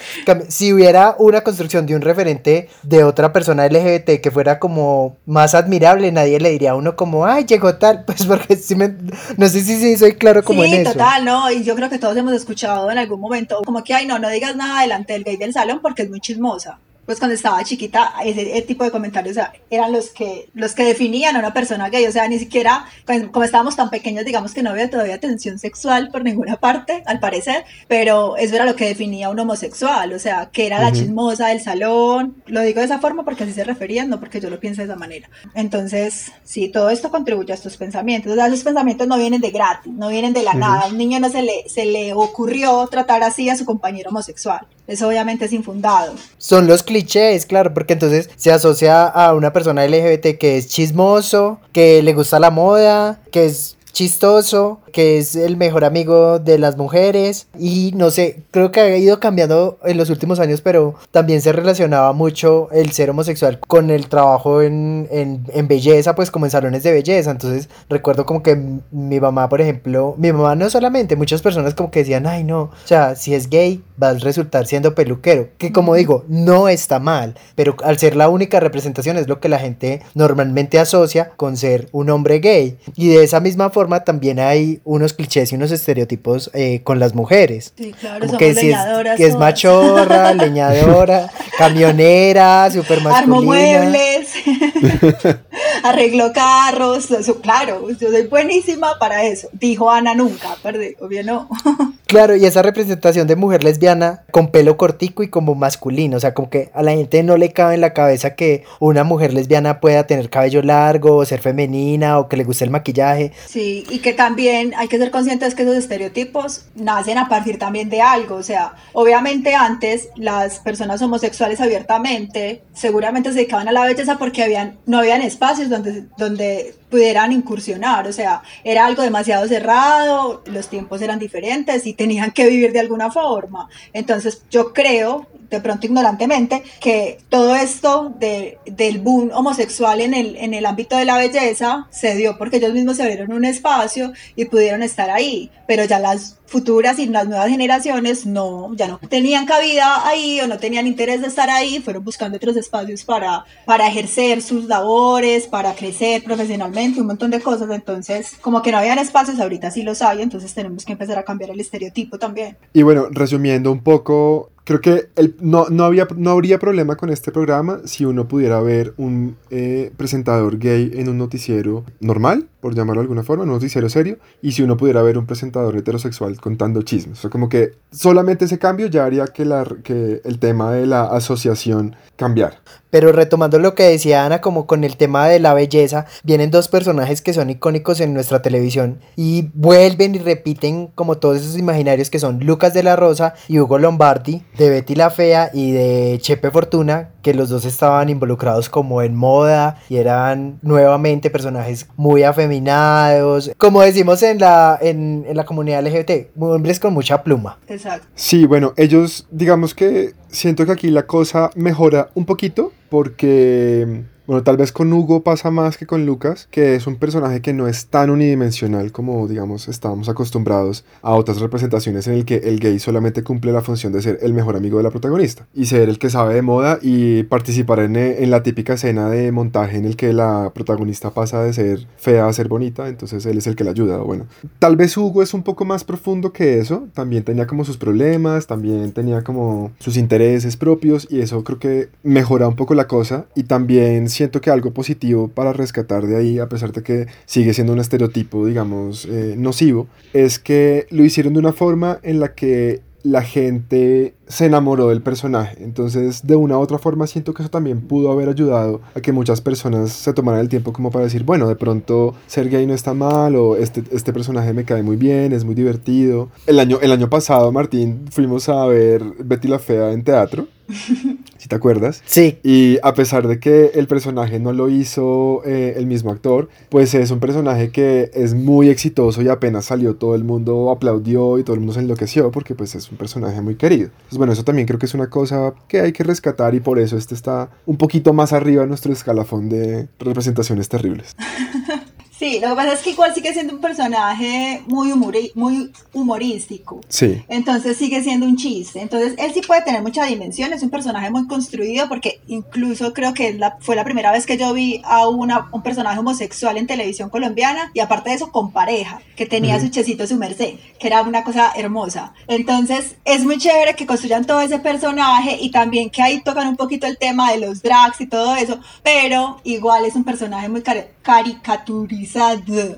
Si 0.49 0.73
hubiera 0.73 1.17
una 1.19 1.43
construcción 1.43 1.85
de 1.87 1.97
un 1.97 2.03
referente 2.03 2.69
de 2.83 3.05
otra 3.05 3.33
persona 3.33 3.67
LGBT 3.67 4.21
que 4.23 4.31
fuera 4.31 4.59
como 4.59 5.17
más 5.27 5.55
admirable, 5.55 6.13
nadie 6.13 6.39
le 6.39 6.51
diría 6.51 6.73
a 6.73 6.75
uno 6.77 6.95
como, 6.95 7.27
ay, 7.27 7.45
llegó 7.45 7.75
tal, 7.75 8.05
pues 8.07 8.25
porque 8.25 8.57
si 8.57 8.77
me, 8.77 8.95
no 9.37 9.49
sé 9.49 9.63
si 9.63 9.77
sí 9.77 9.97
soy 9.97 10.13
claro 10.13 10.45
como 10.45 10.63
sí, 10.63 10.73
en 10.73 10.83
eso. 10.83 10.93
total, 10.93 11.25
¿no? 11.25 11.51
Y 11.51 11.65
yo 11.65 11.75
creo 11.75 11.91
que 11.91 11.99
todos 11.99 12.17
hemos 12.17 12.33
escuchado 12.33 12.52
en 12.91 12.99
algún 12.99 13.21
momento 13.21 13.63
como 13.65 13.83
que, 13.83 13.95
ay, 13.95 14.07
no, 14.07 14.19
no 14.19 14.29
digas 14.29 14.57
nada 14.57 14.83
delante 14.83 15.13
del 15.13 15.25
gay 15.25 15.37
del 15.37 15.53
salón 15.53 15.81
porque 15.83 16.03
es 16.03 16.11
muy 16.11 16.21
chismosa. 16.21 16.79
Pues 17.07 17.19
cuando 17.19 17.35
estaba 17.35 17.63
chiquita, 17.65 18.15
ese, 18.25 18.53
ese 18.53 18.63
tipo 18.63 18.85
de 18.85 18.91
comentarios 18.91 19.33
o 19.37 19.41
sea, 19.41 19.53
eran 19.71 19.93
los 19.93 20.11
que, 20.11 20.49
los 20.55 20.75
que 20.75 20.85
definían 20.85 21.37
a 21.37 21.39
una 21.41 21.53
persona 21.53 21.89
gay, 21.89 22.07
o 22.07 22.13
sea, 22.13 22.29
ni 22.29 22.39
siquiera, 22.39 22.85
pues, 23.07 23.27
como 23.29 23.45
estábamos 23.45 23.77
tan 23.77 23.91
pequeños, 23.91 24.25
digamos 24.25 24.53
que 24.53 24.63
no 24.63 24.71
había 24.71 24.91
todavía 24.91 25.19
tensión 25.19 25.59
sexual 25.59 26.11
por 26.11 26.23
ninguna 26.25 26.57
parte, 26.57 27.03
al 27.07 27.19
parecer, 27.21 27.65
pero 27.89 28.37
eso 28.37 28.55
era 28.55 28.65
lo 28.65 28.77
que 28.77 28.87
definía 28.87 29.27
a 29.27 29.31
un 29.31 29.39
homosexual, 29.41 30.13
o 30.13 30.19
sea, 30.19 30.51
que 30.53 30.67
era 30.67 30.79
la 30.81 30.89
Ujú. 30.89 30.97
chismosa 30.97 31.49
del 31.49 31.61
salón, 31.61 32.43
lo 32.47 32.61
digo 32.63 32.81
de 32.81 32.87
esa 32.87 32.99
forma 32.99 33.25
porque 33.25 33.45
así 33.45 33.53
se 33.53 33.65
referían, 33.65 34.09
no 34.09 34.21
porque 34.21 34.41
yo 34.41 34.51
lo 34.51 34.61
piense 34.61 34.83
de 34.83 34.87
esa 34.89 34.97
manera. 34.97 35.29
Entonces, 35.55 36.33
sí, 36.45 36.69
todo 36.69 36.91
esto 36.91 37.11
contribuye 37.11 37.53
a 37.53 37.55
estos 37.57 37.77
pensamientos, 37.77 38.33
o 38.33 38.35
sea, 38.35 38.47
esos 38.47 38.63
pensamientos 38.63 39.07
no 39.07 39.17
vienen 39.17 39.41
de 39.41 39.51
gratis, 39.51 39.93
no 39.93 40.09
vienen 40.09 40.33
de 40.33 40.43
la 40.43 40.51
Ujú. 40.53 40.61
nada, 40.61 40.81
a 40.83 40.87
un 40.89 40.99
niño 40.99 41.19
no 41.21 41.29
se 41.31 41.43
le, 41.43 41.69
se 41.69 41.85
le 41.87 42.13
ocurrió 42.15 42.87
tratar 42.89 43.23
así 43.23 43.49
a 43.49 43.57
su 43.57 43.65
compañero 43.65 44.11
homosexual, 44.11 44.67
eso 44.87 45.09
obviamente 45.09 45.45
es 45.45 45.53
infundado. 45.53 46.15
Son 46.39 46.67
los 46.67 46.83
clichés, 46.83 47.47
claro, 47.47 47.73
porque 47.73 47.93
entonces 47.93 48.31
se 48.37 48.53
asocia 48.53 49.07
a 49.07 49.35
una 49.35 49.53
persona 49.53 49.87
LGBT 49.87 50.39
que 50.39 50.57
es 50.57 50.69
chismoso, 50.69 51.61
que 51.73 52.03
le 52.03 52.15
gusta 52.15 52.41
la 52.41 52.51
moda, 52.51 53.21
que 53.31 53.47
es 53.47 53.77
chistoso, 53.93 54.81
que 54.93 55.19
es 55.19 55.37
el 55.37 55.57
mejor 55.57 55.85
amigo 55.85 56.39
de 56.39 56.59
las 56.59 56.77
mujeres. 56.77 57.47
Y 57.59 57.93
no 57.95 58.11
sé, 58.11 58.43
creo 58.51 58.73
que 58.73 58.81
ha 58.81 58.97
ido 58.97 59.21
cambiando 59.21 59.79
en 59.85 59.97
los 59.97 60.11
últimos 60.11 60.41
años, 60.41 60.61
pero 60.61 60.95
también 61.11 61.41
se 61.43 61.53
relacionaba 61.53 62.13
mucho 62.13 62.69
el 62.73 62.93
ser 62.93 63.11
homosexual 63.11 63.59
con 63.67 63.91
el 63.91 64.09
trabajo 64.09 64.63
en, 64.63 65.09
en, 65.11 65.45
en 65.53 65.69
belleza, 65.69 66.15
pues 66.15 66.31
como 66.31 66.47
en 66.47 66.51
salones 66.51 66.83
de 66.83 66.93
belleza, 66.93 67.31
entonces 67.31 67.69
recuerdo 67.89 68.27
como 68.27 68.43
que 68.43 68.57
mi 68.91 69.21
mamá, 69.21 69.49
por 69.49 69.61
ejemplo, 69.61 70.15
mi 70.19 70.33
mamá 70.33 70.55
no 70.55 70.71
solamente, 70.71 71.17
muchas 71.17 71.43
personas 71.43 71.75
como 71.75 71.91
que 71.91 72.01
decían, 72.01 72.27
ay 72.27 72.45
no, 72.45 72.63
o 72.63 72.71
sea, 72.85 73.17
si 73.17 73.35
es 73.35 73.49
gay 73.49 73.83
va 74.03 74.11
a 74.11 74.15
resultar 74.15 74.67
siendo 74.67 74.95
peluquero, 74.95 75.49
que 75.59 75.73
como 75.73 75.95
digo, 75.95 76.25
no 76.29 76.69
está 76.69 76.99
mal, 76.99 77.35
pero 77.55 77.77
al 77.85 77.99
ser 77.99 78.17
la 78.17 78.29
única 78.29 78.61
representación 78.61 79.17
es 79.17 79.29
lo 79.29 79.41
que 79.41 79.49
la 79.49 79.59
gente 79.59 80.03
normalmente 80.15 80.79
asocia 80.79 81.33
con 81.37 81.57
ser 81.57 81.89
un 81.93 82.11
hombre 82.11 82.39
gay. 82.41 82.79
Y 82.97 83.09
de 83.09 83.23
esa 83.25 83.41
misma 83.41 83.71
forma 83.71 83.82
también 84.05 84.41
hay 84.41 84.81
unos 84.85 85.13
clichés 85.13 85.53
y 85.53 85.57
unos 85.57 85.71
estereotipos 85.71 86.51
eh, 86.55 86.81
con 86.83 86.99
las 86.99 87.15
mujeres. 87.15 87.73
Sí, 87.77 87.93
claro, 87.99 88.21
Como 88.27 88.33
somos 88.33 88.39
que 88.39 88.55
si 88.55 88.71
es, 88.71 88.79
que 89.17 89.27
es 89.27 89.37
machorra, 89.37 90.33
leñadora, 90.35 91.31
camionera, 91.59 92.71
super 92.71 92.99
Armo 92.99 93.11
masculina. 93.11 93.43
muebles, 93.43 94.33
arreglo 95.83 96.33
carros, 96.33 97.11
eso, 97.11 97.41
claro, 97.41 97.89
yo 97.91 98.11
soy 98.11 98.27
buenísima 98.27 98.99
para 98.99 99.25
eso. 99.25 99.49
Dijo 99.53 99.91
Ana 99.91 100.15
nunca, 100.15 100.57
perdí, 100.63 100.95
obvio 101.01 101.25
no. 101.25 101.49
Claro, 102.13 102.37
y 102.37 102.45
esa 102.45 102.61
representación 102.61 103.27
de 103.27 103.37
mujer 103.37 103.65
lesbiana 103.65 104.25
con 104.31 104.51
pelo 104.51 104.77
cortico 104.77 105.23
y 105.23 105.29
como 105.29 105.55
masculino, 105.55 106.19
o 106.19 106.21
sea, 106.21 106.35
como 106.35 106.51
que 106.51 106.71
a 106.75 106.83
la 106.83 106.91
gente 106.91 107.23
no 107.23 107.39
le 107.39 107.55
cabe 107.55 107.75
en 107.75 107.81
la 107.81 107.95
cabeza 107.95 108.35
que 108.35 108.65
una 108.81 109.03
mujer 109.03 109.33
lesbiana 109.33 109.81
pueda 109.81 110.07
tener 110.07 110.29
cabello 110.29 110.61
largo, 110.61 111.17
o 111.17 111.25
ser 111.25 111.41
femenina, 111.41 112.19
o 112.19 112.29
que 112.29 112.37
le 112.37 112.45
guste 112.45 112.67
el 112.67 112.71
maquillaje. 112.71 113.33
Sí, 113.47 113.87
y 113.89 114.01
que 114.01 114.13
también 114.13 114.75
hay 114.77 114.89
que 114.89 114.99
ser 114.99 115.11
conscientes 115.11 115.55
que 115.55 115.63
esos 115.63 115.75
estereotipos 115.75 116.67
nacen 116.75 117.17
a 117.17 117.31
partir 117.31 117.59
también 117.59 117.89
de 117.89 118.03
algo, 118.03 118.35
o 118.37 118.43
sea, 118.43 118.75
obviamente 118.93 119.55
antes 119.55 120.11
las 120.15 120.61
personas 120.61 121.01
homosexuales 121.01 121.63
abiertamente 121.63 122.63
seguramente 122.75 123.31
se 123.31 123.37
dedicaban 123.37 123.69
a 123.69 123.73
la 123.73 123.87
belleza 123.87 124.19
porque 124.19 124.43
habían, 124.43 124.79
no 124.85 124.99
habían 124.99 125.23
espacios 125.23 125.71
donde, 125.71 126.05
donde 126.19 126.75
pudieran 126.91 127.33
incursionar, 127.33 128.07
o 128.07 128.13
sea, 128.13 128.43
era 128.65 128.85
algo 128.85 129.03
demasiado 129.03 129.49
cerrado, 129.49 130.43
los 130.45 130.69
tiempos 130.69 131.01
eran 131.01 131.19
diferentes 131.19 131.87
y 131.87 131.95
tenían 132.03 132.33
que 132.33 132.49
vivir 132.49 132.73
de 132.73 132.81
alguna 132.81 133.13
forma. 133.13 133.69
Entonces 133.93 134.43
yo 134.51 134.73
creo, 134.73 135.29
de 135.51 135.61
pronto 135.61 135.87
ignorantemente, 135.87 136.65
que 136.81 137.19
todo 137.29 137.55
esto 137.55 138.13
de, 138.19 138.59
del 138.67 138.99
boom 138.99 139.31
homosexual 139.33 140.01
en 140.01 140.15
el, 140.15 140.35
en 140.35 140.53
el 140.53 140.67
ámbito 140.67 140.97
de 140.97 141.05
la 141.05 141.17
belleza 141.17 141.87
se 141.91 142.17
dio 142.17 142.37
porque 142.39 142.57
ellos 142.57 142.75
mismos 142.75 142.97
se 142.97 143.05
abrieron 143.05 143.33
un 143.33 143.45
espacio 143.45 144.13
y 144.35 144.47
pudieron 144.47 144.83
estar 144.83 145.11
ahí, 145.11 145.53
pero 145.69 145.85
ya 145.85 146.01
las 146.01 146.39
futuras 146.53 146.99
y 146.99 147.07
las 147.07 147.27
nuevas 147.27 147.49
generaciones 147.49 148.27
no, 148.27 148.75
ya 148.75 148.87
no 148.87 148.99
tenían 149.09 149.47
cabida 149.47 150.07
ahí 150.07 150.39
o 150.41 150.47
no 150.47 150.59
tenían 150.59 150.87
interés 150.87 151.23
de 151.23 151.29
estar 151.29 151.49
ahí, 151.49 151.81
fueron 151.81 152.05
buscando 152.05 152.37
otros 152.37 152.57
espacios 152.57 153.05
para, 153.05 153.47
para 153.65 153.89
ejercer 153.89 154.43
sus 154.43 154.67
labores, 154.67 155.47
para 155.47 155.75
crecer 155.75 156.23
profesionalmente, 156.23 157.01
un 157.01 157.07
montón 157.07 157.31
de 157.31 157.41
cosas, 157.41 157.71
entonces 157.71 158.35
como 158.43 158.61
que 158.61 158.71
no 158.71 158.79
habían 158.79 158.99
espacios, 158.99 159.41
ahorita 159.41 159.71
sí 159.71 159.83
los 159.83 160.03
hay, 160.03 160.21
entonces 160.21 160.53
tenemos 160.53 160.85
que 160.85 160.93
empezar 160.93 161.17
a 161.17 161.23
cambiar 161.23 161.51
el 161.51 161.61
estereotipo 161.61 161.92
también. 162.19 162.57
Y 162.73 162.83
bueno, 162.83 163.09
resumiendo 163.11 163.71
un 163.71 163.83
poco, 163.83 164.51
creo 164.65 164.81
que 164.81 165.09
el- 165.17 165.35
no, 165.41 165.67
no, 165.71 165.85
había, 165.85 166.07
no 166.17 166.31
habría 166.31 166.59
problema 166.59 166.97
con 166.97 167.11
este 167.11 167.33
programa 167.33 167.81
si 167.85 168.05
uno 168.05 168.29
pudiera 168.29 168.61
ver 168.61 168.95
un 168.97 169.37
eh, 169.51 169.93
presentador 169.97 170.59
gay 170.59 170.91
en 170.95 171.09
un 171.09 171.19
noticiero 171.19 171.85
normal, 172.01 172.49
por 172.61 172.75
llamarlo 172.75 173.01
de 173.01 173.05
alguna 173.05 173.25
forma, 173.25 173.43
un 173.45 173.51
noticiero 173.51 173.89
serio, 173.89 174.19
y 174.41 174.53
si 174.53 174.63
uno 174.63 174.77
pudiera 174.77 175.03
ver 175.03 175.19
un 175.19 175.27
presentador 175.27 175.77
heterosexual 175.77 176.41
contando 176.41 176.83
chismes. 176.83 177.19
O 177.19 177.21
sea, 177.23 177.31
como 177.31 177.49
que 177.49 177.73
solamente 177.91 178.45
ese 178.45 178.59
cambio 178.59 178.87
ya 178.87 179.05
haría 179.05 179.27
que, 179.27 179.45
la, 179.45 179.67
que 179.83 180.21
el 180.25 180.39
tema 180.39 180.73
de 180.73 180.87
la 180.87 181.05
asociación 181.05 181.97
cambiara. 182.17 182.61
Pero 182.91 183.11
retomando 183.11 183.59
lo 183.59 183.75
que 183.75 183.85
decía 183.85 184.27
Ana, 184.27 184.41
como 184.43 184.67
con 184.67 184.85
el 184.85 184.97
tema 184.99 185.27
de 185.27 185.41
la 185.41 185.55
belleza, 185.55 186.05
vienen 186.25 186.51
dos 186.51 186.69
personajes 186.69 187.23
que 187.23 187.33
son 187.33 187.49
icónicos 187.51 188.01
en 188.01 188.13
nuestra 188.13 188.43
televisión 188.43 188.99
y 189.17 189.49
vuelven 189.55 190.15
y 190.15 190.19
repiten 190.19 190.89
como 190.95 191.17
todos 191.17 191.39
esos 191.39 191.57
imaginarios 191.59 192.11
que 192.11 192.19
son 192.19 192.41
Lucas 192.45 192.75
de 192.75 192.83
la 192.83 192.95
Rosa 192.95 193.33
y 193.49 193.59
Hugo 193.59 193.79
Lombardi, 193.79 194.43
de 194.57 194.71
Betty 194.71 194.95
la 194.95 195.11
Fea 195.11 195.51
y 195.53 195.73
de 195.73 196.19
Chepe 196.21 196.51
Fortuna, 196.51 197.11
que 197.23 197.35
los 197.35 197.49
dos 197.49 197.65
estaban 197.65 198.09
involucrados 198.09 198.69
como 198.69 199.03
en 199.03 199.15
moda 199.15 199.79
y 199.89 199.97
eran 199.97 200.59
nuevamente 200.63 201.31
personajes 201.31 201.89
muy 201.97 202.23
afeminados, 202.23 203.51
como 203.57 203.83
decimos 203.83 204.23
en 204.23 204.39
la, 204.39 204.79
en, 204.81 205.25
en 205.27 205.37
la 205.37 205.45
comunidad 205.45 205.87
LGBT, 205.87 206.37
hombres 206.39 206.81
con 206.81 206.93
mucha 206.93 207.23
pluma. 207.23 207.59
Exacto. 207.69 208.07
Sí, 208.15 208.47
bueno, 208.47 208.75
ellos, 208.77 209.27
digamos 209.31 209.75
que 209.75 210.15
siento 210.29 210.67
que 210.67 210.73
aquí 210.73 210.91
la 210.91 211.07
cosa 211.07 211.51
mejora 211.55 212.11
un 212.15 212.25
poquito 212.25 212.73
porque, 212.89 214.05
bueno, 214.33 214.45
tal 214.45 214.57
vez 214.57 214.73
con 214.73 214.91
Hugo 214.91 215.23
pasa 215.23 215.51
más 215.51 215.77
que 215.77 215.85
con 215.85 216.07
Lucas, 216.07 216.49
que 216.51 216.75
es 216.75 216.87
un 216.87 216.97
personaje 216.97 217.43
que 217.43 217.53
no 217.53 217.69
es 217.69 217.89
tan 217.89 218.09
unidimensional 218.09 218.91
como, 218.91 219.29
digamos, 219.29 219.69
estábamos 219.69 220.09
acostumbrados 220.09 220.87
a 221.03 221.13
otras 221.13 221.39
representaciones 221.39 222.07
en 222.07 222.15
el 222.15 222.25
que 222.25 222.37
el 222.37 222.59
gay 222.59 222.79
solamente 222.79 223.23
cumple 223.23 223.53
la 223.53 223.61
función 223.61 223.93
de 223.93 224.01
ser 224.01 224.21
el 224.23 224.33
mejor 224.33 224.57
amigo 224.57 224.79
de 224.79 224.85
la 224.85 224.91
protagonista 224.91 225.47
y 225.53 225.67
ser 225.67 225.91
el 225.91 225.99
que 225.99 226.09
sabe 226.09 226.33
de 226.33 226.41
moda 226.41 226.79
y 226.81 227.25
participar 227.25 227.81
en, 227.81 227.95
en 227.97 228.31
la 228.31 228.43
típica 228.43 228.73
escena 228.73 229.11
de 229.11 229.31
montaje 229.33 229.77
en 229.77 229.85
el 229.85 229.97
que 229.97 230.15
la 230.15 230.51
protagonista 230.55 231.11
pasa 231.11 231.43
de 231.43 231.53
ser 231.53 231.87
fea 231.99 232.27
a 232.27 232.33
ser 232.33 232.49
bonita, 232.49 232.89
entonces 232.89 233.27
él 233.27 233.37
es 233.37 233.47
el 233.47 233.55
que 233.55 233.65
la 233.65 233.73
ayuda. 233.73 233.99
Bueno, 233.99 234.25
tal 234.59 234.77
vez 234.77 234.97
Hugo 234.97 235.23
es 235.23 235.35
un 235.35 235.43
poco 235.43 235.67
más 235.67 235.85
profundo 235.85 236.33
que 236.33 236.59
eso, 236.59 236.89
también 236.95 237.23
tenía 237.23 237.47
como 237.47 237.67
sus 237.67 237.77
problemas, 237.77 238.47
también 238.47 238.93
tenía 238.93 239.23
como 239.25 239.73
sus 239.79 239.99
intereses 239.99 240.57
propios 240.57 241.07
y 241.11 241.21
eso 241.21 241.45
creo 241.45 241.59
que 241.59 241.91
mejora 242.03 242.49
un 242.49 242.57
poco 242.57 242.75
la 242.75 242.87
cosa 242.87 243.27
y 243.35 243.43
también 243.43 244.09
siento 244.23 244.41
que 244.41 244.51
algo 244.51 244.73
positivo 244.73 245.29
para 245.29 245.53
rescatar 245.53 246.07
de 246.07 246.17
ahí, 246.17 246.39
a 246.39 246.49
pesar 246.49 246.73
de 246.73 246.83
que 246.83 247.07
sigue 247.27 247.55
siendo 247.55 247.73
un 247.73 247.81
estereotipo, 247.81 248.47
digamos, 248.47 249.05
eh, 249.07 249.35
nocivo, 249.37 249.89
es 250.13 250.39
que 250.39 250.87
lo 250.91 251.05
hicieron 251.05 251.33
de 251.35 251.41
una 251.41 251.53
forma 251.53 251.99
en 252.03 252.21
la 252.21 252.35
que 252.35 252.81
la 253.03 253.23
gente 253.23 254.15
se 254.29 254.47
enamoró 254.47 254.89
del 254.89 255.03
personaje. 255.03 255.57
Entonces, 255.63 256.27
de 256.27 256.37
una 256.37 256.57
u 256.57 256.61
otra 256.61 256.79
forma, 256.79 257.07
siento 257.07 257.35
que 257.35 257.43
eso 257.43 257.51
también 257.51 257.81
pudo 257.81 258.13
haber 258.13 258.29
ayudado 258.29 258.81
a 258.95 259.01
que 259.01 259.13
muchas 259.13 259.41
personas 259.41 259.91
se 259.91 260.13
tomaran 260.13 260.41
el 260.41 260.49
tiempo 260.49 260.73
como 260.73 260.91
para 260.91 261.05
decir, 261.05 261.25
bueno, 261.25 261.49
de 261.49 261.57
pronto 261.57 262.15
ser 262.27 262.49
gay 262.49 262.67
no 262.67 262.75
está 262.75 262.95
mal 262.95 263.35
o 263.37 263.57
este, 263.57 263.83
este 263.91 264.13
personaje 264.13 264.53
me 264.53 264.65
cae 264.65 264.83
muy 264.83 264.97
bien, 264.97 265.33
es 265.33 265.45
muy 265.45 265.55
divertido. 265.55 266.29
El 266.47 266.61
año, 266.61 266.79
el 266.81 266.93
año 266.93 267.11
pasado, 267.11 267.51
Martín, 267.53 268.05
fuimos 268.11 268.49
a 268.49 268.67
ver 268.67 269.03
Betty 269.19 269.49
la 269.49 269.59
Fea 269.59 269.93
en 269.93 270.05
teatro, 270.05 270.47
si 271.43 271.49
te 271.49 271.57
acuerdas. 271.57 272.03
Sí, 272.07 272.39
Y 272.45 272.79
a 272.85 272.95
pesar 272.95 273.27
de 273.27 273.41
que 273.41 273.73
el 273.75 273.89
personaje 273.89 274.39
no 274.39 274.53
lo 274.53 274.69
hizo 274.69 275.43
eh, 275.45 275.75
el 275.77 275.87
mismo 275.87 276.13
actor, 276.13 276.49
pues 276.69 276.95
es 276.95 277.11
un 277.11 277.19
personaje 277.19 277.71
que 277.71 278.13
es 278.15 278.33
muy 278.33 278.69
exitoso 278.69 279.23
y 279.23 279.29
apenas 279.29 279.65
salió 279.65 279.97
todo 279.97 280.15
el 280.15 280.23
mundo 280.23 280.71
aplaudió 280.71 281.41
y 281.41 281.43
todo 281.43 281.55
el 281.55 281.61
mundo 281.61 281.73
se 281.73 281.81
enloqueció 281.81 282.31
porque 282.31 282.55
pues 282.55 282.77
es 282.77 282.89
un 282.93 282.97
personaje 282.97 283.41
muy 283.41 283.57
querido. 283.57 283.91
Entonces 283.93 284.19
bueno, 284.19 284.33
eso 284.33 284.45
también 284.45 284.69
creo 284.69 284.79
que 284.79 284.87
es 284.87 284.95
una 284.95 285.11
cosa 285.11 285.53
que 285.67 285.81
hay 285.81 285.93
que 285.93 286.05
rescatar 286.05 286.55
y 286.55 286.61
por 286.61 286.79
eso 286.79 286.97
este 286.97 287.17
está 287.17 287.51
un 287.67 287.77
poquito 287.77 288.13
más 288.13 288.33
arriba 288.33 288.63
en 288.63 288.69
nuestro 288.69 288.93
escalafón 288.93 289.49
de 289.49 289.89
representaciones 289.99 290.69
terribles. 290.69 291.17
Sí, 292.23 292.39
lo 292.41 292.51
que 292.51 292.55
pasa 292.55 292.73
es 292.75 292.81
que 292.83 292.91
igual 292.91 293.13
sigue 293.13 293.33
siendo 293.33 293.53
un 293.55 293.61
personaje 293.61 294.63
muy, 294.69 294.93
humori- 294.93 295.33
muy 295.35 295.73
humorístico. 295.93 296.81
Sí. 296.89 297.25
Entonces 297.29 297.77
sigue 297.77 298.01
siendo 298.01 298.27
un 298.27 298.37
chiste. 298.37 298.81
Entonces 298.81 299.15
él 299.19 299.33
sí 299.35 299.41
puede 299.41 299.63
tener 299.63 299.83
mucha 299.83 300.05
dimensión, 300.05 300.53
es 300.53 300.63
un 300.63 300.71
personaje 300.71 301.11
muy 301.11 301.27
construido 301.27 301.89
porque 301.89 302.21
incluso 302.29 302.93
creo 302.93 303.13
que 303.13 303.33
la- 303.35 303.57
fue 303.61 303.75
la 303.75 303.83
primera 303.83 304.13
vez 304.13 304.25
que 304.25 304.37
yo 304.39 304.53
vi 304.53 304.81
a 304.85 305.09
una, 305.09 305.49
un 305.51 305.63
personaje 305.65 305.99
homosexual 305.99 306.57
en 306.59 306.69
televisión 306.69 307.11
colombiana 307.11 307.73
y 307.75 307.81
aparte 307.81 308.11
de 308.11 308.17
eso 308.17 308.31
con 308.31 308.53
pareja, 308.53 309.01
que 309.17 309.27
tenía 309.27 309.59
su 309.59 309.69
checito, 309.71 310.07
su 310.07 310.17
merced, 310.17 310.55
que 310.79 310.87
era 310.87 311.03
una 311.03 311.25
cosa 311.25 311.51
hermosa. 311.57 312.13
Entonces 312.29 312.95
es 313.05 313.25
muy 313.25 313.39
chévere 313.39 313.75
que 313.75 313.85
construyan 313.85 314.25
todo 314.27 314.43
ese 314.43 314.61
personaje 314.61 315.39
y 315.41 315.51
también 315.51 315.91
que 315.91 316.03
ahí 316.03 316.21
tocan 316.23 316.47
un 316.47 316.57
poquito 316.57 316.87
el 316.87 316.99
tema 316.99 317.33
de 317.33 317.39
los 317.39 317.63
drags 317.63 318.01
y 318.01 318.07
todo 318.07 318.37
eso, 318.37 318.61
pero 318.85 319.41
igual 319.43 319.85
es 319.87 319.97
un 319.97 320.05
personaje 320.05 320.49
muy 320.49 320.61
cari- 320.61 320.87
caricaturizado. 321.03 322.12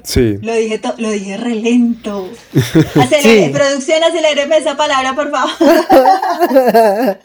Sí. 0.04 0.38
Lo 0.42 0.54
dije, 0.54 0.78
to- 0.78 0.94
lo 0.98 1.10
dije 1.10 1.36
re 1.36 1.54
lento. 1.54 2.28
Acelere, 2.54 3.46
Sí. 3.46 3.50
Producción, 3.52 4.02
aceléreme 4.04 4.56
esa 4.58 4.76
palabra, 4.76 5.14
por 5.14 5.30
favor. 5.30 5.50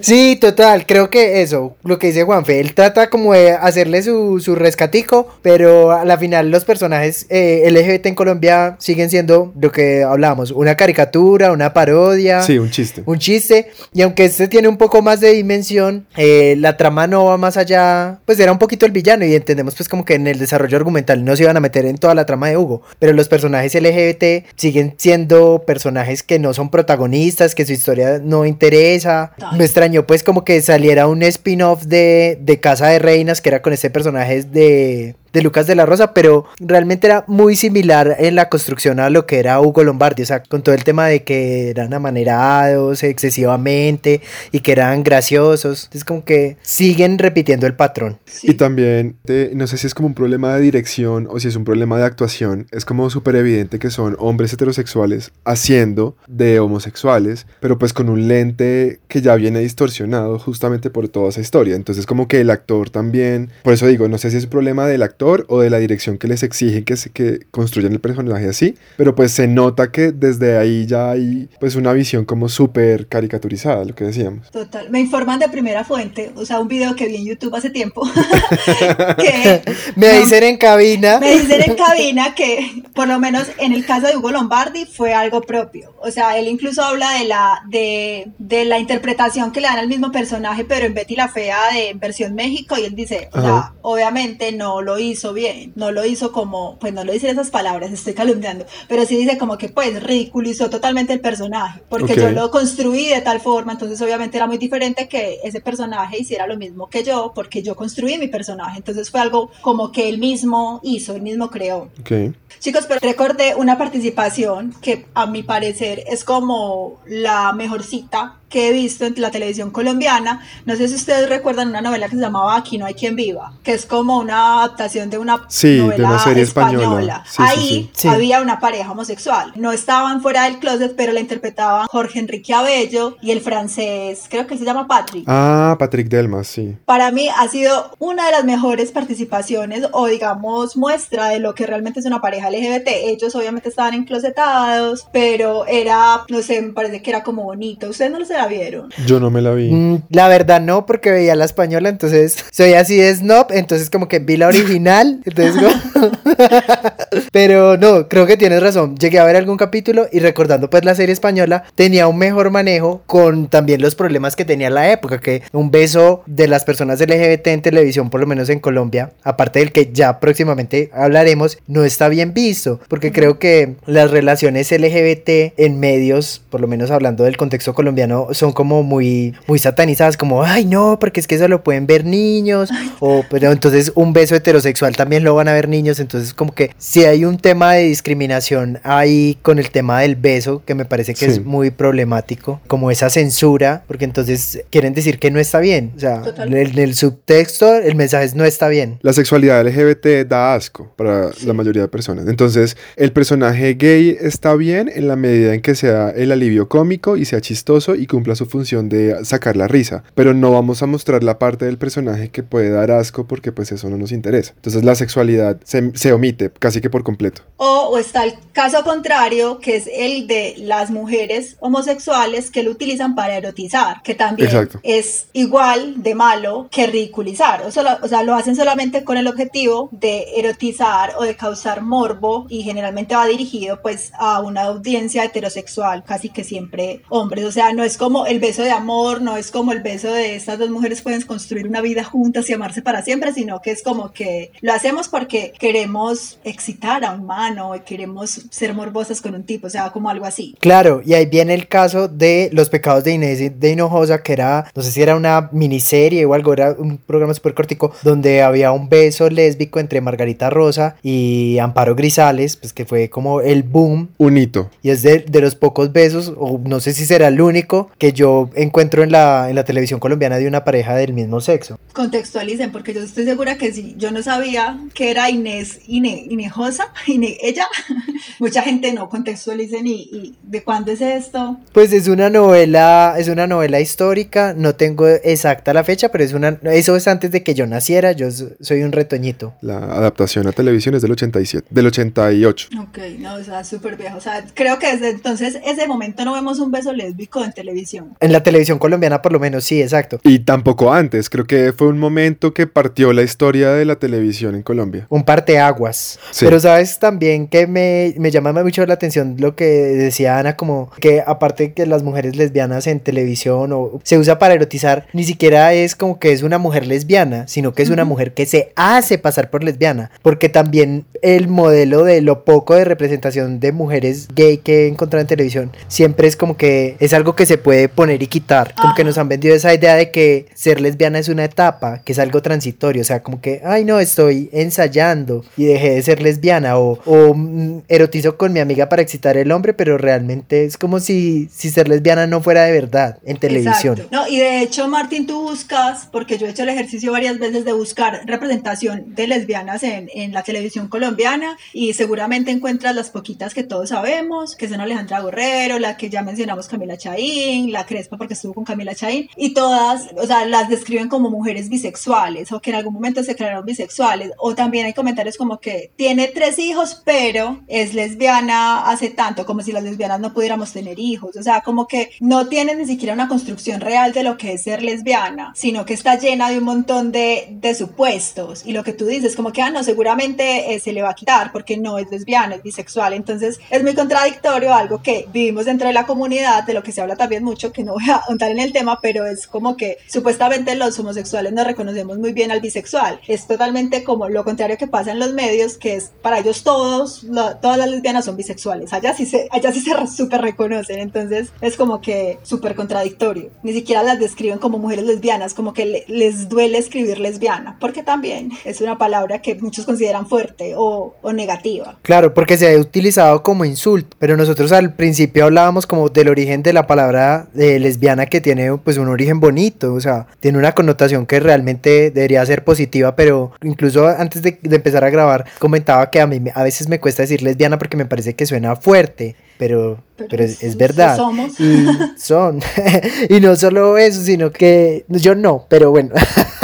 Sí, 0.00 0.36
total, 0.40 0.86
creo 0.86 1.10
que 1.10 1.42
eso, 1.42 1.76
lo 1.84 1.98
que 1.98 2.06
dice 2.08 2.22
Juanfe, 2.24 2.60
él 2.60 2.74
trata 2.74 3.10
como 3.10 3.34
de 3.34 3.52
hacerle 3.52 4.02
su, 4.02 4.40
su 4.40 4.54
rescatico, 4.54 5.28
pero 5.42 5.92
a 5.92 6.04
la 6.06 6.16
final 6.16 6.50
los 6.50 6.64
personajes 6.64 7.26
eh, 7.28 7.68
LGBT 7.70 8.06
en 8.06 8.14
Colombia 8.14 8.76
siguen 8.78 9.10
siendo 9.10 9.52
lo 9.60 9.70
que 9.70 10.02
hablábamos, 10.02 10.50
una 10.50 10.76
caricatura, 10.76 11.52
una 11.52 11.74
parodia, 11.74 12.42
Sí, 12.42 12.58
un 12.58 12.70
chiste. 12.70 13.02
un 13.04 13.18
chiste, 13.18 13.70
y 13.92 14.00
aunque 14.02 14.24
este 14.24 14.48
tiene 14.48 14.66
un 14.68 14.78
poco 14.78 15.02
más 15.02 15.20
de 15.20 15.32
dimensión, 15.34 16.06
eh, 16.16 16.56
la 16.58 16.76
trama 16.78 17.06
no 17.06 17.26
va 17.26 17.36
más 17.36 17.56
allá, 17.58 18.18
pues 18.24 18.40
era 18.40 18.50
un 18.50 18.58
poquito 18.58 18.86
el 18.86 18.92
villano 18.92 19.26
y 19.26 19.34
entendemos 19.34 19.74
pues 19.74 19.88
como 19.90 20.04
que 20.06 20.11
en 20.14 20.26
el 20.26 20.38
desarrollo 20.38 20.76
argumental 20.76 21.24
no 21.24 21.36
se 21.36 21.44
iban 21.44 21.56
a 21.56 21.60
meter 21.60 21.86
en 21.86 21.98
toda 21.98 22.14
la 22.14 22.26
trama 22.26 22.48
de 22.48 22.56
Hugo, 22.56 22.82
pero 22.98 23.12
los 23.12 23.28
personajes 23.28 23.74
LGBT 23.74 24.46
siguen 24.56 24.94
siendo 24.96 25.64
personajes 25.66 26.22
que 26.22 26.38
no 26.38 26.54
son 26.54 26.70
protagonistas, 26.70 27.54
que 27.54 27.66
su 27.66 27.72
historia 27.72 28.20
no 28.22 28.46
interesa. 28.46 29.32
Me 29.56 29.64
extrañó 29.64 30.06
pues 30.06 30.22
como 30.22 30.44
que 30.44 30.60
saliera 30.62 31.06
un 31.06 31.22
spin-off 31.22 31.84
de, 31.84 32.38
de 32.40 32.60
Casa 32.60 32.88
de 32.88 32.98
Reinas 32.98 33.40
que 33.40 33.48
era 33.48 33.62
con 33.62 33.72
este 33.72 33.90
personaje 33.90 34.42
de, 34.42 35.16
de 35.32 35.42
Lucas 35.42 35.66
de 35.66 35.74
la 35.74 35.86
Rosa, 35.86 36.12
pero 36.14 36.44
realmente 36.58 37.06
era 37.06 37.24
muy 37.26 37.56
similar 37.56 38.16
en 38.18 38.34
la 38.34 38.48
construcción 38.48 39.00
a 39.00 39.10
lo 39.10 39.26
que 39.26 39.38
era 39.38 39.60
Hugo 39.60 39.82
Lombardi, 39.84 40.22
o 40.22 40.26
sea, 40.26 40.42
con 40.42 40.62
todo 40.62 40.74
el 40.74 40.84
tema 40.84 41.06
de 41.06 41.22
que 41.24 41.70
eran 41.70 41.92
amanerados 41.94 43.02
excesivamente 43.02 44.20
y 44.52 44.60
que 44.60 44.72
eran 44.72 45.02
graciosos. 45.02 45.88
Es 45.92 46.04
como 46.04 46.24
que 46.24 46.56
siguen 46.62 47.18
repitiendo 47.18 47.66
el 47.66 47.74
patrón. 47.74 48.18
Y 48.42 48.54
también, 48.54 49.16
te- 49.24 49.50
no 49.54 49.66
sé 49.66 49.76
si 49.78 49.86
es 49.86 49.94
como 49.94 50.08
un 50.08 50.14
problema 50.14 50.54
de 50.54 50.60
dirección 50.62 51.26
o 51.30 51.40
si 51.40 51.48
es 51.48 51.56
un 51.56 51.64
problema 51.64 51.98
de 51.98 52.04
actuación, 52.04 52.66
es 52.70 52.84
como 52.84 53.08
súper 53.10 53.36
evidente 53.36 53.78
que 53.78 53.90
son 53.90 54.16
hombres 54.18 54.52
heterosexuales 54.52 55.32
haciendo 55.44 56.16
de 56.26 56.60
homosexuales, 56.60 57.46
pero 57.60 57.78
pues 57.78 57.92
con 57.92 58.08
un 58.08 58.28
lente 58.28 59.00
que 59.08 59.22
ya 59.22 59.34
viene 59.36 59.60
distorsionado 59.60 60.38
justamente 60.38 60.90
por 60.90 61.08
toda 61.08 61.30
esa 61.30 61.40
historia. 61.40 61.74
Entonces 61.76 62.06
como 62.06 62.28
que 62.28 62.40
el 62.40 62.50
actor 62.50 62.90
también, 62.90 63.50
por 63.62 63.72
eso 63.72 63.86
digo, 63.86 64.08
no 64.08 64.18
sé 64.18 64.30
si 64.30 64.36
es 64.36 64.44
un 64.44 64.50
problema 64.50 64.86
del 64.86 65.02
actor 65.02 65.21
o 65.22 65.60
de 65.60 65.70
la 65.70 65.78
dirección 65.78 66.18
que 66.18 66.28
les 66.28 66.42
exige 66.42 66.84
que, 66.84 66.96
se, 66.96 67.10
que 67.10 67.46
construyan 67.50 67.92
el 67.92 68.00
personaje 68.00 68.48
así, 68.48 68.74
pero 68.96 69.14
pues 69.14 69.32
se 69.32 69.46
nota 69.48 69.90
que 69.90 70.12
desde 70.12 70.58
ahí 70.58 70.86
ya 70.86 71.10
hay 71.10 71.48
pues 71.60 71.74
una 71.76 71.92
visión 71.92 72.24
como 72.24 72.48
súper 72.48 73.06
caricaturizada, 73.06 73.84
lo 73.84 73.94
que 73.94 74.04
decíamos. 74.04 74.50
Total, 74.50 74.90
me 74.90 75.00
informan 75.00 75.38
de 75.38 75.48
primera 75.48 75.84
fuente, 75.84 76.32
o 76.34 76.44
sea, 76.44 76.60
un 76.60 76.68
video 76.68 76.94
que 76.96 77.06
vi 77.06 77.16
en 77.16 77.26
YouTube 77.26 77.54
hace 77.54 77.70
tiempo, 77.70 78.02
que 79.18 79.62
Me 79.96 80.12
no, 80.12 80.18
dicen 80.20 80.44
en 80.44 80.56
cabina. 80.56 81.18
me 81.18 81.32
dicen 81.38 81.62
en 81.62 81.76
cabina 81.76 82.34
que, 82.34 82.82
por 82.94 83.08
lo 83.08 83.18
menos 83.18 83.46
en 83.58 83.72
el 83.72 83.84
caso 83.84 84.06
de 84.06 84.16
Hugo 84.16 84.30
Lombardi, 84.30 84.86
fue 84.86 85.14
algo 85.14 85.40
propio. 85.42 85.94
O 86.00 86.10
sea, 86.10 86.38
él 86.38 86.48
incluso 86.48 86.82
habla 86.82 87.18
de 87.18 87.24
la, 87.24 87.62
de, 87.68 88.28
de 88.38 88.64
la 88.64 88.78
interpretación 88.78 89.52
que 89.52 89.60
le 89.60 89.68
dan 89.68 89.78
al 89.78 89.88
mismo 89.88 90.10
personaje, 90.12 90.64
pero 90.64 90.86
en 90.86 90.94
Betty 90.94 91.16
la 91.16 91.28
Fea 91.28 91.58
de 91.72 91.92
versión 91.94 92.34
México, 92.34 92.76
y 92.78 92.84
él 92.84 92.94
dice, 92.94 93.28
o 93.32 93.40
sea, 93.40 93.72
obviamente 93.82 94.52
no 94.52 94.82
lo 94.82 94.98
hizo 94.98 95.11
bien, 95.32 95.72
no 95.76 95.92
lo 95.92 96.04
hizo 96.04 96.32
como, 96.32 96.78
pues 96.78 96.92
no 96.92 97.04
lo 97.04 97.12
dice 97.12 97.30
esas 97.30 97.50
palabras, 97.50 97.92
estoy 97.92 98.14
calumniando, 98.14 98.66
pero 98.88 99.04
sí 99.04 99.16
dice 99.16 99.38
como 99.38 99.58
que 99.58 99.68
pues 99.68 100.02
ridiculizó 100.02 100.70
totalmente 100.70 101.12
el 101.12 101.20
personaje, 101.20 101.82
porque 101.88 102.12
Ok. 102.14 102.18
yo 102.18 102.30
lo 102.30 102.50
construí 102.50 103.08
de 103.08 103.20
tal 103.20 103.40
forma, 103.40 103.72
entonces 103.72 104.00
obviamente 104.00 104.36
era 104.36 104.46
muy 104.46 104.58
diferente 104.58 105.08
que 105.08 105.38
ese 105.44 105.60
personaje 105.60 106.18
hiciera 106.18 106.46
lo 106.46 106.56
mismo 106.56 106.88
que 106.88 107.04
yo, 107.04 107.32
porque 107.34 107.62
yo 107.62 107.74
construí 107.76 108.18
mi 108.18 108.28
personaje, 108.28 108.78
entonces 108.78 109.10
fue 109.10 109.20
algo 109.20 109.50
como 109.60 109.92
que 109.92 110.08
él 110.08 110.18
mismo 110.18 110.80
hizo, 110.82 111.14
él 111.14 111.22
mismo 111.22 111.50
creó. 111.50 111.88
Ok. 112.00 112.34
Chicos, 112.58 112.84
pero 112.86 113.00
recordé 113.00 113.54
una 113.56 113.78
participación 113.78 114.74
que 114.80 115.06
a 115.14 115.26
mi 115.26 115.42
parecer 115.42 116.04
es 116.06 116.24
como 116.24 117.00
la 117.06 117.52
mejor 117.52 117.82
cita 117.82 118.36
que 118.52 118.68
he 118.68 118.72
visto 118.72 119.06
en 119.06 119.14
la 119.16 119.30
televisión 119.30 119.70
colombiana. 119.70 120.40
No 120.66 120.76
sé 120.76 120.86
si 120.86 120.94
ustedes 120.94 121.28
recuerdan 121.28 121.68
una 121.70 121.80
novela 121.80 122.08
que 122.08 122.16
se 122.16 122.20
llamaba 122.20 122.54
Aquí 122.56 122.76
no 122.78 122.84
hay 122.86 122.94
quien 122.94 123.16
viva, 123.16 123.54
que 123.64 123.72
es 123.72 123.86
como 123.86 124.18
una 124.18 124.58
adaptación 124.62 125.08
de 125.10 125.18
una 125.18 125.42
Sí, 125.48 125.76
de 125.76 125.78
novela 125.78 126.08
una 126.10 126.18
serie 126.18 126.42
española. 126.42 127.24
Sí, 127.26 127.32
sí, 127.36 127.42
Ahí 127.42 127.58
sí. 127.58 127.90
Sí. 127.94 128.08
había 128.08 128.42
una 128.42 128.60
pareja 128.60 128.92
homosexual. 128.92 129.52
No 129.56 129.72
estaban 129.72 130.20
fuera 130.20 130.44
del 130.44 130.58
closet, 130.58 130.94
pero 130.96 131.12
la 131.12 131.20
interpretaban 131.20 131.86
Jorge 131.88 132.18
Enrique 132.18 132.52
Abello 132.52 133.16
y 133.22 133.30
el 133.30 133.40
francés, 133.40 134.26
creo 134.28 134.46
que 134.46 134.54
él 134.54 134.60
se 134.60 134.66
llama 134.66 134.86
Patrick. 134.86 135.24
Ah, 135.26 135.76
Patrick 135.78 136.08
Delmas, 136.08 136.46
sí. 136.46 136.76
Para 136.84 137.10
mí 137.10 137.28
ha 137.34 137.48
sido 137.48 137.96
una 137.98 138.26
de 138.26 138.32
las 138.32 138.44
mejores 138.44 138.92
participaciones 138.92 139.86
o 139.92 140.06
digamos 140.06 140.76
muestra 140.76 141.28
de 141.28 141.40
lo 141.40 141.54
que 141.54 141.66
realmente 141.66 142.00
es 142.00 142.06
una 142.06 142.20
pareja 142.20 142.50
LGBT. 142.50 142.88
Ellos 142.88 143.34
obviamente 143.34 143.70
estaban 143.70 143.94
enclosetados, 143.94 145.06
pero 145.12 145.66
era, 145.66 146.24
no 146.28 146.42
sé, 146.42 146.60
me 146.60 146.72
parece 146.72 147.00
que 147.02 147.10
era 147.10 147.22
como 147.22 147.44
bonito. 147.44 147.88
Ustedes 147.88 148.10
no 148.10 148.22
se 148.24 148.34
la 148.42 148.48
vieron. 148.48 148.90
Yo 149.06 149.20
no 149.20 149.30
me 149.30 149.40
la 149.40 149.52
vi. 149.52 149.70
Mm, 149.70 150.02
La 150.10 150.28
verdad 150.28 150.60
no, 150.60 150.86
porque 150.86 151.10
veía 151.10 151.34
la 151.36 151.44
española, 151.44 151.88
entonces 151.88 152.36
soy 152.52 152.74
así 152.74 152.96
de 152.96 153.14
snob, 153.14 153.46
entonces 153.50 153.90
como 153.90 154.08
que 154.08 154.18
vi 154.18 154.36
la 154.36 154.48
original, 154.48 155.20
entonces 155.24 155.54
como- 155.60 156.10
Pero 157.32 157.76
no, 157.76 158.08
creo 158.08 158.26
que 158.26 158.36
tienes 158.36 158.62
razón. 158.62 158.96
Llegué 158.96 159.18
a 159.18 159.24
ver 159.24 159.36
algún 159.36 159.56
capítulo 159.56 160.06
y 160.12 160.18
recordando 160.20 160.68
pues 160.70 160.84
la 160.84 160.94
serie 160.94 161.12
española 161.12 161.64
tenía 161.74 162.06
un 162.08 162.18
mejor 162.18 162.50
manejo 162.50 163.02
con 163.06 163.48
también 163.48 163.80
los 163.82 163.94
problemas 163.94 164.36
que 164.36 164.44
tenía 164.44 164.70
la 164.70 164.90
época, 164.92 165.18
que 165.20 165.42
un 165.52 165.70
beso 165.70 166.22
de 166.26 166.48
las 166.48 166.64
personas 166.64 167.00
LGBT 167.00 167.46
en 167.48 167.62
televisión, 167.62 168.10
por 168.10 168.20
lo 168.20 168.26
menos 168.26 168.48
en 168.48 168.60
Colombia, 168.60 169.12
aparte 169.22 169.58
del 169.60 169.72
que 169.72 169.90
ya 169.92 170.20
próximamente 170.20 170.90
hablaremos, 170.92 171.58
no 171.66 171.84
está 171.84 172.08
bien 172.08 172.34
visto, 172.34 172.80
porque 172.88 173.12
creo 173.12 173.38
que 173.38 173.74
las 173.86 174.10
relaciones 174.10 174.70
LGBT 174.72 175.54
en 175.56 175.78
medios, 175.80 176.42
por 176.50 176.60
lo 176.60 176.66
menos 176.68 176.90
hablando 176.90 177.24
del 177.24 177.36
contexto 177.36 177.74
colombiano, 177.74 178.28
son 178.32 178.52
como 178.52 178.82
muy 178.82 179.34
muy 179.46 179.58
satanizadas, 179.58 180.16
como, 180.16 180.42
ay 180.42 180.64
no, 180.64 180.98
porque 181.00 181.20
es 181.20 181.26
que 181.26 181.34
eso 181.36 181.48
lo 181.48 181.62
pueden 181.62 181.86
ver 181.86 182.04
niños, 182.04 182.70
o 183.00 183.24
pero 183.30 183.50
entonces 183.52 183.92
un 183.94 184.12
beso 184.12 184.34
heterosexual 184.34 184.96
también 184.96 185.24
lo 185.24 185.34
van 185.34 185.48
a 185.48 185.52
ver 185.52 185.68
niños, 185.68 186.00
entonces 186.00 186.34
como 186.34 186.54
que 186.54 186.70
si 186.78 187.04
hay 187.04 187.24
un 187.24 187.38
tema 187.38 187.74
de 187.74 187.84
discriminación 187.84 188.78
ahí 188.84 189.38
con 189.42 189.58
el 189.58 189.70
tema 189.70 190.00
del 190.00 190.16
beso, 190.16 190.62
que 190.64 190.74
me 190.74 190.84
parece 190.84 191.14
que 191.14 191.22
Sí. 191.26 191.30
es 191.32 191.44
muy 191.44 191.70
problemático, 191.70 192.60
como 192.66 192.90
esa 192.90 193.10
censura, 193.10 193.84
porque 193.86 194.04
entonces 194.04 194.62
quieren 194.70 194.94
decir 194.94 195.18
que 195.18 195.30
no 195.30 195.38
está 195.38 195.60
bien, 195.60 195.92
o 195.96 196.00
sea, 196.00 196.22
en 196.38 196.54
el, 196.56 196.78
el 196.78 196.94
subtexto 196.94 197.74
el 197.76 197.94
mensaje 197.94 198.24
es 198.24 198.34
no 198.34 198.44
está 198.44 198.68
bien. 198.68 198.98
La 199.02 199.12
sexualidad 199.12 199.64
LGBT 199.66 200.26
da 200.28 200.54
asco 200.54 200.90
para 200.96 201.30
la 201.44 201.52
mayoría 201.52 201.82
de 201.82 201.88
personas. 201.88 202.26
Entonces, 202.28 202.76
el 202.96 203.12
personaje 203.12 203.74
gay 203.74 204.16
está 204.20 204.54
bien 204.54 204.90
en 204.94 205.08
la 205.08 205.16
medida 205.16 205.54
en 205.54 205.60
que 205.62 205.74
sea 205.74 206.10
el 206.10 206.32
alivio 206.32 206.68
cómico 206.68 207.16
y 207.16 207.24
sea 207.24 207.40
chistoso 207.40 207.94
y 207.94 208.06
cumpla 208.06 208.21
su 208.36 208.46
función 208.46 208.88
de 208.88 209.24
sacar 209.24 209.56
la 209.56 209.68
risa. 209.68 210.02
Pero 210.14 210.34
no 210.34 210.50
vamos 210.52 210.82
a 210.82 210.86
mostrar 210.86 211.22
la 211.22 211.38
parte 211.38 211.64
del 211.64 211.78
personaje 211.78 212.30
que 212.30 212.42
puede 212.42 212.70
dar 212.70 212.90
asco 212.90 213.26
porque 213.26 213.52
pues 213.52 213.72
eso 213.72 213.88
no 213.90 213.96
nos 213.96 214.12
interesa. 214.12 214.52
Entonces, 214.56 214.84
la 214.84 214.94
sexualidad 214.94 215.58
se, 215.64 215.90
se 215.94 216.12
omite 216.12 216.50
casi 216.58 216.80
que 216.80 216.90
por 216.90 217.02
completo. 217.02 217.42
O, 217.56 217.88
o 217.92 217.98
está 217.98 218.24
el 218.24 218.34
caso 218.52 218.82
contrario, 218.84 219.58
que 219.58 219.76
es 219.76 219.88
el 219.92 220.26
de 220.26 220.54
las 220.58 220.90
mujeres 220.90 221.56
homosexuales 221.60 222.50
que 222.50 222.62
lo 222.62 222.70
utilizan 222.70 223.14
para 223.14 223.36
erotizar, 223.36 224.02
que 224.02 224.14
también 224.14 224.48
Exacto. 224.48 224.80
es 224.82 225.26
igual 225.32 226.02
de 226.02 226.14
malo 226.14 226.68
que 226.70 226.86
ridiculizar. 226.86 227.62
O, 227.66 227.70
solo- 227.70 227.98
o 228.02 228.08
sea, 228.08 228.22
lo 228.22 228.34
hacen 228.34 228.56
solamente 228.56 229.04
con 229.04 229.16
el 229.16 229.26
objetivo 229.26 229.88
de 229.92 230.24
erotizar 230.36 231.12
o 231.18 231.24
de 231.24 231.36
causar 231.36 231.82
morbo 231.82 232.46
y 232.48 232.62
generalmente 232.62 233.14
va 233.14 233.26
dirigido 233.26 233.80
pues 233.82 234.12
a 234.18 234.40
una 234.40 234.62
audiencia 234.62 235.24
heterosexual, 235.24 236.04
casi 236.04 236.28
que 236.28 236.44
siempre 236.44 237.02
hombres. 237.08 237.44
O 237.44 237.52
sea, 237.52 237.72
no 237.72 237.82
es 237.84 237.96
como 237.96 238.11
como 238.12 238.26
el 238.26 238.40
beso 238.40 238.62
de 238.62 238.70
amor, 238.70 239.22
no 239.22 239.38
es 239.38 239.50
como 239.50 239.72
el 239.72 239.80
beso 239.80 240.12
de 240.12 240.36
estas 240.36 240.58
dos 240.58 240.68
mujeres 240.68 241.00
pueden 241.00 241.22
construir 241.22 241.66
una 241.66 241.80
vida 241.80 242.04
juntas 242.04 242.50
y 242.50 242.52
amarse 242.52 242.82
para 242.82 243.00
siempre, 243.00 243.32
sino 243.32 243.62
que 243.62 243.70
es 243.70 243.82
como 243.82 244.12
que 244.12 244.52
lo 244.60 244.74
hacemos 244.74 245.08
porque 245.08 245.54
queremos 245.58 246.38
excitar 246.44 247.06
a 247.06 247.12
un 247.14 247.24
mano 247.24 247.74
y 247.74 247.80
queremos 247.80 248.42
ser 248.50 248.74
morbosas 248.74 249.22
con 249.22 249.34
un 249.34 249.44
tipo, 249.44 249.66
o 249.66 249.70
sea, 249.70 249.88
como 249.92 250.10
algo 250.10 250.26
así. 250.26 250.54
Claro, 250.60 251.00
y 251.02 251.14
ahí 251.14 251.24
viene 251.24 251.54
el 251.54 251.68
caso 251.68 252.06
de 252.06 252.50
Los 252.52 252.68
pecados 252.68 253.02
de 253.02 253.12
Inés 253.12 253.58
de 253.58 253.70
Hinojosa, 253.70 254.22
que 254.22 254.34
era, 254.34 254.70
no 254.74 254.82
sé 254.82 254.92
si 254.92 255.00
era 255.00 255.16
una 255.16 255.48
miniserie 255.50 256.26
o 256.26 256.34
algo, 256.34 256.52
era 256.52 256.72
un 256.78 256.98
programa 256.98 257.32
súper 257.32 257.54
cortico, 257.54 257.94
donde 258.02 258.42
había 258.42 258.72
un 258.72 258.90
beso 258.90 259.30
lésbico 259.30 259.80
entre 259.80 260.02
Margarita 260.02 260.50
Rosa 260.50 260.96
y 261.02 261.56
Amparo 261.60 261.94
Grisales, 261.94 262.56
pues 262.56 262.74
que 262.74 262.84
fue 262.84 263.08
como 263.08 263.40
el 263.40 263.62
boom. 263.62 264.10
Un 264.18 264.36
hito. 264.36 264.68
Y 264.82 264.90
es 264.90 265.00
de, 265.00 265.20
de 265.20 265.40
los 265.40 265.54
pocos 265.54 265.94
besos, 265.94 266.34
o 266.36 266.60
no 266.62 266.78
sé 266.80 266.92
si 266.92 267.06
será 267.06 267.28
el 267.28 267.40
único, 267.40 267.90
que 268.02 268.12
yo 268.12 268.50
encuentro 268.56 269.04
en 269.04 269.12
la, 269.12 269.48
en 269.48 269.54
la 269.54 269.62
televisión 269.62 270.00
colombiana 270.00 270.36
de 270.36 270.48
una 270.48 270.64
pareja 270.64 270.96
del 270.96 271.12
mismo 271.12 271.40
sexo. 271.40 271.78
Contextualicen, 271.92 272.72
porque 272.72 272.92
yo 272.92 273.00
estoy 273.00 273.24
segura 273.24 273.56
que 273.58 273.72
si 273.72 273.94
yo 273.96 274.10
no 274.10 274.24
sabía 274.24 274.76
que 274.92 275.12
era 275.12 275.30
Inés 275.30 275.78
Ine, 275.86 276.26
Inejosa, 276.28 276.88
Ine- 277.06 277.36
ella, 277.40 277.64
mucha 278.40 278.62
gente 278.62 278.92
no 278.92 279.08
contextualicen 279.08 279.86
y, 279.86 279.92
y 280.12 280.34
de 280.42 280.64
cuándo 280.64 280.90
es 280.90 281.00
esto. 281.00 281.58
Pues 281.72 281.92
es 281.92 282.08
una 282.08 282.28
novela, 282.28 283.14
es 283.18 283.28
una 283.28 283.46
novela 283.46 283.78
histórica, 283.78 284.52
no 284.56 284.74
tengo 284.74 285.06
exacta 285.06 285.72
la 285.72 285.84
fecha, 285.84 286.08
pero 286.10 286.24
es 286.24 286.32
una, 286.32 286.58
eso 286.64 286.96
es 286.96 287.06
antes 287.06 287.30
de 287.30 287.44
que 287.44 287.54
yo 287.54 287.68
naciera, 287.68 288.10
yo 288.10 288.32
so- 288.32 288.50
soy 288.60 288.82
un 288.82 288.90
retoñito. 288.90 289.54
La 289.60 289.76
adaptación 289.78 290.48
a 290.48 290.52
televisión 290.52 290.96
es 290.96 291.02
del 291.02 291.12
87, 291.12 291.68
del 291.70 291.86
88. 291.86 292.68
Ok, 292.80 292.98
no, 293.20 293.34
o 293.36 293.44
sea, 293.44 293.62
súper 293.62 293.96
viejo. 293.96 294.16
O 294.16 294.20
sea, 294.20 294.44
creo 294.54 294.80
que 294.80 294.88
desde 294.90 295.10
entonces, 295.10 295.56
ese 295.64 295.86
momento 295.86 296.24
no 296.24 296.32
vemos 296.32 296.58
un 296.58 296.72
beso 296.72 296.92
lésbico 296.92 297.44
en 297.44 297.52
televisión. 297.52 297.91
En 298.20 298.32
la 298.32 298.42
televisión 298.42 298.78
colombiana 298.78 299.22
por 299.22 299.32
lo 299.32 299.40
menos, 299.40 299.64
sí, 299.64 299.82
exacto. 299.82 300.20
Y 300.24 300.40
tampoco 300.40 300.92
antes, 300.92 301.28
creo 301.30 301.46
que 301.46 301.72
fue 301.72 301.88
un 301.88 301.98
momento 301.98 302.54
que 302.54 302.66
partió 302.66 303.12
la 303.12 303.22
historia 303.22 303.72
de 303.72 303.84
la 303.84 303.96
televisión 303.96 304.54
en 304.54 304.62
Colombia. 304.62 305.06
Un 305.08 305.24
parteaguas. 305.24 306.18
Sí. 306.30 306.44
Pero 306.44 306.60
sabes 306.60 306.98
también 306.98 307.48
que 307.48 307.66
me, 307.66 308.14
me 308.18 308.30
llama 308.30 308.52
mucho 308.52 308.84
la 308.86 308.94
atención 308.94 309.36
lo 309.38 309.56
que 309.56 309.64
decía 309.64 310.38
Ana, 310.38 310.56
como 310.56 310.90
que 311.00 311.22
aparte 311.26 311.72
que 311.72 311.86
las 311.86 312.02
mujeres 312.02 312.36
lesbianas 312.36 312.86
en 312.86 313.00
televisión 313.00 313.72
o 313.72 314.00
se 314.02 314.18
usa 314.18 314.38
para 314.38 314.54
erotizar, 314.54 315.06
ni 315.12 315.24
siquiera 315.24 315.72
es 315.74 315.96
como 315.96 316.18
que 316.18 316.32
es 316.32 316.42
una 316.42 316.58
mujer 316.58 316.86
lesbiana, 316.86 317.46
sino 317.48 317.72
que 317.72 317.82
es 317.82 317.90
una 317.90 318.04
mujer 318.04 318.34
que 318.34 318.46
se 318.46 318.72
hace 318.76 319.18
pasar 319.18 319.50
por 319.50 319.64
lesbiana. 319.64 320.10
Porque 320.22 320.48
también 320.48 321.06
el 321.22 321.48
modelo 321.48 322.04
de 322.04 322.20
lo 322.20 322.44
poco 322.44 322.74
de 322.74 322.84
representación 322.84 323.60
de 323.60 323.72
mujeres 323.72 324.28
gay 324.34 324.58
que 324.58 324.84
he 324.84 324.88
encontrado 324.88 325.20
en 325.20 325.26
televisión 325.26 325.72
siempre 325.88 326.28
es 326.28 326.36
como 326.36 326.56
que 326.56 326.96
es 327.00 327.12
algo 327.12 327.34
que 327.34 327.46
se 327.46 327.58
puede 327.58 327.71
poner 327.88 328.22
y 328.22 328.26
quitar. 328.26 328.74
Como 328.74 328.94
que 328.94 329.04
nos 329.04 329.18
han 329.18 329.28
vendido 329.28 329.54
esa 329.54 329.74
idea 329.74 329.94
de 329.94 330.10
que 330.10 330.46
ser 330.54 330.80
lesbiana 330.80 331.18
es 331.18 331.28
una 331.28 331.44
etapa, 331.44 332.02
que 332.04 332.12
es 332.12 332.18
algo 332.18 332.42
transitorio. 332.42 333.02
O 333.02 333.04
sea, 333.04 333.22
como 333.22 333.40
que, 333.40 333.62
ay, 333.64 333.84
no, 333.84 334.00
estoy 334.00 334.48
ensayando 334.52 335.44
y 335.56 335.64
dejé 335.64 335.90
de 335.90 336.02
ser 336.02 336.22
lesbiana. 336.22 336.78
O, 336.78 336.98
o 337.04 337.34
mm, 337.34 337.82
erotizo 337.88 338.36
con 338.36 338.52
mi 338.52 338.60
amiga 338.60 338.88
para 338.88 339.02
excitar 339.02 339.36
el 339.36 339.52
hombre, 339.52 339.74
pero 339.74 339.98
realmente 339.98 340.64
es 340.64 340.76
como 340.76 341.00
si, 341.00 341.48
si 341.52 341.70
ser 341.70 341.88
lesbiana 341.88 342.26
no 342.26 342.42
fuera 342.42 342.64
de 342.64 342.72
verdad 342.72 343.18
en 343.24 343.36
televisión. 343.36 343.94
Exacto. 343.94 344.16
No, 344.16 344.28
y 344.28 344.38
de 344.38 344.60
hecho, 344.60 344.88
Martín, 344.88 345.26
tú 345.26 345.42
buscas, 345.42 346.08
porque 346.10 346.38
yo 346.38 346.46
he 346.46 346.50
hecho 346.50 346.62
el 346.62 346.68
ejercicio 346.68 347.12
varias 347.12 347.38
veces 347.38 347.64
de 347.64 347.72
buscar 347.72 348.22
representación 348.26 349.14
de 349.14 349.26
lesbianas 349.26 349.82
en, 349.82 350.08
en 350.14 350.32
la 350.32 350.42
televisión 350.42 350.88
colombiana 350.88 351.56
y 351.72 351.92
seguramente 351.94 352.50
encuentras 352.50 352.94
las 352.94 353.10
poquitas 353.10 353.54
que 353.54 353.62
todos 353.62 353.90
sabemos, 353.90 354.56
que 354.56 354.68
son 354.68 354.80
Alejandra 354.80 355.20
Borrero, 355.20 355.78
la 355.78 355.96
que 355.96 356.10
ya 356.10 356.22
mencionamos 356.22 356.68
Camila 356.68 356.96
Chaín, 356.96 357.61
la 357.70 357.86
Crespa 357.86 358.16
porque 358.16 358.34
estuvo 358.34 358.54
con 358.54 358.64
Camila 358.64 358.94
Chaín, 358.94 359.28
y 359.36 359.54
todas, 359.54 360.08
o 360.16 360.26
sea, 360.26 360.44
las 360.46 360.68
describen 360.68 361.08
como 361.08 361.30
mujeres 361.30 361.68
bisexuales 361.68 362.52
o 362.52 362.60
que 362.60 362.70
en 362.70 362.76
algún 362.76 362.94
momento 362.94 363.22
se 363.22 363.36
crearon 363.36 363.64
bisexuales, 363.64 364.32
o 364.38 364.54
también 364.54 364.86
hay 364.86 364.92
comentarios 364.92 365.36
como 365.36 365.58
que 365.58 365.92
tiene 365.96 366.28
tres 366.28 366.58
hijos, 366.58 367.02
pero 367.04 367.60
es 367.68 367.94
lesbiana 367.94 368.90
hace 368.90 369.10
tanto, 369.10 369.46
como 369.46 369.62
si 369.62 369.72
las 369.72 369.82
lesbianas 369.82 370.20
no 370.20 370.32
pudiéramos 370.32 370.72
tener 370.72 370.98
hijos, 370.98 371.36
o 371.36 371.42
sea, 371.42 371.60
como 371.60 371.86
que 371.86 372.10
no 372.20 372.48
tiene 372.48 372.74
ni 372.74 372.86
siquiera 372.86 373.14
una 373.14 373.28
construcción 373.28 373.80
real 373.80 374.12
de 374.12 374.22
lo 374.22 374.36
que 374.36 374.54
es 374.54 374.62
ser 374.62 374.82
lesbiana, 374.82 375.52
sino 375.54 375.84
que 375.84 375.94
está 375.94 376.18
llena 376.18 376.50
de 376.50 376.58
un 376.58 376.64
montón 376.64 377.12
de, 377.12 377.48
de 377.50 377.74
supuestos, 377.74 378.64
y 378.66 378.72
lo 378.72 378.84
que 378.84 378.92
tú 378.92 379.06
dices, 379.06 379.36
como 379.36 379.52
que, 379.52 379.62
ah, 379.62 379.70
no, 379.70 379.84
seguramente 379.84 380.74
eh, 380.74 380.80
se 380.80 380.92
le 380.92 381.02
va 381.02 381.10
a 381.10 381.14
quitar 381.14 381.52
porque 381.52 381.76
no 381.76 381.98
es 381.98 382.10
lesbiana, 382.10 382.56
es 382.56 382.62
bisexual, 382.62 383.12
entonces 383.12 383.60
es 383.70 383.82
muy 383.82 383.94
contradictorio, 383.94 384.74
algo 384.74 385.02
que 385.02 385.26
vivimos 385.32 385.66
dentro 385.66 385.88
de 385.88 385.94
la 385.94 386.06
comunidad, 386.06 386.64
de 386.64 386.74
lo 386.74 386.82
que 386.82 386.92
se 386.92 387.00
habla 387.00 387.16
también 387.16 387.44
mucho, 387.44 387.51
que 387.72 387.84
no 387.84 387.92
voy 387.94 388.08
a 388.10 388.16
ahondar 388.16 388.50
en 388.50 388.58
el 388.60 388.72
tema, 388.72 388.98
pero 389.02 389.26
es 389.26 389.46
como 389.46 389.76
que 389.76 389.98
supuestamente 390.08 390.74
los 390.74 390.98
homosexuales 390.98 391.52
no 391.52 391.64
reconocemos 391.64 392.18
muy 392.18 392.32
bien 392.32 392.50
al 392.50 392.60
bisexual, 392.60 393.20
es 393.26 393.46
totalmente 393.46 394.04
como 394.04 394.28
lo 394.28 394.44
contrario 394.44 394.76
que 394.78 394.86
pasa 394.86 395.12
en 395.12 395.18
los 395.18 395.32
medios, 395.34 395.76
que 395.76 395.96
es 395.96 396.10
para 396.22 396.38
ellos 396.38 396.62
todos, 396.62 397.24
lo- 397.24 397.56
todas 397.56 397.78
las 397.78 397.90
lesbianas 397.90 398.24
son 398.24 398.36
bisexuales, 398.36 398.92
allá 398.92 399.14
sí 399.14 399.26
se, 399.26 399.48
allá 399.50 399.72
sí 399.72 399.80
se 399.80 399.92
súper 400.06 400.40
reconocen, 400.40 400.98
entonces 401.00 401.52
es 401.60 401.76
como 401.76 402.00
que 402.00 402.38
súper 402.42 402.74
contradictorio, 402.74 403.50
ni 403.62 403.72
siquiera 403.72 404.02
las 404.02 404.18
describen 404.18 404.58
como 404.58 404.78
mujeres 404.78 405.04
lesbianas, 405.04 405.54
como 405.54 405.72
que 405.74 405.84
le- 405.86 406.04
les 406.08 406.48
duele 406.48 406.78
escribir 406.78 407.18
lesbiana, 407.20 407.76
porque 407.80 408.02
también 408.02 408.50
es 408.64 408.80
una 408.80 408.96
palabra 408.98 409.40
que 409.42 409.54
muchos 409.56 409.84
consideran 409.84 410.26
fuerte 410.26 410.74
o, 410.76 411.14
o 411.20 411.32
negativa. 411.32 411.98
Claro, 412.02 412.32
porque 412.34 412.56
se 412.56 412.74
ha 412.74 412.78
utilizado 412.78 413.42
como 413.42 413.64
insulto, 413.64 414.16
pero 414.18 414.36
nosotros 414.36 414.72
al 414.72 414.94
principio 414.94 415.44
hablábamos 415.44 415.86
como 415.86 416.08
del 416.08 416.28
origen 416.28 416.62
de 416.62 416.72
la 416.72 416.86
palabra 416.86 417.41
eh, 417.56 417.78
lesbiana 417.78 418.26
que 418.26 418.40
tiene 418.40 418.76
pues 418.78 418.98
un 418.98 419.08
origen 419.08 419.40
bonito, 419.40 419.94
o 419.94 420.00
sea, 420.00 420.26
tiene 420.40 420.58
una 420.58 420.72
connotación 420.72 421.26
que 421.26 421.40
realmente 421.40 422.10
debería 422.10 422.44
ser 422.46 422.64
positiva, 422.64 423.16
pero 423.16 423.52
incluso 423.62 424.06
antes 424.08 424.42
de, 424.42 424.58
de 424.62 424.76
empezar 424.76 425.04
a 425.04 425.10
grabar 425.10 425.44
comentaba 425.58 426.10
que 426.10 426.20
a 426.20 426.26
mí 426.26 426.40
a 426.54 426.62
veces 426.62 426.88
me 426.88 427.00
cuesta 427.00 427.22
decir 427.22 427.42
lesbiana 427.42 427.78
porque 427.78 427.96
me 427.96 428.06
parece 428.06 428.34
que 428.34 428.46
suena 428.46 428.76
fuerte, 428.76 429.36
pero, 429.58 430.02
Pero 430.16 430.28
pero 430.28 430.44
es, 430.44 430.62
es 430.62 430.76
verdad. 430.76 431.16
somos. 431.16 431.58
Y 431.60 431.86
son. 432.16 432.60
y 433.28 433.40
no 433.40 433.54
solo 433.56 433.96
eso, 433.96 434.20
sino 434.22 434.50
que 434.50 435.04
yo 435.08 435.34
no, 435.34 435.66
pero 435.68 435.90
bueno. 435.90 436.14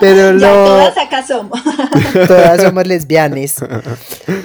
pero 0.00 0.36
Ya 0.38 0.52
lo 0.54 0.64
todas 0.64 0.98
acá 0.98 1.26
somos. 1.26 1.60
todas 2.26 2.62
somos 2.62 2.86
lesbianes. 2.86 3.56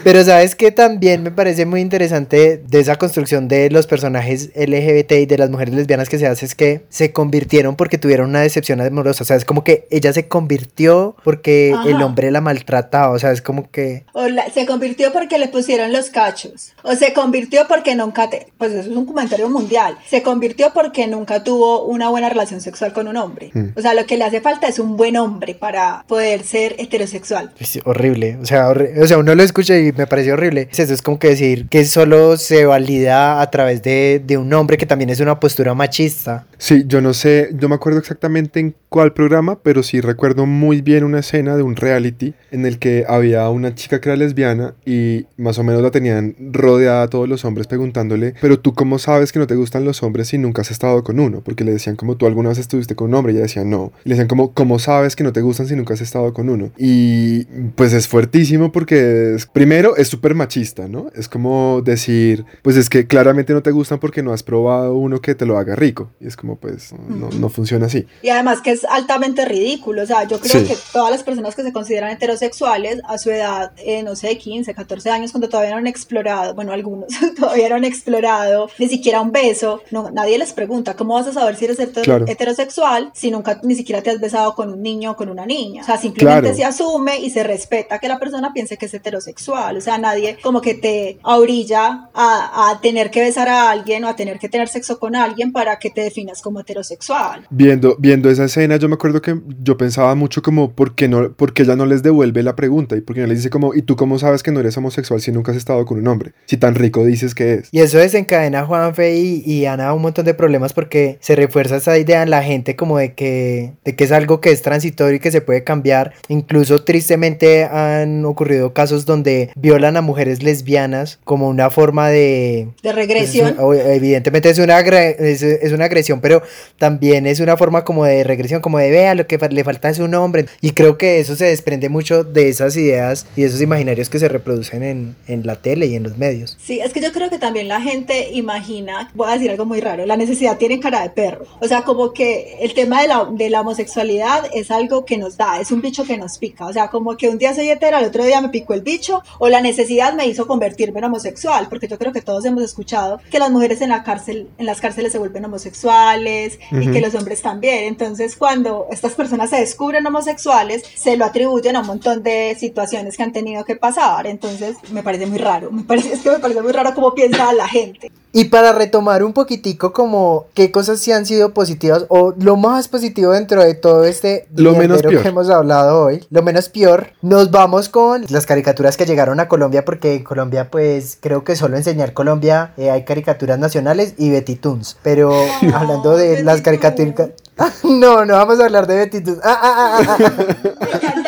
Pero 0.03 0.23
sabes 0.23 0.55
que 0.55 0.71
también 0.71 1.23
me 1.23 1.31
parece 1.31 1.65
muy 1.65 1.81
interesante 1.81 2.61
de 2.67 2.79
esa 2.79 2.95
construcción 2.97 3.47
de 3.47 3.69
los 3.69 3.87
personajes 3.87 4.49
LGBT 4.55 5.11
y 5.13 5.25
de 5.25 5.37
las 5.37 5.49
mujeres 5.49 5.73
lesbianas 5.73 6.09
que 6.09 6.19
se 6.19 6.27
hace 6.27 6.45
es 6.45 6.55
que 6.55 6.85
se 6.89 7.11
convirtieron 7.11 7.75
porque 7.75 7.97
tuvieron 7.97 8.29
una 8.29 8.41
decepción 8.41 8.81
amorosa. 8.81 9.23
O 9.23 9.25
sea, 9.27 9.35
es 9.37 9.45
como 9.45 9.63
que 9.63 9.87
ella 9.91 10.13
se 10.13 10.27
convirtió 10.27 11.15
porque 11.23 11.73
Ajá. 11.75 11.89
el 11.89 12.01
hombre 12.01 12.31
la 12.31 12.41
maltrataba. 12.41 13.11
O 13.13 13.19
sea, 13.19 13.31
es 13.31 13.41
como 13.41 13.69
que 13.71 14.05
O 14.13 14.27
la- 14.27 14.49
se 14.51 14.65
convirtió 14.65 15.11
porque 15.13 15.37
le 15.37 15.47
pusieron 15.47 15.91
los 15.91 16.09
cachos. 16.09 16.73
O 16.83 16.93
se 16.95 17.13
convirtió 17.13 17.67
porque 17.67 17.95
nunca, 17.95 18.29
te, 18.29 18.47
pues 18.57 18.71
eso 18.73 18.89
es 18.91 18.95
un 18.97 19.05
comentario 19.05 19.49
mundial. 19.49 19.97
Se 20.09 20.21
convirtió 20.21 20.71
porque 20.73 21.07
nunca 21.07 21.43
tuvo 21.43 21.85
una 21.85 22.09
buena 22.09 22.29
relación 22.29 22.61
sexual 22.61 22.93
con 22.93 23.07
un 23.07 23.17
hombre. 23.17 23.51
Mm. 23.53 23.69
O 23.77 23.81
sea, 23.81 23.93
lo 23.93 24.05
que 24.05 24.17
le 24.17 24.23
hace 24.25 24.41
falta 24.41 24.67
es 24.67 24.79
un 24.79 24.97
buen 24.97 25.17
hombre 25.17 25.44
para 25.53 26.03
poder 26.07 26.43
ser 26.43 26.75
heterosexual. 26.79 27.51
es 27.59 27.79
horrible. 27.85 28.37
O 28.41 28.45
sea, 28.45 28.67
horri- 28.69 28.97
o 28.99 29.05
sea, 29.05 29.17
uno 29.17 29.35
lo 29.35 29.43
escucha 29.43 29.77
y 29.77 29.91
me 29.91 30.07
parece 30.07 30.33
horrible. 30.33 30.69
Es 30.71 30.79
Eso 30.79 30.93
es 30.93 31.01
como 31.01 31.19
que 31.19 31.27
decir 31.29 31.67
que 31.69 31.85
solo 31.85 32.37
se 32.37 32.65
valida 32.65 33.41
a 33.41 33.51
través 33.51 33.83
de, 33.83 34.21
de 34.25 34.37
un 34.37 34.51
hombre 34.53 34.77
que 34.77 34.85
también 34.85 35.09
es 35.09 35.19
una 35.19 35.39
postura 35.39 35.73
machista. 35.73 36.45
Sí, 36.57 36.83
yo 36.87 37.01
no 37.01 37.13
sé, 37.13 37.49
no 37.59 37.69
me 37.69 37.75
acuerdo 37.75 37.99
exactamente 37.99 38.59
en 38.59 38.75
cuál 38.95 39.11
programa, 39.11 39.59
pero 39.61 39.83
sí 39.83 39.99
recuerdo 39.99 40.45
muy 40.45 40.79
bien 40.79 41.03
una 41.03 41.19
escena 41.19 41.57
de 41.57 41.63
un 41.63 41.75
reality 41.75 42.33
en 42.51 42.65
el 42.65 42.79
que 42.79 43.03
había 43.09 43.49
una 43.49 43.75
chica 43.75 43.99
que 43.99 44.07
era 44.07 44.15
lesbiana 44.15 44.73
y 44.85 45.25
más 45.35 45.59
o 45.59 45.65
menos 45.65 45.81
la 45.81 45.91
tenían 45.91 46.33
rodeada 46.39 47.03
a 47.03 47.09
todos 47.09 47.27
los 47.27 47.43
hombres 47.43 47.67
preguntándole, 47.67 48.35
pero 48.39 48.57
tú 48.57 48.73
cómo 48.73 48.97
sabes 48.97 49.33
que 49.33 49.39
no 49.39 49.47
te 49.47 49.55
gustan 49.55 49.83
los 49.83 50.01
hombres 50.01 50.29
si 50.29 50.37
nunca 50.37 50.61
has 50.61 50.71
estado 50.71 51.03
con 51.03 51.19
uno? 51.19 51.41
Porque 51.43 51.65
le 51.65 51.73
decían 51.73 51.97
como 51.97 52.15
tú 52.15 52.25
alguna 52.25 52.47
vez 52.47 52.57
estuviste 52.57 52.95
con 52.95 53.09
un 53.09 53.15
hombre 53.15 53.33
y 53.33 53.35
ella 53.35 53.43
decía 53.43 53.65
no. 53.65 53.91
Y 54.05 54.07
le 54.07 54.15
decían 54.15 54.29
como, 54.29 54.53
¿cómo 54.53 54.79
sabes 54.79 55.17
que 55.17 55.25
no 55.25 55.33
te 55.33 55.41
gustan 55.41 55.67
si 55.67 55.75
nunca 55.75 55.93
has 55.93 55.99
estado 55.99 56.33
con 56.33 56.47
uno? 56.47 56.71
Y 56.77 57.43
pues 57.75 57.91
es 57.91 58.07
fuertísimo 58.07 58.71
porque 58.71 59.35
es- 59.35 59.45
primero 59.45 59.97
es 59.97 60.07
súper 60.07 60.35
machista, 60.35 60.87
¿no? 60.87 61.07
Es 61.15 61.27
como 61.27 61.81
decir, 61.83 62.45
pues 62.61 62.77
es 62.77 62.89
que 62.89 63.07
claramente 63.07 63.51
no 63.51 63.61
te 63.61 63.71
gustan 63.71 63.99
porque 63.99 64.23
no 64.23 64.31
has 64.31 64.41
probado 64.41 64.95
uno 64.95 65.19
que 65.19 65.35
te 65.35 65.45
lo 65.45 65.57
haga 65.57 65.75
rico. 65.75 66.11
Y 66.21 66.27
es 66.27 66.37
como 66.37 66.55
pues 66.55 66.93
no, 67.09 67.29
no 67.37 67.49
funciona 67.49 67.87
así. 67.87 68.05
Y 68.21 68.29
además 68.29 68.61
que 68.61 68.71
es 68.71 68.84
altamente 68.89 69.45
ridículo. 69.45 70.03
O 70.03 70.05
sea, 70.05 70.23
yo 70.23 70.39
creo 70.39 70.61
Sí. 70.61 70.67
que 70.67 70.77
todas 70.93 71.11
las 71.11 71.23
personas 71.23 71.55
que 71.55 71.63
se 71.63 71.73
consideran 71.73 72.11
heterosexuales 72.11 73.01
a 73.07 73.17
su 73.17 73.29
edad, 73.31 73.71
eh, 73.77 74.03
no 74.03 74.15
sé, 74.15 74.37
15, 74.37 74.73
14 74.73 75.09
años, 75.09 75.31
cuando 75.31 75.49
todavía 75.49 75.71
no 75.71 75.77
han 75.77 75.87
explorado, 75.87 76.53
bueno, 76.53 76.71
algunos 76.71 77.07
todavía 77.37 77.69
no 77.69 77.75
han 77.75 77.83
explorado 77.85 78.69
ni 78.79 78.87
siquiera 78.87 79.21
un 79.21 79.31
beso, 79.31 79.81
no, 79.91 80.09
nadie 80.11 80.37
les 80.37 80.53
pregunta, 80.53 80.95
¿cómo 80.95 81.13
vas 81.15 81.27
a 81.27 81.33
saber 81.33 81.55
si 81.55 81.65
eres 81.65 81.75
Claro. 82.03 82.25
heterosexual 82.27 83.11
si 83.13 83.31
nunca 83.31 83.59
ni 83.63 83.75
siquiera 83.75 84.01
te 84.01 84.09
has 84.09 84.19
besado 84.19 84.55
con 84.55 84.71
un 84.71 84.81
niño 84.81 85.11
o 85.11 85.15
con 85.15 85.29
una 85.29 85.45
niña? 85.45 85.81
O 85.81 85.85
sea, 85.85 85.97
simplemente 85.97 86.41
Claro. 86.53 86.55
se 86.55 86.63
asume 86.65 87.19
y 87.19 87.29
se 87.29 87.43
respeta 87.43 87.99
que 87.99 88.07
la 88.07 88.17
persona 88.19 88.53
piense 88.53 88.77
que 88.77 88.85
es 88.87 88.93
heterosexual. 88.93 89.77
O 89.77 89.81
sea, 89.81 89.97
nadie 89.97 90.37
como 90.41 90.61
que 90.61 90.73
te 90.73 91.19
orilla 91.23 92.09
a, 92.13 92.69
a 92.71 92.81
tener 92.81 93.11
que 93.11 93.21
besar 93.21 93.49
a 93.49 93.69
alguien 93.69 94.03
o 94.05 94.07
a 94.07 94.15
tener 94.15 94.39
que 94.39 94.49
tener 94.49 94.67
sexo 94.67 94.99
con 94.99 95.15
alguien 95.15 95.51
para 95.51 95.77
que 95.79 95.89
te 95.89 96.01
definas 96.01 96.41
como 96.41 96.59
heterosexual. 96.61 97.45
Viendo, 97.49 97.95
viendo 97.99 98.29
esa 98.29 98.45
escena, 98.45 98.74
yo 98.77 98.87
me 98.89 98.95
acuerdo 98.95 99.21
que 99.21 99.35
yo 99.61 99.77
pensaba 99.77 100.15
mucho 100.15 100.41
como, 100.41 100.71
¿por 100.71 100.95
qué, 100.95 101.07
no, 101.07 101.31
por 101.33 101.53
qué 101.53 101.63
ella 101.63 101.75
no 101.75 101.85
les 101.85 102.03
devuelve 102.03 102.43
la 102.43 102.55
pregunta? 102.55 102.95
¿Y 102.95 103.01
por 103.01 103.15
qué 103.15 103.21
no 103.21 103.27
les 103.27 103.37
dice 103.39 103.49
como, 103.49 103.73
¿y 103.73 103.81
tú 103.81 103.95
cómo 103.95 104.19
sabes 104.19 104.43
que 104.43 104.51
no 104.51 104.59
eres 104.59 104.77
homosexual 104.77 105.21
si 105.21 105.31
nunca 105.31 105.51
has 105.51 105.57
estado 105.57 105.85
con 105.85 105.97
un 105.99 106.07
hombre? 106.07 106.33
Si 106.45 106.57
tan 106.57 106.75
rico 106.75 107.05
dices 107.05 107.35
que 107.35 107.53
es. 107.55 107.69
Y 107.71 107.79
eso 107.81 107.97
desencadena 107.97 108.61
a 108.61 108.65
Juanfe 108.65 109.15
y, 109.17 109.43
y 109.45 109.65
Ana 109.65 109.93
un 109.93 110.01
montón 110.01 110.25
de 110.25 110.33
problemas 110.33 110.73
porque 110.73 111.17
se 111.21 111.35
refuerza 111.35 111.77
esa 111.77 111.97
idea 111.97 112.23
en 112.23 112.29
la 112.29 112.43
gente 112.43 112.75
como 112.75 112.97
de 112.97 113.13
que, 113.13 113.73
de 113.83 113.95
que 113.95 114.03
es 114.03 114.11
algo 114.11 114.41
que 114.41 114.51
es 114.51 114.61
transitorio 114.61 115.15
y 115.15 115.19
que 115.19 115.31
se 115.31 115.41
puede 115.41 115.63
cambiar. 115.63 116.13
Incluso 116.27 116.83
tristemente 116.83 117.65
han 117.65 118.25
ocurrido 118.25 118.73
casos 118.73 119.05
donde 119.05 119.51
violan 119.55 119.97
a 119.97 120.01
mujeres 120.01 120.43
lesbianas 120.43 121.19
como 121.23 121.47
una 121.49 121.69
forma 121.69 122.09
de... 122.09 122.15
De 122.15 122.69
pues, 122.83 122.95
regresión. 122.95 123.47
es 123.49 123.57
una- 123.57 123.75
evidentemente 123.93 124.49
es 124.49 124.59
una, 124.59 124.79
es, 124.79 125.41
es 125.43 125.71
una 125.71 125.85
agresión, 125.85 126.21
pero 126.21 126.41
también 126.77 127.25
es 127.27 127.39
una 127.39 127.57
forma 127.57 127.83
como 127.83 128.05
de 128.05 128.23
regresión, 128.23 128.54
como 128.61 128.77
de 128.79 128.89
vea, 128.91 129.15
lo 129.15 129.27
que 129.27 129.37
le 129.37 129.63
falta 129.63 129.89
es 129.89 129.99
un 129.99 130.13
hombre. 130.15 130.45
Y 130.61 130.71
creo 130.71 130.97
que 130.97 131.19
eso 131.19 131.35
se 131.35 131.45
desprende 131.45 131.89
mucho 131.89 132.23
de 132.23 132.49
esas 132.49 132.75
ideas 132.77 133.25
y 133.35 133.41
de 133.41 133.47
esos 133.47 133.61
imaginarios 133.61 134.09
que 134.09 134.19
se 134.19 134.27
reproducen 134.27 134.83
en, 134.83 135.15
en 135.27 135.45
la 135.45 135.55
tele 135.55 135.85
y 135.87 135.95
en 135.95 136.03
los 136.03 136.17
medios. 136.17 136.57
Sí, 136.63 136.79
es 136.79 136.93
que 136.93 137.01
yo 137.01 137.11
creo 137.11 137.29
que 137.29 137.39
también 137.39 137.67
la 137.67 137.81
gente 137.81 138.29
imagina, 138.31 139.11
voy 139.13 139.29
a 139.29 139.33
decir 139.33 139.49
algo 139.51 139.65
muy 139.65 139.81
raro, 139.81 140.05
la 140.05 140.17
necesidad 140.17 140.57
tiene 140.57 140.79
cara 140.79 141.01
de 141.01 141.09
perro. 141.09 141.45
O 141.59 141.67
sea, 141.67 141.81
como 141.83 142.13
que 142.13 142.57
el 142.61 142.73
tema 142.73 143.01
de 143.01 143.07
la, 143.07 143.27
de 143.31 143.49
la 143.49 143.61
homosexualidad 143.61 144.49
es 144.53 144.71
algo 144.71 145.05
que 145.05 145.17
nos 145.17 145.37
da, 145.37 145.59
es 145.59 145.71
un 145.71 145.81
bicho 145.81 146.03
que 146.05 146.17
nos 146.17 146.37
pica. 146.37 146.65
O 146.65 146.73
sea, 146.73 146.87
como 146.89 147.17
que 147.17 147.29
un 147.29 147.37
día 147.37 147.53
soy 147.53 147.69
hetera, 147.69 147.99
el 147.99 148.05
otro 148.05 148.23
día 148.25 148.41
me 148.41 148.49
picó 148.49 148.73
el 148.73 148.81
bicho, 148.81 149.21
o 149.39 149.49
la 149.49 149.61
necesidad 149.61 150.13
me 150.13 150.27
hizo 150.27 150.47
convertirme 150.47 150.99
en 150.99 151.05
homosexual, 151.05 151.67
porque 151.69 151.87
yo 151.87 151.97
creo 151.97 152.11
que 152.11 152.21
todos 152.21 152.45
hemos 152.45 152.63
escuchado 152.63 153.19
que 153.31 153.39
las 153.39 153.51
mujeres 153.51 153.81
en 153.81 153.89
la 153.89 154.03
cárcel, 154.03 154.47
en 154.57 154.65
las 154.65 154.81
cárceles 154.81 155.11
se 155.11 155.17
vuelven 155.17 155.45
homosexuales 155.45 156.59
y 156.71 156.79
Ujú. 156.79 156.91
que 156.91 157.01
los 157.01 157.15
hombres 157.15 157.41
también. 157.41 157.85
Entonces, 157.85 158.35
cuando 158.45 158.85
estas 158.91 159.13
personas 159.13 159.49
se 159.49 159.55
descubren 159.55 160.05
homosexuales, 160.05 160.83
se 160.95 161.17
lo 161.17 161.25
atribuyen 161.25 161.75
a 161.77 161.79
un 161.79 161.87
montón 161.87 162.21
de 162.21 162.55
situaciones 162.59 163.17
que 163.17 163.23
han 163.23 163.33
tenido 163.33 163.65
que 163.65 163.75
pasar. 163.75 164.27
Entonces, 164.27 164.77
me 164.91 165.01
parece 165.01 165.25
muy 165.25 165.39
raro. 165.39 165.71
Me 165.71 165.81
parece, 165.81 166.13
es 166.13 166.19
que 166.19 166.29
me 166.29 166.37
parece 166.37 166.61
muy 166.61 166.71
raro 166.71 166.93
cómo 166.93 167.15
piensa 167.15 167.51
la 167.53 167.67
gente. 167.67 168.11
Y 168.33 168.45
para 168.45 168.73
retomar 168.73 169.23
un 169.23 169.33
poquitico 169.33 169.93
como 169.93 170.45
qué 170.53 170.69
cosas 170.69 170.99
sí 170.99 171.11
han 171.11 171.25
sido 171.25 171.53
positivas 171.53 172.05
o 172.09 172.35
lo 172.37 172.55
más 172.57 172.87
positivo 172.87 173.31
dentro 173.31 173.63
de 173.63 173.73
todo 173.75 174.03
este 174.03 174.45
Lo 174.53 174.75
menos 174.75 175.01
peor. 175.01 175.23
que 175.23 175.29
hemos 175.29 175.49
hablado 175.49 176.03
hoy, 176.03 176.23
lo 176.29 176.43
menos 176.43 176.67
peor, 176.67 177.13
nos 177.21 177.49
vamos 177.49 177.87
con 177.87 178.25
las 178.27 178.45
caricaturas 178.45 178.97
que 178.97 179.05
llegaron 179.05 179.39
a 179.39 179.47
Colombia 179.47 179.85
porque 179.85 180.15
en 180.15 180.25
Colombia 180.25 180.69
pues 180.69 181.17
creo 181.21 181.45
que 181.45 181.55
solo 181.55 181.77
enseñar 181.77 182.11
Colombia 182.11 182.73
eh, 182.75 182.91
hay 182.91 183.05
caricaturas 183.05 183.57
nacionales 183.57 184.15
y 184.17 184.29
Betty 184.31 184.57
Toons, 184.57 184.97
pero 185.01 185.33
hablando 185.73 186.17
de 186.17 186.31
Betty 186.31 186.43
las 186.43 186.59
caricaturas... 186.59 187.29
no, 187.83 188.25
no 188.25 188.33
vamos 188.33 188.59
a 188.59 188.65
hablar 188.65 188.85
de 188.87 188.95
Betty 188.97 189.21
Toons. 189.21 189.39
Ah, 189.43 189.59
ah, 189.61 190.01
ah, 190.07 191.21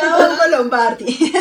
Lombardi. 0.68 1.18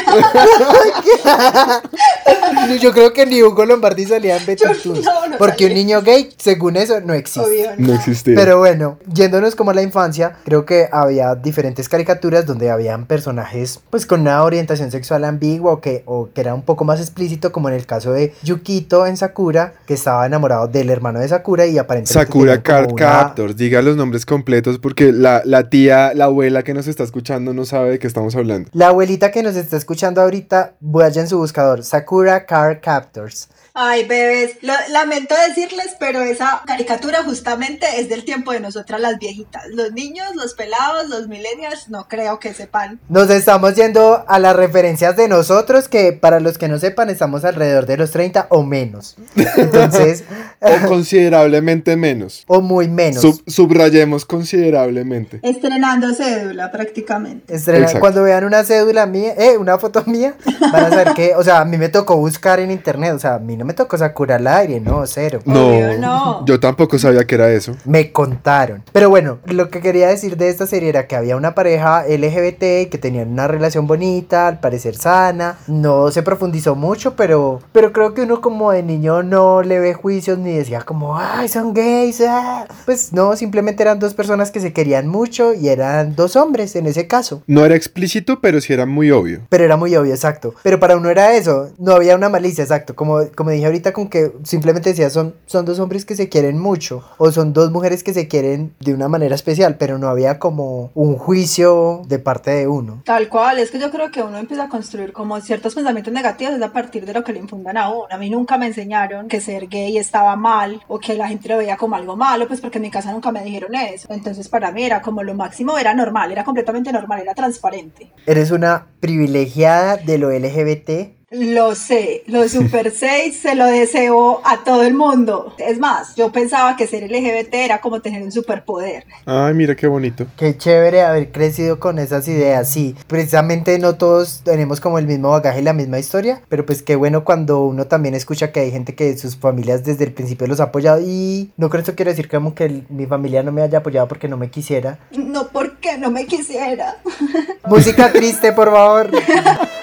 Yo 2.82 2.92
creo 2.94 3.14
que 3.14 3.26
ni 3.26 3.42
Hugo 3.42 3.66
Lombardi 3.66 4.06
salía 4.06 4.38
en 4.38 4.46
Toons 4.56 4.86
no, 4.86 4.94
no 5.28 5.38
porque 5.38 5.66
un 5.66 5.74
niño 5.74 6.02
gay, 6.02 6.30
según 6.38 6.76
eso, 6.78 7.00
no 7.02 7.14
existe. 7.14 7.42
Obvio, 7.50 7.70
No 7.78 7.88
no. 7.90 7.94
existía. 7.96 8.36
Pero 8.36 8.60
bueno, 8.60 9.00
yéndonos 9.14 9.56
como 9.56 9.72
a 9.72 9.74
la 9.74 9.82
infancia, 9.82 10.38
creo 10.46 10.66
que 10.66 10.88
había 10.92 11.36
diferentes 11.36 11.90
caricaturas 11.90 12.46
donde 12.46 12.70
habían 12.70 13.06
personajes 13.06 13.80
pues 13.90 14.06
con 14.06 14.22
una 14.22 14.44
orientación 14.44 14.92
sexual 14.92 15.24
ambigua 15.26 15.74
o 15.74 15.82
que, 15.82 16.04
o 16.06 16.30
que 16.34 16.42
era 16.42 16.54
un 16.54 16.62
poco 16.64 16.86
más 16.86 17.00
explícito, 17.00 17.52
como 17.52 17.70
en 17.70 17.76
el 17.76 17.86
caso 17.86 18.12
de 18.12 18.34
Yukito 18.44 19.06
en 19.06 19.18
Sakura, 19.18 19.74
que 19.86 19.94
estaba 19.94 20.26
enamorado 20.26 20.68
del 20.68 20.90
hermano 20.90 21.20
de 21.20 21.28
Sakura 21.28 21.66
y 21.66 21.78
aparentemente... 21.78 22.14
Sakura 22.26 22.62
Card 22.62 22.92
una- 22.92 22.96
Captors, 23.06 23.56
diga 23.58 23.82
los 23.82 23.96
nombres 23.98 24.26
completos 24.26 24.80
porque 24.80 25.12
la, 25.12 25.42
la 25.46 25.70
tía, 25.70 26.14
la 26.14 26.26
abuela 26.26 26.64
que 26.64 26.74
nos 26.74 26.88
está 26.88 27.04
escuchando 27.04 27.54
no 27.54 27.66
sabe 27.66 27.92
de 27.92 28.00
qué 28.00 28.08
estamos 28.08 28.36
hablando. 28.36 28.70
La 28.74 28.88
abuelita 28.88 29.17
que 29.20 29.44
nos 29.44 29.56
está 29.56 29.78
escuchando 29.78 30.22
ahorita, 30.22 30.76
vaya 30.80 31.22
en 31.22 31.28
su 31.28 31.38
buscador, 31.40 31.84
Sakura 31.84 32.46
Card 32.46 32.80
Captors. 32.82 33.50
Ay, 33.80 34.06
bebés, 34.08 34.58
lo- 34.62 34.74
lamento 34.92 35.36
decirles, 35.48 35.96
pero 36.00 36.22
esa 36.22 36.64
caricatura 36.66 37.24
justamente 37.24 37.86
es 38.00 38.10
del 38.10 38.26
tiempo 38.26 38.52
de 38.52 38.60
nosotras 38.60 39.00
las 39.00 39.20
viejitas. 39.20 39.64
Los 39.70 39.92
niños, 39.92 40.36
los 40.36 40.56
pelados, 40.56 41.08
los 41.10 41.28
millennials, 41.28 41.88
no 41.90 42.08
creo 42.08 42.40
que 42.40 42.56
sepan. 42.56 43.00
Nos 43.08 43.30
estamos 43.30 43.76
yendo 43.76 44.26
a 44.28 44.40
las 44.40 44.56
referencias 44.56 45.16
de 45.16 45.28
nosotros, 45.28 45.88
que 45.90 46.12
para 46.12 46.40
los 46.40 46.58
que 46.58 46.68
no 46.68 46.80
sepan, 46.80 47.12
estamos 47.12 47.46
alrededor 47.46 47.86
de 47.86 47.98
los 47.98 48.10
30 48.10 48.48
o 48.50 48.64
menos. 48.64 49.16
Entonces, 49.36 50.24
O 50.60 50.88
considerablemente 50.88 51.96
menos. 51.96 52.44
o 52.48 52.62
muy 52.62 52.88
menos. 52.88 53.22
Sub- 53.22 53.44
subrayemos 53.48 54.26
considerablemente. 54.26 55.40
Estrenando 55.44 56.14
cédula 56.16 56.72
prácticamente. 56.72 57.54
Estrena- 57.54 57.82
Exacto. 57.84 58.00
cuando 58.00 58.24
vean 58.24 58.44
una 58.44 58.64
cédula 58.64 59.06
mía, 59.06 59.34
eh, 59.38 59.58
una 59.58 59.78
foto 59.78 60.04
mía, 60.08 60.34
van 60.72 60.86
a 60.86 60.90
saber 60.90 61.14
que, 61.14 61.36
o 61.36 61.44
sea, 61.44 61.60
a 61.60 61.66
mí 61.66 61.78
me 61.78 61.90
tocó 61.90 62.18
buscar 62.18 62.60
en 62.60 62.72
internet, 62.72 63.14
o 63.14 63.20
sea, 63.20 63.36
a 63.36 63.40
mí 63.40 63.56
no 63.56 63.66
me 63.68 63.74
tocó 63.74 63.98
Sakura 63.98 64.38
al 64.38 64.48
aire, 64.48 64.80
no, 64.80 65.06
cero. 65.06 65.40
No, 65.46 65.68
Obvio, 65.68 65.98
no. 66.00 66.46
yo 66.46 66.60
tampoco 66.60 66.98
sabía 66.98 67.28
que 67.28 67.36
era 67.36 67.52
eso. 67.52 67.76
Me 67.86 68.12
contaron. 68.12 68.82
Pero 68.94 69.10
bueno, 69.10 69.40
lo 69.46 69.70
que 69.70 69.82
quería 69.82 70.08
decir 70.08 70.38
de 70.38 70.50
esta 70.50 70.66
serie 70.66 70.90
era 70.90 71.06
que 71.06 71.16
había 71.18 71.36
una 71.36 71.54
pareja 71.54 72.06
LGBT 72.08 72.90
que 72.90 72.98
tenían 73.00 73.30
una 73.30 73.48
relación 73.48 73.86
bonita, 73.88 74.48
al 74.48 74.60
parecer 74.60 74.96
sana. 74.96 75.58
No 75.68 76.10
se 76.12 76.24
profundizó 76.24 76.76
mucho, 76.76 77.16
pero, 77.16 77.60
pero 77.74 77.92
creo 77.92 78.14
que 78.14 78.22
uno 78.22 78.40
como 78.42 78.72
de 78.72 78.84
niño 78.84 79.22
no 79.22 79.62
le 79.62 79.80
ve 79.80 79.94
juicios 79.94 80.38
ni 80.38 80.54
decía 80.54 80.82
como, 80.82 81.18
ay, 81.18 81.50
son 81.50 81.74
gays. 81.74 82.22
ah". 82.28 82.66
Pues 82.86 83.12
no, 83.12 83.36
simplemente 83.36 83.84
eran 83.84 84.00
dos 84.00 84.14
personas 84.14 84.50
que 84.52 84.62
se 84.62 84.72
querían 84.74 85.08
mucho 85.08 85.54
y 85.54 85.68
eran 85.68 86.16
dos 86.16 86.36
hombres 86.38 86.76
en 86.78 86.88
ese 86.88 87.08
caso. 87.08 87.44
No 87.48 87.66
era 87.66 87.76
explícito, 87.76 88.40
pero 88.40 88.62
sí 88.62 88.72
era 88.72 88.86
muy 88.86 89.12
obvio. 89.12 89.42
Pero 89.50 89.66
era 89.66 89.76
muy 89.76 89.96
obvio, 89.96 90.14
exacto. 90.14 90.54
Pero 90.64 90.80
para 90.80 90.96
uno 90.96 91.10
era 91.10 91.36
eso, 91.36 91.70
no 91.78 91.94
había 91.94 92.16
una 92.16 92.30
malicia, 92.30 92.64
exacto. 92.64 92.96
Como, 92.96 93.28
como 93.36 93.52
dije 93.58 93.68
ahorita, 93.68 93.94
con 93.94 94.10
que 94.10 94.32
simplemente 94.44 94.90
decía, 94.90 95.10
son, 95.10 95.36
son 95.46 95.66
dos 95.66 95.80
hombres 95.80 96.06
que 96.06 96.16
se 96.16 96.30
quieren 96.30 96.58
mucho. 96.60 97.04
O 97.18 97.32
son 97.32 97.54
dos 97.54 97.72
mujeres 97.72 98.04
que 98.04 98.14
se 98.14 98.28
quieren 98.28 98.74
de 98.80 98.94
una 98.94 99.08
manera 99.08 99.36
especial, 99.36 99.78
pero 99.78 99.98
no 99.98 100.08
había 100.08 100.40
como 100.40 100.92
un 100.94 101.18
juicio 101.18 102.02
de 102.08 102.20
parte 102.20 102.52
de 102.52 102.68
uno. 102.68 103.02
Tal 103.06 103.30
cual, 103.30 103.60
es 103.60 103.72
que 103.72 103.80
yo 103.80 103.92
creo 103.92 104.12
que 104.12 104.22
uno 104.22 104.38
empieza 104.38 104.64
a 104.64 104.70
construir 104.70 105.14
como 105.14 105.40
ciertos 105.42 105.76
pensamientos 105.76 106.14
negativos 106.14 106.56
es 106.56 106.62
a 106.62 106.72
partir 106.72 107.06
de 107.06 107.14
lo 107.14 107.24
que 107.24 107.34
le 107.34 107.40
infundan 107.40 107.78
a 107.78 107.90
uno. 107.90 108.08
A 108.10 108.18
mí 108.18 108.30
nunca 108.30 108.58
me 108.58 108.68
enseñaron 108.68 109.28
que 109.28 109.42
ser 109.42 109.68
gay 109.68 109.98
estaba 109.98 110.36
mal 110.36 110.82
o 110.88 111.00
que 111.00 111.16
la 111.16 111.28
gente 111.28 111.50
lo 111.50 111.58
veía 111.58 111.78
como 111.78 111.96
algo 111.96 112.16
malo, 112.16 112.48
pues 112.48 112.62
porque 112.62 112.78
en 112.78 112.84
mi 112.84 112.92
casa 112.92 113.12
nunca 113.12 113.32
me 113.32 113.44
dijeron 113.44 113.74
eso. 113.76 114.08
Entonces 114.12 114.48
para 114.50 114.72
mí 114.72 114.84
era 114.84 115.02
como 115.02 115.24
lo 115.24 115.34
máximo, 115.34 115.78
era 115.78 115.94
normal, 115.94 116.32
era 116.32 116.44
completamente 116.44 116.92
normal, 116.92 117.22
era 117.22 117.34
transparente. 117.34 118.12
Eres 118.26 118.52
una 118.52 118.88
privilegiada 119.00 119.98
de 119.98 120.18
lo 120.18 120.32
LGBT. 120.32 121.17
Lo 121.30 121.76
sé, 121.76 122.24
lo 122.28 122.48
super 122.48 122.90
6 122.96 123.38
se 123.42 123.54
lo 123.56 123.66
deseo 123.66 124.40
a 124.46 124.64
todo 124.64 124.84
el 124.84 124.94
mundo. 124.94 125.54
Es 125.58 125.78
más, 125.78 126.16
yo 126.16 126.32
pensaba 126.32 126.78
que 126.78 126.88
ser 126.88 127.04
LGBT 127.12 127.54
era 127.54 127.82
como 127.82 128.00
tener 128.02 128.24
un 128.24 128.32
superpoder. 128.32 129.04
Ay, 129.26 129.54
mira 129.54 129.76
qué 129.76 129.88
bonito. 129.88 130.26
Qué 130.38 130.56
chévere 130.58 131.02
haber 131.02 131.34
crecido 131.34 131.80
con 131.82 132.00
esas 132.00 132.30
ideas. 132.30 132.70
Sí, 132.70 132.96
precisamente 133.08 133.78
no 133.78 133.96
todos 133.96 134.42
tenemos 134.46 134.80
como 134.80 135.00
el 135.00 135.06
mismo 135.06 135.32
bagaje 135.32 135.60
y 135.60 135.64
la 135.64 135.74
misma 135.74 136.00
historia, 136.00 136.42
pero 136.48 136.66
pues 136.66 136.82
qué 136.82 136.96
bueno 136.96 137.26
cuando 137.26 137.60
uno 137.66 137.88
también 137.88 138.16
escucha 138.16 138.54
que 138.54 138.62
hay 138.62 138.72
gente 138.72 138.96
que 138.96 139.18
sus 139.18 139.36
familias 139.36 139.84
desde 139.84 140.06
el 140.06 140.14
principio 140.14 140.48
los 140.48 140.62
ha 140.62 140.66
apoyado 140.66 141.02
y 141.02 141.52
no 141.58 141.70
creo 141.70 141.84
que 141.84 141.90
eso 141.92 141.96
quiere 141.98 142.12
decir 142.12 142.30
como 142.30 142.56
que 142.56 142.64
el- 142.64 142.86
mi 142.90 143.06
familia 143.06 143.44
no 143.44 143.52
me 143.52 143.62
haya 143.64 143.80
apoyado 143.80 144.08
porque 144.08 144.30
no 144.30 144.38
me 144.38 144.50
quisiera. 144.50 145.00
No 145.12 145.50
porque 145.50 145.98
no 145.98 146.10
me 146.10 146.26
quisiera. 146.26 146.96
Música 147.68 148.14
triste, 148.14 148.54
por 148.54 148.72
favor. 148.72 149.12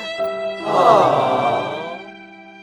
哦 0.67 1.71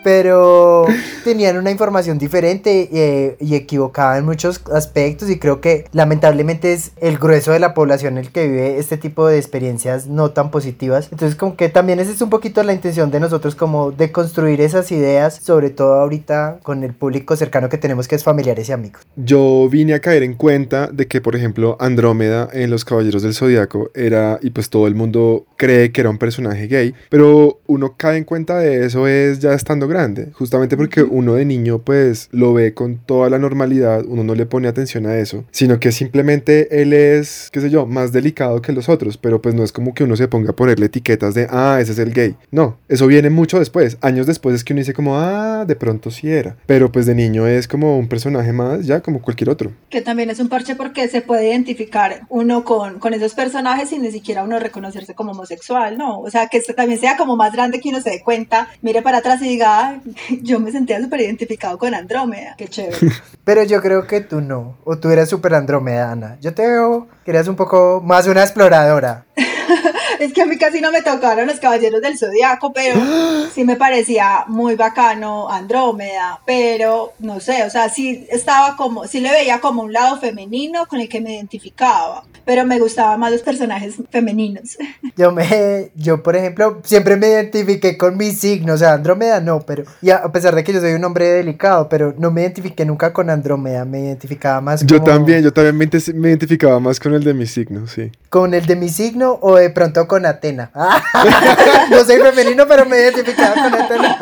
pero 0.03 0.85
tenían 1.23 1.57
una 1.57 1.71
información 1.71 2.17
diferente 2.17 2.89
eh, 2.91 3.37
y 3.39 3.55
equivocada 3.55 4.17
en 4.17 4.25
muchos 4.25 4.61
aspectos 4.73 5.29
y 5.29 5.39
creo 5.39 5.61
que 5.61 5.85
lamentablemente 5.91 6.73
es 6.73 6.91
el 6.97 7.17
grueso 7.17 7.51
de 7.51 7.59
la 7.59 7.73
población 7.73 8.17
el 8.17 8.31
que 8.31 8.47
vive 8.47 8.79
este 8.79 8.97
tipo 8.97 9.27
de 9.27 9.37
experiencias 9.37 10.07
no 10.07 10.31
tan 10.31 10.51
positivas. 10.51 11.09
Entonces 11.11 11.35
como 11.35 11.55
que 11.55 11.69
también 11.69 11.99
esa 11.99 12.11
es 12.11 12.21
un 12.21 12.29
poquito 12.29 12.63
la 12.63 12.73
intención 12.73 13.11
de 13.11 13.19
nosotros 13.19 13.55
como 13.55 13.91
de 13.91 14.11
construir 14.11 14.61
esas 14.61 14.91
ideas, 14.91 15.39
sobre 15.41 15.69
todo 15.69 15.95
ahorita 15.95 16.59
con 16.63 16.83
el 16.83 16.93
público 16.93 17.35
cercano 17.35 17.69
que 17.69 17.77
tenemos 17.77 18.07
que 18.07 18.15
es 18.15 18.23
familiares 18.23 18.69
y 18.69 18.71
amigos. 18.71 19.01
Yo 19.15 19.67
vine 19.69 19.93
a 19.93 19.99
caer 19.99 20.23
en 20.23 20.33
cuenta 20.33 20.87
de 20.87 21.07
que, 21.07 21.21
por 21.21 21.35
ejemplo, 21.35 21.77
Andrómeda 21.79 22.49
en 22.51 22.69
Los 22.69 22.85
Caballeros 22.85 23.23
del 23.23 23.33
Zodiaco 23.33 23.91
era, 23.93 24.39
y 24.41 24.51
pues 24.51 24.69
todo 24.69 24.87
el 24.87 24.95
mundo 24.95 25.45
cree 25.57 25.91
que 25.91 26.01
era 26.01 26.09
un 26.09 26.17
personaje 26.17 26.67
gay, 26.67 26.93
pero 27.09 27.59
uno 27.67 27.95
cae 27.97 28.17
en 28.17 28.23
cuenta 28.23 28.57
de 28.57 28.85
eso 28.85 29.07
es 29.07 29.39
ya 29.39 29.53
estando 29.53 29.87
grande, 29.91 30.31
justamente 30.33 30.75
porque 30.75 31.03
uno 31.03 31.35
de 31.35 31.45
niño 31.45 31.79
pues 31.79 32.27
lo 32.31 32.53
ve 32.53 32.73
con 32.73 32.97
toda 32.97 33.29
la 33.29 33.37
normalidad, 33.37 34.03
uno 34.07 34.23
no 34.23 34.35
le 34.35 34.45
pone 34.45 34.67
atención 34.67 35.05
a 35.05 35.17
eso, 35.17 35.45
sino 35.51 35.79
que 35.79 35.91
simplemente 35.91 36.81
él 36.81 36.93
es, 36.93 37.49
qué 37.51 37.61
sé 37.61 37.69
yo, 37.69 37.85
más 37.85 38.11
delicado 38.11 38.61
que 38.61 38.73
los 38.73 38.89
otros, 38.89 39.17
pero 39.17 39.41
pues 39.41 39.55
no 39.55 39.63
es 39.63 39.71
como 39.71 39.93
que 39.93 40.03
uno 40.03 40.15
se 40.15 40.27
ponga 40.27 40.51
a 40.51 40.55
ponerle 40.55 40.87
etiquetas 40.87 41.33
de, 41.33 41.47
ah, 41.49 41.77
ese 41.79 41.91
es 41.91 41.99
el 41.99 42.13
gay. 42.13 42.35
No, 42.51 42.77
eso 42.89 43.07
viene 43.07 43.29
mucho 43.29 43.59
después, 43.59 43.97
años 44.01 44.25
después 44.25 44.55
es 44.55 44.63
que 44.63 44.73
uno 44.73 44.79
dice 44.79 44.93
como, 44.93 45.17
ah, 45.17 45.65
de 45.65 45.75
pronto 45.75 46.11
sí 46.11 46.29
era, 46.29 46.55
pero 46.65 46.91
pues 46.91 47.05
de 47.05 47.15
niño 47.15 47.47
es 47.47 47.67
como 47.67 47.97
un 47.97 48.07
personaje 48.07 48.53
más, 48.53 48.85
ya 48.85 49.01
como 49.01 49.21
cualquier 49.21 49.49
otro. 49.49 49.71
Que 49.89 50.01
también 50.01 50.29
es 50.29 50.39
un 50.39 50.49
parche 50.49 50.75
porque 50.75 51.07
se 51.07 51.21
puede 51.21 51.49
identificar 51.49 52.21
uno 52.29 52.63
con, 52.63 52.99
con 52.99 53.13
esos 53.13 53.33
personajes 53.33 53.89
sin 53.89 54.01
ni 54.01 54.11
siquiera 54.11 54.43
uno 54.43 54.59
reconocerse 54.59 55.13
como 55.13 55.31
homosexual, 55.31 55.97
¿no? 55.97 56.19
O 56.19 56.29
sea, 56.29 56.47
que 56.47 56.57
esto 56.57 56.73
también 56.73 56.99
sea 56.99 57.17
como 57.17 57.35
más 57.35 57.53
grande 57.53 57.79
que 57.79 57.89
uno 57.89 58.01
se 58.01 58.09
dé 58.09 58.21
cuenta, 58.21 58.69
mire 58.81 59.01
para 59.01 59.19
atrás 59.19 59.41
y 59.41 59.47
diga, 59.47 59.80
"Ay, 59.81 60.01
yo 60.41 60.59
me 60.59 60.71
sentía 60.71 61.01
súper 61.01 61.21
identificado 61.21 61.77
con 61.77 61.93
Andrómeda, 61.93 62.55
qué 62.57 62.67
chévere. 62.67 62.97
Pero 63.43 63.63
yo 63.63 63.81
creo 63.81 64.05
que 64.07 64.21
tú 64.21 64.41
no, 64.41 64.77
o 64.83 64.97
tú 64.97 65.09
eras 65.09 65.29
súper 65.29 65.55
andromedana. 65.55 66.37
Yo 66.41 66.53
te 66.53 66.67
veo 66.67 67.07
que 67.25 67.31
eras 67.31 67.47
un 67.47 67.55
poco 67.55 68.01
más 68.03 68.27
una 68.27 68.41
exploradora. 68.43 69.25
Es 70.21 70.33
que 70.33 70.41
a 70.43 70.45
mí 70.45 70.57
casi 70.57 70.81
no 70.81 70.91
me 70.91 71.01
tocaron 71.01 71.47
los 71.47 71.59
caballeros 71.59 71.99
del 72.01 72.17
zodiaco, 72.17 72.71
pero 72.73 72.99
sí 73.55 73.63
me 73.63 73.75
parecía 73.75 74.45
muy 74.47 74.75
bacano 74.75 75.49
Andrómeda, 75.49 76.39
pero 76.45 77.13
no 77.19 77.39
sé, 77.39 77.63
o 77.63 77.69
sea, 77.69 77.89
sí 77.89 78.27
estaba 78.29 78.75
como, 78.75 79.07
sí 79.07 79.19
le 79.19 79.31
veía 79.31 79.59
como 79.59 79.81
un 79.81 79.93
lado 79.93 80.19
femenino 80.19 80.85
con 80.87 80.99
el 81.01 81.09
que 81.09 81.21
me 81.21 81.33
identificaba, 81.33 82.23
pero 82.45 82.65
me 82.65 82.77
gustaban 82.79 83.19
más 83.19 83.31
los 83.31 83.41
personajes 83.41 83.95
femeninos. 84.11 84.77
Yo 85.17 85.31
me, 85.31 85.91
yo 85.95 86.23
por 86.23 86.35
ejemplo, 86.35 86.79
siempre 86.83 87.15
me 87.17 87.27
identifiqué 87.27 87.97
con 87.97 88.15
mi 88.17 88.31
signo, 88.31 88.73
o 88.73 88.77
sea, 88.77 88.93
Andrómeda 88.93 89.41
no, 89.41 89.59
pero, 89.61 89.83
y 90.01 90.09
a 90.09 90.17
a 90.17 90.31
pesar 90.31 90.55
de 90.55 90.63
que 90.63 90.71
yo 90.71 90.79
soy 90.79 90.93
un 90.93 91.03
hombre 91.03 91.27
delicado, 91.29 91.89
pero 91.89 92.13
no 92.17 92.31
me 92.31 92.41
identifiqué 92.41 92.85
nunca 92.85 93.11
con 93.11 93.29
Andrómeda, 93.29 93.85
me 93.85 93.99
identificaba 94.01 94.61
más 94.61 94.85
Yo 94.85 94.99
como- 94.99 95.11
también, 95.11 95.43
yo 95.43 95.51
también 95.51 95.77
me, 95.77 95.89
me 96.13 96.29
identificaba 96.29 96.79
más 96.79 96.99
con 96.99 97.13
el 97.13 97.23
de 97.23 97.33
mi 97.33 97.45
signo, 97.47 97.87
sí. 97.87 98.11
con 98.29 98.53
el 98.53 98.65
de 98.65 98.75
mi 98.75 98.89
signo 98.89 99.37
o 99.41 99.55
de 99.55 99.69
pronto 99.69 100.07
con 100.11 100.25
Atena. 100.25 100.69
no 101.89 102.03
soy 102.03 102.17
femenino, 102.17 102.67
pero 102.67 102.85
me 102.85 102.97
identificaba 102.97 103.53
con 103.53 103.73
Atena. 103.73 104.17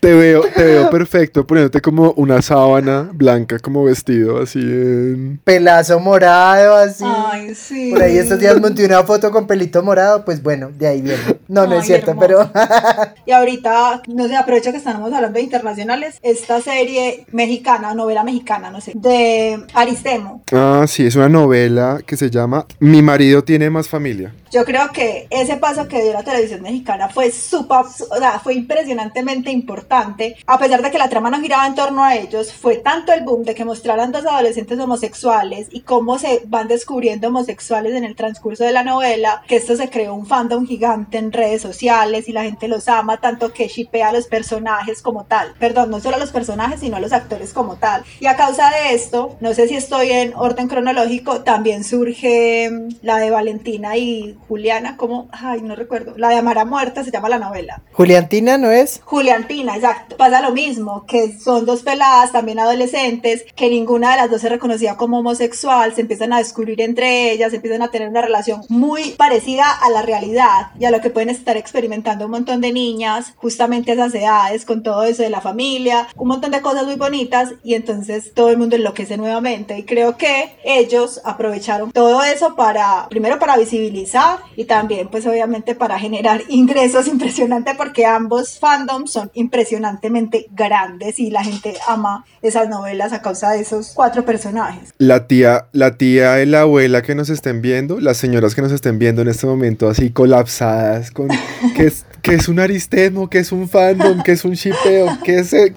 Te 0.00 0.14
veo, 0.14 0.42
te 0.54 0.64
veo 0.64 0.88
perfecto 0.88 1.46
poniéndote 1.46 1.82
como 1.82 2.12
una 2.12 2.40
sábana 2.40 3.10
blanca 3.12 3.58
como 3.58 3.84
vestido 3.84 4.40
así 4.40 4.60
en... 4.60 5.40
Pelazo 5.44 6.00
morado, 6.00 6.74
así. 6.76 7.04
Ay, 7.30 7.54
sí. 7.54 7.90
Por 7.92 8.02
ahí 8.02 8.18
estos 8.18 8.38
días 8.38 8.60
monté 8.60 8.84
una 8.84 9.02
foto 9.04 9.30
con 9.30 9.46
pelito 9.46 9.82
morado, 9.82 10.24
pues 10.24 10.42
bueno, 10.42 10.70
de 10.70 10.86
ahí 10.86 11.02
viene. 11.02 11.20
No, 11.48 11.66
no 11.66 11.74
es 11.74 11.82
Ay, 11.82 11.86
cierto, 11.86 12.10
hermoso. 12.12 12.26
pero 12.26 12.50
Y 13.26 13.32
ahorita, 13.32 14.02
no 14.08 14.28
sé, 14.28 14.36
aprovecho 14.36 14.70
que 14.70 14.78
estamos 14.78 15.12
hablando 15.12 15.38
de 15.38 15.42
internacionales, 15.42 16.18
esta 16.22 16.60
serie 16.60 17.26
mexicana, 17.32 17.94
novela 17.94 18.22
mexicana, 18.22 18.70
no 18.70 18.80
sé, 18.80 18.92
de 18.94 19.64
Aristemo. 19.74 20.42
Ah, 20.52 20.84
sí, 20.86 21.06
es 21.06 21.16
una 21.16 21.28
novela 21.28 22.00
que 22.06 22.16
se 22.16 22.30
llama 22.30 22.66
Mi 22.78 23.02
marido 23.02 23.42
tiene 23.42 23.70
más 23.70 23.88
familia. 23.88 24.34
Yo 24.52 24.64
creo 24.64 24.90
que 24.92 25.28
ese 25.30 25.56
paso 25.58 25.86
que 25.86 26.02
dio 26.02 26.12
la 26.12 26.24
televisión 26.24 26.62
mexicana 26.62 27.08
fue 27.08 27.30
súper, 27.30 27.78
o 27.78 28.16
sea, 28.18 28.40
fue 28.40 28.54
impresionantemente 28.54 29.50
importante. 29.52 30.36
A 30.44 30.58
pesar 30.58 30.82
de 30.82 30.90
que 30.90 30.98
la 30.98 31.08
trama 31.08 31.30
no 31.30 31.40
giraba 31.40 31.68
en 31.68 31.76
torno 31.76 32.02
a 32.02 32.16
ellos, 32.16 32.52
fue 32.52 32.76
tanto 32.76 33.12
el 33.12 33.22
boom 33.22 33.44
de 33.44 33.54
que 33.54 33.64
mostraran 33.64 34.10
dos 34.10 34.26
adolescentes 34.26 34.76
homosexuales 34.78 35.68
y 35.70 35.82
cómo 35.82 36.18
se 36.18 36.42
van 36.46 36.66
descubriendo 36.66 37.19
homosexuales 37.26 37.94
en 37.94 38.04
el 38.04 38.16
transcurso 38.16 38.64
de 38.64 38.72
la 38.72 38.84
novela, 38.84 39.42
que 39.46 39.56
esto 39.56 39.76
se 39.76 39.90
creó 39.90 40.14
un 40.14 40.26
fandom 40.26 40.66
gigante 40.66 41.18
en 41.18 41.32
redes 41.32 41.62
sociales 41.62 42.28
y 42.28 42.32
la 42.32 42.44
gente 42.44 42.68
los 42.68 42.88
ama 42.88 43.18
tanto 43.18 43.52
que 43.52 43.68
shipea 43.68 44.08
a 44.08 44.12
los 44.12 44.26
personajes 44.26 45.02
como 45.02 45.24
tal. 45.24 45.54
Perdón, 45.58 45.90
no 45.90 46.00
solo 46.00 46.16
a 46.16 46.18
los 46.18 46.30
personajes, 46.30 46.80
sino 46.80 46.96
a 46.96 47.00
los 47.00 47.12
actores 47.12 47.52
como 47.52 47.76
tal. 47.76 48.04
Y 48.20 48.26
a 48.26 48.36
causa 48.36 48.70
de 48.70 48.94
esto, 48.94 49.36
no 49.40 49.54
sé 49.54 49.68
si 49.68 49.76
estoy 49.76 50.10
en 50.10 50.34
orden 50.34 50.68
cronológico, 50.68 51.42
también 51.42 51.84
surge 51.84 52.70
mm, 52.70 52.88
la 53.02 53.18
de 53.18 53.30
Valentina 53.30 53.96
y 53.96 54.36
Juliana, 54.48 54.96
como, 54.96 55.28
ay, 55.32 55.62
no 55.62 55.74
recuerdo, 55.74 56.14
la 56.16 56.28
de 56.28 56.36
Amara 56.36 56.64
Muerta 56.64 57.04
se 57.04 57.10
llama 57.10 57.28
la 57.28 57.38
novela. 57.38 57.82
Juliantina 57.92 58.58
no 58.58 58.70
es. 58.70 59.00
Juliantina, 59.04 59.76
exacto. 59.76 60.16
Pasa 60.16 60.40
lo 60.40 60.52
mismo, 60.52 61.04
que 61.06 61.38
son 61.38 61.66
dos 61.66 61.82
peladas, 61.82 62.32
también 62.32 62.58
adolescentes, 62.58 63.44
que 63.56 63.68
ninguna 63.68 64.12
de 64.12 64.16
las 64.18 64.30
dos 64.30 64.40
se 64.40 64.48
reconocía 64.48 64.96
como 64.96 65.18
homosexual, 65.18 65.94
se 65.94 66.02
empiezan 66.02 66.32
a 66.32 66.38
descubrir 66.38 66.80
entre 66.80 67.09
ellas, 67.10 67.52
empiezan 67.52 67.82
a 67.82 67.90
tener 67.90 68.08
una 68.08 68.22
relación 68.22 68.62
muy 68.68 69.10
parecida 69.12 69.70
a 69.70 69.90
la 69.90 70.02
realidad 70.02 70.70
y 70.78 70.84
a 70.84 70.90
lo 70.90 71.00
que 71.00 71.10
pueden 71.10 71.30
estar 71.30 71.56
experimentando 71.56 72.26
un 72.26 72.30
montón 72.32 72.60
de 72.60 72.72
niñas, 72.72 73.34
justamente 73.36 73.92
esas 73.92 74.14
edades, 74.14 74.64
con 74.64 74.82
todo 74.82 75.02
eso 75.04 75.22
de 75.22 75.30
la 75.30 75.40
familia, 75.40 76.08
un 76.16 76.28
montón 76.28 76.50
de 76.50 76.60
cosas 76.60 76.84
muy 76.84 76.96
bonitas 76.96 77.54
y 77.62 77.74
entonces 77.74 78.32
todo 78.34 78.50
el 78.50 78.58
mundo 78.58 78.76
enloquece 78.76 79.16
nuevamente 79.16 79.78
y 79.78 79.84
creo 79.84 80.16
que 80.16 80.56
ellos 80.64 81.20
aprovecharon 81.24 81.92
todo 81.92 82.22
eso 82.22 82.56
para, 82.56 83.06
primero 83.08 83.38
para 83.38 83.56
visibilizar 83.56 84.38
y 84.56 84.64
también 84.64 85.08
pues 85.08 85.26
obviamente 85.26 85.74
para 85.74 85.98
generar 85.98 86.42
ingresos 86.48 87.08
impresionante 87.08 87.74
porque 87.74 88.06
ambos 88.06 88.58
fandoms 88.58 89.12
son 89.12 89.30
impresionantemente 89.34 90.46
grandes 90.50 91.18
y 91.18 91.30
la 91.30 91.44
gente 91.44 91.74
ama 91.86 92.24
esas 92.42 92.68
novelas 92.68 93.12
a 93.12 93.22
causa 93.22 93.50
de 93.50 93.60
esos 93.60 93.92
cuatro 93.94 94.24
personajes. 94.24 94.94
La 94.98 95.26
tía, 95.26 95.66
la 95.72 95.96
tía 95.96 96.42
y 96.42 96.46
la 96.46 96.62
abuela 96.62 96.99
que 97.02 97.14
nos 97.14 97.30
estén 97.30 97.62
viendo, 97.62 98.00
las 98.00 98.16
señoras 98.16 98.54
que 98.54 98.62
nos 98.62 98.72
estén 98.72 98.98
viendo 98.98 99.22
en 99.22 99.28
este 99.28 99.46
momento 99.46 99.88
así 99.88 100.10
colapsadas 100.10 101.10
con 101.10 101.28
que 101.76 101.86
es, 101.86 102.04
que 102.22 102.34
es 102.34 102.48
un 102.48 102.60
aristemo, 102.60 103.28
que 103.28 103.38
es 103.38 103.52
un 103.52 103.68
fandom, 103.68 104.22
que 104.22 104.32
es 104.32 104.44
un 104.44 104.52
shipeo, 104.52 105.18
que 105.24 105.38
es 105.40 105.52
eh, 105.52 105.72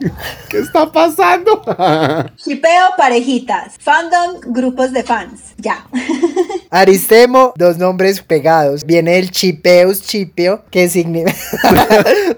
¿qué 0.50 0.60
está 0.60 0.91
pasando? 0.91 1.62
Shipeo 2.38 2.88
parejitas, 2.98 3.74
fandom 3.80 4.39
grupos 4.54 4.91
de 4.94 5.04
fans, 5.04 5.54
ya. 5.58 5.86
Aristemo, 6.70 7.54
dos 7.56 7.78
nombres 7.78 8.22
pegados. 8.22 8.84
Viene 8.86 9.18
el 9.20 9.30
chipeus 9.30 10.02
chipeo, 10.02 10.64
que 10.72 10.89
significa. 10.89 11.34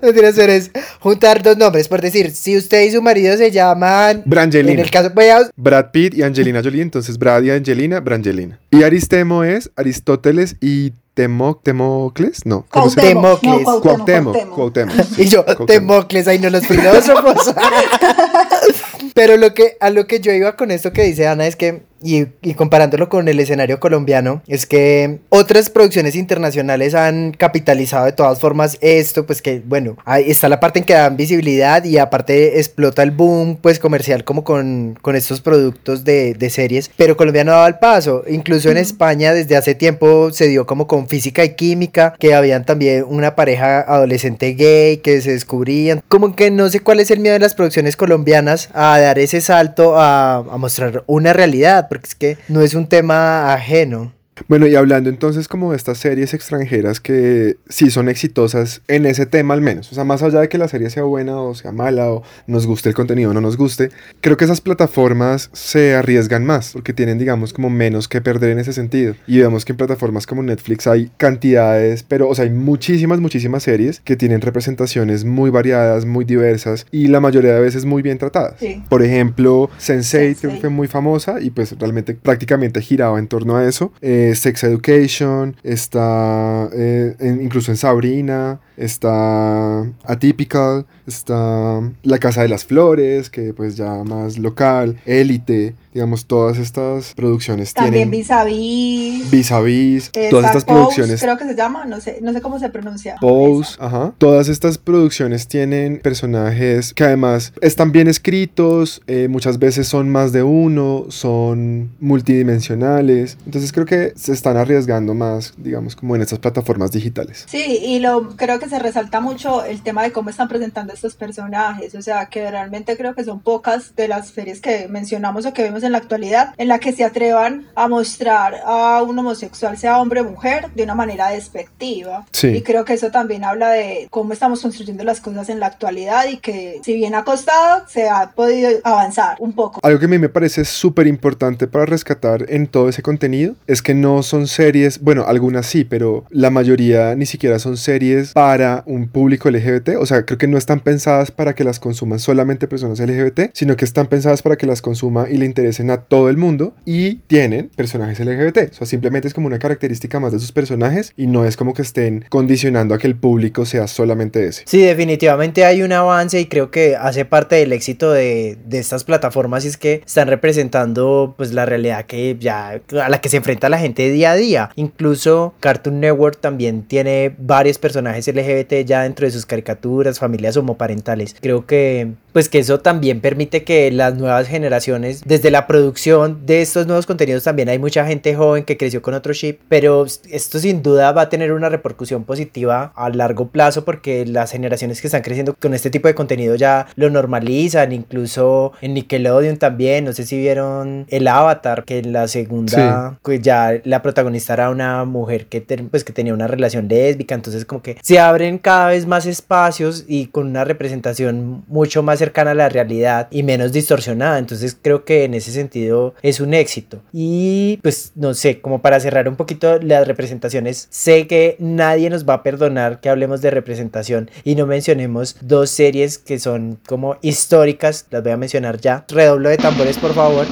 no 0.01 0.11
tiene 0.13 0.33
ser 0.33 0.49
es 0.49 0.71
juntar 0.99 1.41
dos 1.41 1.57
nombres. 1.57 1.87
Por 1.87 2.01
decir, 2.01 2.31
si 2.31 2.57
usted 2.57 2.81
y 2.83 2.91
su 2.91 3.01
marido 3.01 3.37
se 3.37 3.51
llaman. 3.51 4.23
Brangelina. 4.25 4.73
En 4.73 4.79
el 4.79 4.91
caso, 4.91 5.09
voy 5.13 5.27
a- 5.27 5.49
Brad 5.55 5.91
Pitt 5.91 6.15
y 6.15 6.23
Angelina 6.23 6.61
Jolie, 6.61 6.81
entonces 6.81 7.17
Brad 7.17 7.43
y 7.43 7.51
Angelina, 7.51 7.99
Brangelina. 8.01 8.59
Y 8.71 8.83
Aristemo 8.83 9.43
es 9.43 9.71
Aristóteles 9.75 10.57
y 10.59 10.91
Temo, 11.15 11.55
Temocles, 11.63 12.45
no, 12.45 12.65
¿cómo 12.69 12.89
se 12.89 13.01
llama? 13.01 13.39
Temocles. 13.39 13.65
no, 13.65 13.79
Cuauhtémoc, 13.79 14.33
Cuauhtémoc. 14.33 14.49
Cuauhtémoc. 14.53 14.95
Y 15.17 15.25
yo, 15.29 15.45
Cuauhtémoc. 15.45 15.67
Temocles, 15.67 16.27
ahí 16.27 16.39
no 16.39 16.49
los 16.49 16.67
filósofos. 16.67 17.55
Pero 19.13 19.37
lo 19.37 19.53
que, 19.53 19.77
a 19.79 19.91
lo 19.91 20.07
que 20.07 20.19
yo 20.19 20.33
iba 20.33 20.57
con 20.57 20.71
esto 20.71 20.91
que 20.91 21.03
dice 21.03 21.25
Ana 21.25 21.47
es 21.47 21.55
que, 21.55 21.83
y, 22.05 22.27
y 22.41 22.53
comparándolo 22.53 23.09
con 23.09 23.27
el 23.27 23.39
escenario 23.39 23.79
colombiano, 23.79 24.41
es 24.47 24.65
que 24.65 25.19
otras 25.29 25.69
producciones 25.69 26.15
internacionales 26.15 26.93
han 26.93 27.31
capitalizado 27.31 28.05
de 28.05 28.11
todas 28.11 28.39
formas 28.39 28.77
esto, 28.81 29.25
pues 29.25 29.41
que, 29.41 29.61
bueno, 29.65 29.97
ahí 30.05 30.29
está 30.29 30.47
la 30.49 30.59
parte 30.59 30.79
en 30.79 30.85
que 30.85 30.93
dan 30.93 31.17
visibilidad 31.17 31.83
y 31.83 31.97
aparte 31.97 32.59
explota 32.59 33.03
el 33.03 33.11
boom, 33.11 33.57
pues 33.61 33.79
comercial 33.79 34.23
como 34.23 34.43
con, 34.43 34.97
con 35.01 35.15
estos 35.15 35.41
productos 35.41 36.03
de, 36.03 36.33
de 36.33 36.49
series, 36.49 36.91
pero 36.95 37.17
Colombia 37.17 37.43
no 37.43 37.51
daba 37.51 37.67
el 37.67 37.79
paso. 37.79 38.23
Incluso 38.27 38.69
en 38.69 38.77
España 38.77 39.33
desde 39.33 39.57
hace 39.57 39.75
tiempo 39.75 40.31
se 40.31 40.47
dio 40.47 40.65
como 40.65 40.87
con 40.87 41.07
física 41.07 41.43
y 41.43 41.55
química, 41.55 42.15
que 42.19 42.33
habían 42.33 42.65
también 42.65 43.05
una 43.07 43.35
pareja 43.35 43.81
adolescente 43.81 44.53
gay 44.53 44.97
que 44.97 45.21
se 45.21 45.31
descubrían. 45.31 46.03
Como 46.07 46.35
que 46.35 46.51
no 46.51 46.69
sé 46.69 46.79
cuál 46.79 46.99
es 46.99 47.11
el 47.11 47.19
miedo 47.19 47.33
de 47.33 47.39
las 47.39 47.55
producciones 47.55 47.95
colombianas 47.95 48.69
a 48.73 48.99
dar 48.99 49.19
ese 49.19 49.41
salto 49.41 49.97
a, 49.97 50.37
a 50.37 50.57
mostrar 50.57 51.03
una 51.07 51.33
realidad, 51.33 51.87
porque 51.99 52.07
es 52.07 52.15
que 52.15 52.37
no 52.47 52.61
es 52.61 52.73
un 52.73 52.87
tema 52.87 53.53
ajeno. 53.53 54.14
Bueno, 54.47 54.67
y 54.67 54.75
hablando 54.75 55.09
entonces 55.09 55.47
como 55.47 55.71
de 55.71 55.77
estas 55.77 55.97
series 55.97 56.33
extranjeras 56.33 56.99
que 56.99 57.57
sí 57.69 57.89
son 57.89 58.09
exitosas 58.09 58.81
en 58.87 59.05
ese 59.05 59.25
tema 59.25 59.53
al 59.53 59.61
menos, 59.61 59.91
o 59.91 59.95
sea, 59.95 60.03
más 60.03 60.23
allá 60.23 60.41
de 60.41 60.49
que 60.49 60.57
la 60.57 60.67
serie 60.67 60.89
sea 60.89 61.03
buena 61.03 61.39
o 61.39 61.55
sea 61.55 61.71
mala 61.71 62.11
o 62.11 62.23
nos 62.47 62.67
guste 62.67 62.89
el 62.89 62.95
contenido 62.95 63.31
o 63.31 63.33
no 63.33 63.41
nos 63.41 63.57
guste, 63.57 63.89
creo 64.21 64.37
que 64.37 64.45
esas 64.45 64.61
plataformas 64.61 65.49
se 65.53 65.95
arriesgan 65.95 66.45
más 66.45 66.71
porque 66.73 66.93
tienen 66.93 67.17
digamos 67.17 67.53
como 67.53 67.69
menos 67.69 68.07
que 68.07 68.21
perder 68.21 68.51
en 68.51 68.59
ese 68.59 68.73
sentido. 68.73 69.15
Y 69.27 69.39
vemos 69.39 69.65
que 69.65 69.73
en 69.73 69.77
plataformas 69.77 70.27
como 70.27 70.43
Netflix 70.43 70.87
hay 70.87 71.11
cantidades, 71.17 72.03
pero 72.03 72.27
o 72.29 72.35
sea, 72.35 72.45
hay 72.45 72.51
muchísimas, 72.51 73.19
muchísimas 73.19 73.63
series 73.63 74.01
que 74.01 74.15
tienen 74.15 74.41
representaciones 74.41 75.25
muy 75.25 75.49
variadas, 75.49 76.05
muy 76.05 76.25
diversas 76.25 76.85
y 76.91 77.07
la 77.07 77.19
mayoría 77.19 77.53
de 77.53 77.61
veces 77.61 77.85
muy 77.85 78.01
bien 78.01 78.17
tratadas. 78.17 78.55
Sí. 78.59 78.83
Por 78.89 79.03
ejemplo, 79.03 79.69
Sense8 79.79 80.35
Sense8. 80.35 80.59
fue 80.59 80.69
muy 80.69 80.87
famosa 80.87 81.41
y 81.41 81.49
pues 81.49 81.77
realmente 81.79 82.15
prácticamente 82.15 82.81
giraba 82.81 83.19
en 83.19 83.27
torno 83.27 83.55
a 83.55 83.67
eso. 83.67 83.93
Eh, 84.01 84.24
Sex 84.33 84.63
Education, 84.63 85.55
está 85.63 86.69
eh, 86.73 87.15
incluso 87.41 87.71
en 87.71 87.77
Sabrina, 87.77 88.59
está 88.77 89.85
Atypical, 90.03 90.85
está 91.07 91.81
La 92.03 92.17
Casa 92.19 92.41
de 92.41 92.49
las 92.49 92.65
Flores, 92.65 93.29
que 93.29 93.53
pues 93.53 93.75
ya 93.75 94.03
más 94.03 94.37
local, 94.37 94.97
Élite, 95.05 95.75
digamos, 95.93 96.25
todas 96.25 96.57
estas 96.57 97.13
producciones 97.13 97.73
También 97.73 97.93
tienen 97.93 98.11
vis 98.11 98.31
a 98.31 98.43
vis. 98.43 99.31
vis 99.31 99.51
a 99.51 99.61
vis, 99.61 100.11
todas 100.29 100.47
estas 100.47 100.65
Pose, 100.65 100.75
producciones 100.75 101.21
Creo 101.21 101.37
que 101.37 101.45
se 101.45 101.55
llama, 101.55 101.85
no 101.85 102.01
sé, 102.01 102.19
no 102.21 102.33
sé 102.33 102.41
cómo 102.41 102.59
se 102.59 102.69
pronuncia. 102.69 103.15
Pose, 103.21 103.75
Esa. 103.75 103.85
ajá. 103.85 104.13
Todas 104.17 104.49
estas 104.49 104.77
producciones 104.77 105.47
tienen 105.47 105.99
personajes 105.99 106.93
que 106.93 107.03
además 107.03 107.53
están 107.61 107.91
bien 107.91 108.07
escritos, 108.07 109.01
eh, 109.07 109.27
muchas 109.29 109.59
veces 109.59 109.87
son 109.87 110.09
más 110.09 110.31
de 110.33 110.43
uno, 110.43 111.05
son 111.09 111.91
multidimensionales. 111.99 113.37
Entonces 113.45 113.71
creo 113.71 113.85
que 113.85 114.13
se 114.15 114.33
están 114.33 114.57
arriesgando 114.57 115.13
más, 115.13 115.53
digamos, 115.57 115.95
como 115.95 116.15
en 116.15 116.21
estas 116.21 116.39
plataformas 116.39 116.91
digitales. 116.91 117.45
Sí, 117.47 117.79
y 117.85 117.99
lo 117.99 118.35
creo 118.35 118.59
que 118.59 118.67
se 118.67 118.79
resalta 118.79 119.21
mucho 119.21 119.63
el 119.63 119.81
tema 119.81 120.03
de 120.03 120.11
cómo 120.11 120.29
están 120.29 120.47
presentando 120.47 120.94
estos 120.95 121.15
personajes, 121.15 121.95
o 121.95 122.01
sea, 122.01 122.25
que 122.27 122.49
realmente 122.49 122.97
creo 122.97 123.13
que 123.13 123.23
son 123.23 123.39
pocas 123.39 123.95
de 123.95 124.07
las 124.07 124.27
series 124.29 124.61
que 124.61 124.87
mencionamos 124.87 125.45
o 125.45 125.53
que 125.53 125.63
vemos 125.63 125.83
en 125.83 125.91
la 125.91 125.99
actualidad 125.99 126.53
en 126.57 126.67
la 126.67 126.79
que 126.79 126.93
se 126.93 127.03
atrevan 127.03 127.67
a 127.75 127.87
mostrar 127.87 128.55
a 128.65 129.03
un 129.03 129.17
homosexual, 129.17 129.77
sea 129.77 129.99
hombre 129.99 130.21
o 130.21 130.25
mujer, 130.25 130.67
de 130.75 130.83
una 130.83 130.95
manera 130.95 131.29
despectiva. 131.29 132.25
Sí. 132.31 132.47
Y 132.47 132.61
creo 132.61 132.85
que 132.85 132.93
eso 132.93 133.11
también 133.11 133.43
habla 133.43 133.69
de 133.69 134.07
cómo 134.09 134.33
estamos 134.33 134.61
construyendo 134.61 135.03
las 135.03 135.21
cosas 135.21 135.49
en 135.49 135.59
la 135.59 135.67
actualidad 135.67 136.27
y 136.27 136.37
que 136.37 136.79
si 136.83 136.93
bien 136.95 137.15
ha 137.15 137.23
costado, 137.23 137.83
se 137.87 138.09
ha 138.09 138.31
podido 138.31 138.69
avanzar 138.83 139.37
un 139.39 139.53
poco. 139.53 139.79
Algo 139.83 139.99
que 139.99 140.05
a 140.05 140.09
mí 140.09 140.17
me 140.17 140.29
parece 140.29 140.65
súper 140.65 141.07
importante 141.07 141.67
para 141.67 141.85
rescatar 141.85 142.45
en 142.49 142.67
todo 142.67 142.89
ese 142.89 143.01
contenido 143.01 143.55
es 143.67 143.81
que 143.81 143.93
no 143.93 144.23
son 144.23 144.47
series, 144.47 145.01
bueno, 145.01 145.25
algunas 145.27 145.65
sí, 145.65 145.83
pero 145.83 146.25
la 146.29 146.49
mayoría 146.49 147.15
ni 147.15 147.25
siquiera 147.25 147.59
son 147.59 147.77
series 147.77 148.33
para 148.33 148.83
un 148.85 149.07
público 149.07 149.49
LGBT. 149.49 149.97
O 149.99 150.05
sea, 150.05 150.25
creo 150.25 150.37
que 150.37 150.47
no 150.47 150.57
están 150.57 150.79
pensadas 150.85 151.31
para 151.31 151.55
que 151.55 151.65
las 151.65 151.79
consuman 151.79 152.19
solamente 152.19 152.67
personas 152.67 152.99
LGBT, 152.99 153.49
sino 153.53 153.75
que 153.75 153.83
están 153.83 154.07
pensadas 154.07 154.41
para 154.41 154.55
que 154.55 154.65
las 154.65 154.81
consuma 154.81 155.27
y 155.29 155.37
le 155.37 155.45
interesen 155.45 155.89
a 155.89 155.97
todo 155.97 156.29
el 156.29 156.37
mundo 156.37 156.75
y 156.85 157.15
tienen 157.27 157.69
personajes 157.75 158.19
LGBT. 158.19 158.71
O 158.71 158.73
sea, 158.73 158.87
simplemente 158.87 159.27
es 159.27 159.33
como 159.33 159.47
una 159.47 159.59
característica 159.59 160.19
más 160.19 160.31
de 160.31 160.39
sus 160.39 160.51
personajes 160.51 161.11
y 161.17 161.27
no 161.27 161.43
es 161.43 161.57
como 161.57 161.73
que 161.73 161.81
estén 161.81 162.23
condicionando 162.29 162.93
a 162.95 162.99
que 162.99 163.07
el 163.07 163.15
público 163.15 163.65
sea 163.65 163.87
solamente 163.87 164.47
ese. 164.47 164.63
Sí, 164.65 164.81
definitivamente 164.81 165.65
hay 165.65 165.81
un 165.81 165.91
avance 165.91 166.39
y 166.39 166.45
creo 166.45 166.71
que 166.71 166.95
hace 166.95 167.25
parte 167.25 167.55
del 167.55 167.73
éxito 167.73 168.11
de, 168.11 168.57
de 168.65 168.77
estas 168.77 169.03
plataformas 169.03 169.65
y 169.65 169.69
es 169.69 169.77
que 169.77 170.03
están 170.05 170.27
representando 170.27 171.33
pues 171.35 171.51
la 171.51 171.65
realidad 171.65 172.05
que 172.05 172.37
ya 172.39 172.81
a 173.01 173.09
la 173.09 173.19
que 173.19 173.29
se 173.29 173.37
enfrenta 173.37 173.69
la 173.69 173.79
gente 173.79 174.09
día 174.11 174.31
a 174.31 174.35
día. 174.35 174.69
Incluso 174.75 175.55
Cartoon 175.59 175.99
Network 175.99 176.39
también 176.39 176.83
tiene 176.83 177.35
varios 177.37 177.79
personajes 177.79 178.27
LGBT 178.27 178.85
ya 178.85 179.03
dentro 179.03 179.25
de 179.25 179.31
sus 179.31 179.45
caricaturas, 179.45 180.19
familias 180.19 180.57
homoparentales. 180.75 181.35
Creo 181.39 181.65
que 181.65 182.13
pues 182.35 182.49
que 182.49 182.59
eso 182.59 182.81
también 182.81 183.21
permite 183.21 183.63
que 183.63 183.89
las 183.91 184.15
nuevas 184.15 184.49
generaciones, 184.49 185.21
desde 185.25 185.51
la 185.51 185.67
producción 185.67 186.45
de 186.45 186.61
estos 186.61 186.85
nuevos 186.85 187.05
contenidos 187.05 187.45
también 187.45 187.69
hay 187.69 187.79
mucha 187.79 188.05
gente 188.05 188.35
joven 188.35 188.65
que 188.65 188.75
creció 188.75 189.01
con 189.01 189.13
otro 189.13 189.33
chip, 189.33 189.61
pero 189.69 190.05
esto 190.29 190.59
sin 190.59 190.83
duda 190.83 191.13
va 191.13 191.21
a 191.21 191.29
tener 191.29 191.53
una 191.53 191.69
repercusión 191.69 192.25
positiva 192.25 192.91
a 192.93 193.09
largo 193.09 193.47
plazo 193.47 193.85
porque 193.85 194.25
las 194.25 194.51
generaciones 194.51 194.99
que 194.99 195.07
están 195.07 195.21
creciendo 195.21 195.55
con 195.57 195.73
este 195.73 195.89
tipo 195.89 196.09
de 196.09 196.13
contenido 196.13 196.55
ya 196.55 196.87
lo 196.97 197.09
normalizan, 197.09 197.93
incluso 197.93 198.73
en 198.81 198.95
Nickelodeon 198.95 199.55
también, 199.55 200.03
no 200.03 200.11
sé 200.11 200.25
si 200.25 200.37
vieron 200.37 201.05
el 201.07 201.29
Avatar, 201.29 201.85
que 201.85 201.99
en 201.99 202.11
la 202.11 202.27
segunda 202.27 203.17
pues 203.21 203.41
ya 203.43 203.79
la 203.85 204.01
protagonista 204.01 204.55
era 204.55 204.71
una 204.71 205.05
mujer 205.05 205.45
que, 205.45 205.61
ten- 205.61 205.87
pues, 205.87 206.03
que 206.03 206.11
tenía 206.11 206.33
una 206.33 206.47
relación 206.47 206.89
lésbica, 206.89 207.33
entonces 207.33 207.63
como 207.63 207.81
que 207.81 207.95
se 208.03 208.19
abren 208.19 208.57
cada 208.57 208.89
vez 208.89 209.07
más 209.07 209.25
espacios 209.25 210.03
y 210.05 210.25
con 210.25 210.47
una 210.47 210.65
representación 210.65 211.63
mucho 211.67 212.03
más 212.03 212.24
cercana 212.25 212.51
a 212.51 212.55
la 212.55 212.69
realidad 212.69 213.27
y 213.29 213.43
menos 213.43 213.71
distorsionada, 213.71 214.39
entonces 214.39 214.75
creo 214.81 215.05
que 215.05 215.25
en 215.25 215.35
ese 215.35 215.51
sentido 215.51 216.15
es 216.23 216.39
un 216.39 216.53
éxito. 216.53 217.01
Y 217.13 217.79
pues 217.83 218.13
no 218.15 218.33
sé, 218.33 218.61
como 218.61 218.81
para 218.81 218.99
cerrar 218.99 219.29
un 219.29 219.35
poquito 219.35 219.79
las 219.79 220.07
representaciones, 220.07 220.87
sé 220.89 221.27
que 221.27 221.55
nadie 221.59 222.09
nos 222.09 222.27
va 222.27 222.35
a 222.35 222.43
perdonar 222.43 222.99
que 222.99 223.09
hablemos 223.09 223.41
de 223.41 223.51
representación 223.51 224.31
y 224.43 224.55
no 224.55 224.65
mencionemos 224.65 225.35
dos 225.41 225.69
series 225.69 226.17
que 226.17 226.39
son 226.39 226.79
como 226.87 227.17
históricas, 227.21 228.07
las 228.09 228.23
voy 228.23 228.31
a 228.31 228.37
mencionar 228.37 228.79
ya. 228.81 229.05
Redoblo 229.07 229.49
de 229.49 229.57
tambores, 229.57 229.97
por 229.97 230.13
favor. 230.13 230.47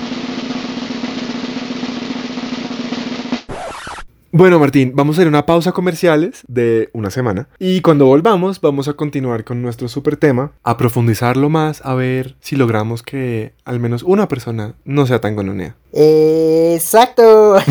Bueno, 4.35 4.57
Martín, 4.57 4.93
vamos 4.95 5.15
a 5.15 5.17
hacer 5.17 5.27
una 5.27 5.45
pausa 5.45 5.73
comerciales 5.73 6.41
de 6.47 6.89
una 6.91 7.11
semana. 7.11 7.49
Y 7.59 7.81
cuando 7.81 8.07
volvamos, 8.07 8.59
vamos 8.61 8.87
a 8.87 8.93
continuar 8.93 9.43
con 9.43 9.61
nuestro 9.61 9.87
super 9.87 10.17
tema, 10.17 10.53
a 10.63 10.75
profundizarlo 10.75 11.49
más, 11.51 11.85
a 11.85 11.93
ver 11.93 12.33
si 12.39 12.55
logramos 12.55 13.03
que 13.03 13.53
al 13.63 13.79
menos 13.79 14.01
una 14.01 14.27
persona 14.27 14.73
no 14.85 15.05
sea 15.05 15.21
tan 15.21 15.35
gononea. 15.35 15.75
Exacto. 15.91 17.57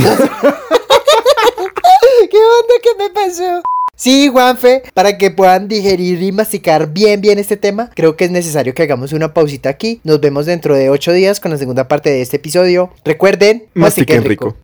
¿Qué 2.30 2.38
onda 2.38 2.74
que 2.80 2.94
me 2.96 3.10
pasó? 3.10 3.62
Sí, 3.96 4.28
Juanfe, 4.28 4.84
para 4.94 5.18
que 5.18 5.32
puedan 5.32 5.66
digerir 5.66 6.22
y 6.22 6.30
masticar 6.30 6.92
bien 6.92 7.20
bien 7.20 7.40
este 7.40 7.56
tema, 7.56 7.90
creo 7.92 8.16
que 8.16 8.26
es 8.26 8.30
necesario 8.30 8.72
que 8.72 8.84
hagamos 8.84 9.12
una 9.12 9.34
pausita 9.34 9.68
aquí. 9.68 10.00
Nos 10.04 10.20
vemos 10.20 10.46
dentro 10.46 10.76
de 10.76 10.90
ocho 10.90 11.12
días 11.12 11.40
con 11.40 11.50
la 11.50 11.58
segunda 11.58 11.88
parte 11.88 12.10
de 12.10 12.22
este 12.22 12.36
episodio. 12.36 12.90
Recuerden, 13.04 13.64
Mastiquen 13.74 14.22
rico. 14.22 14.56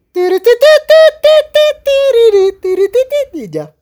Ya. 3.54 3.77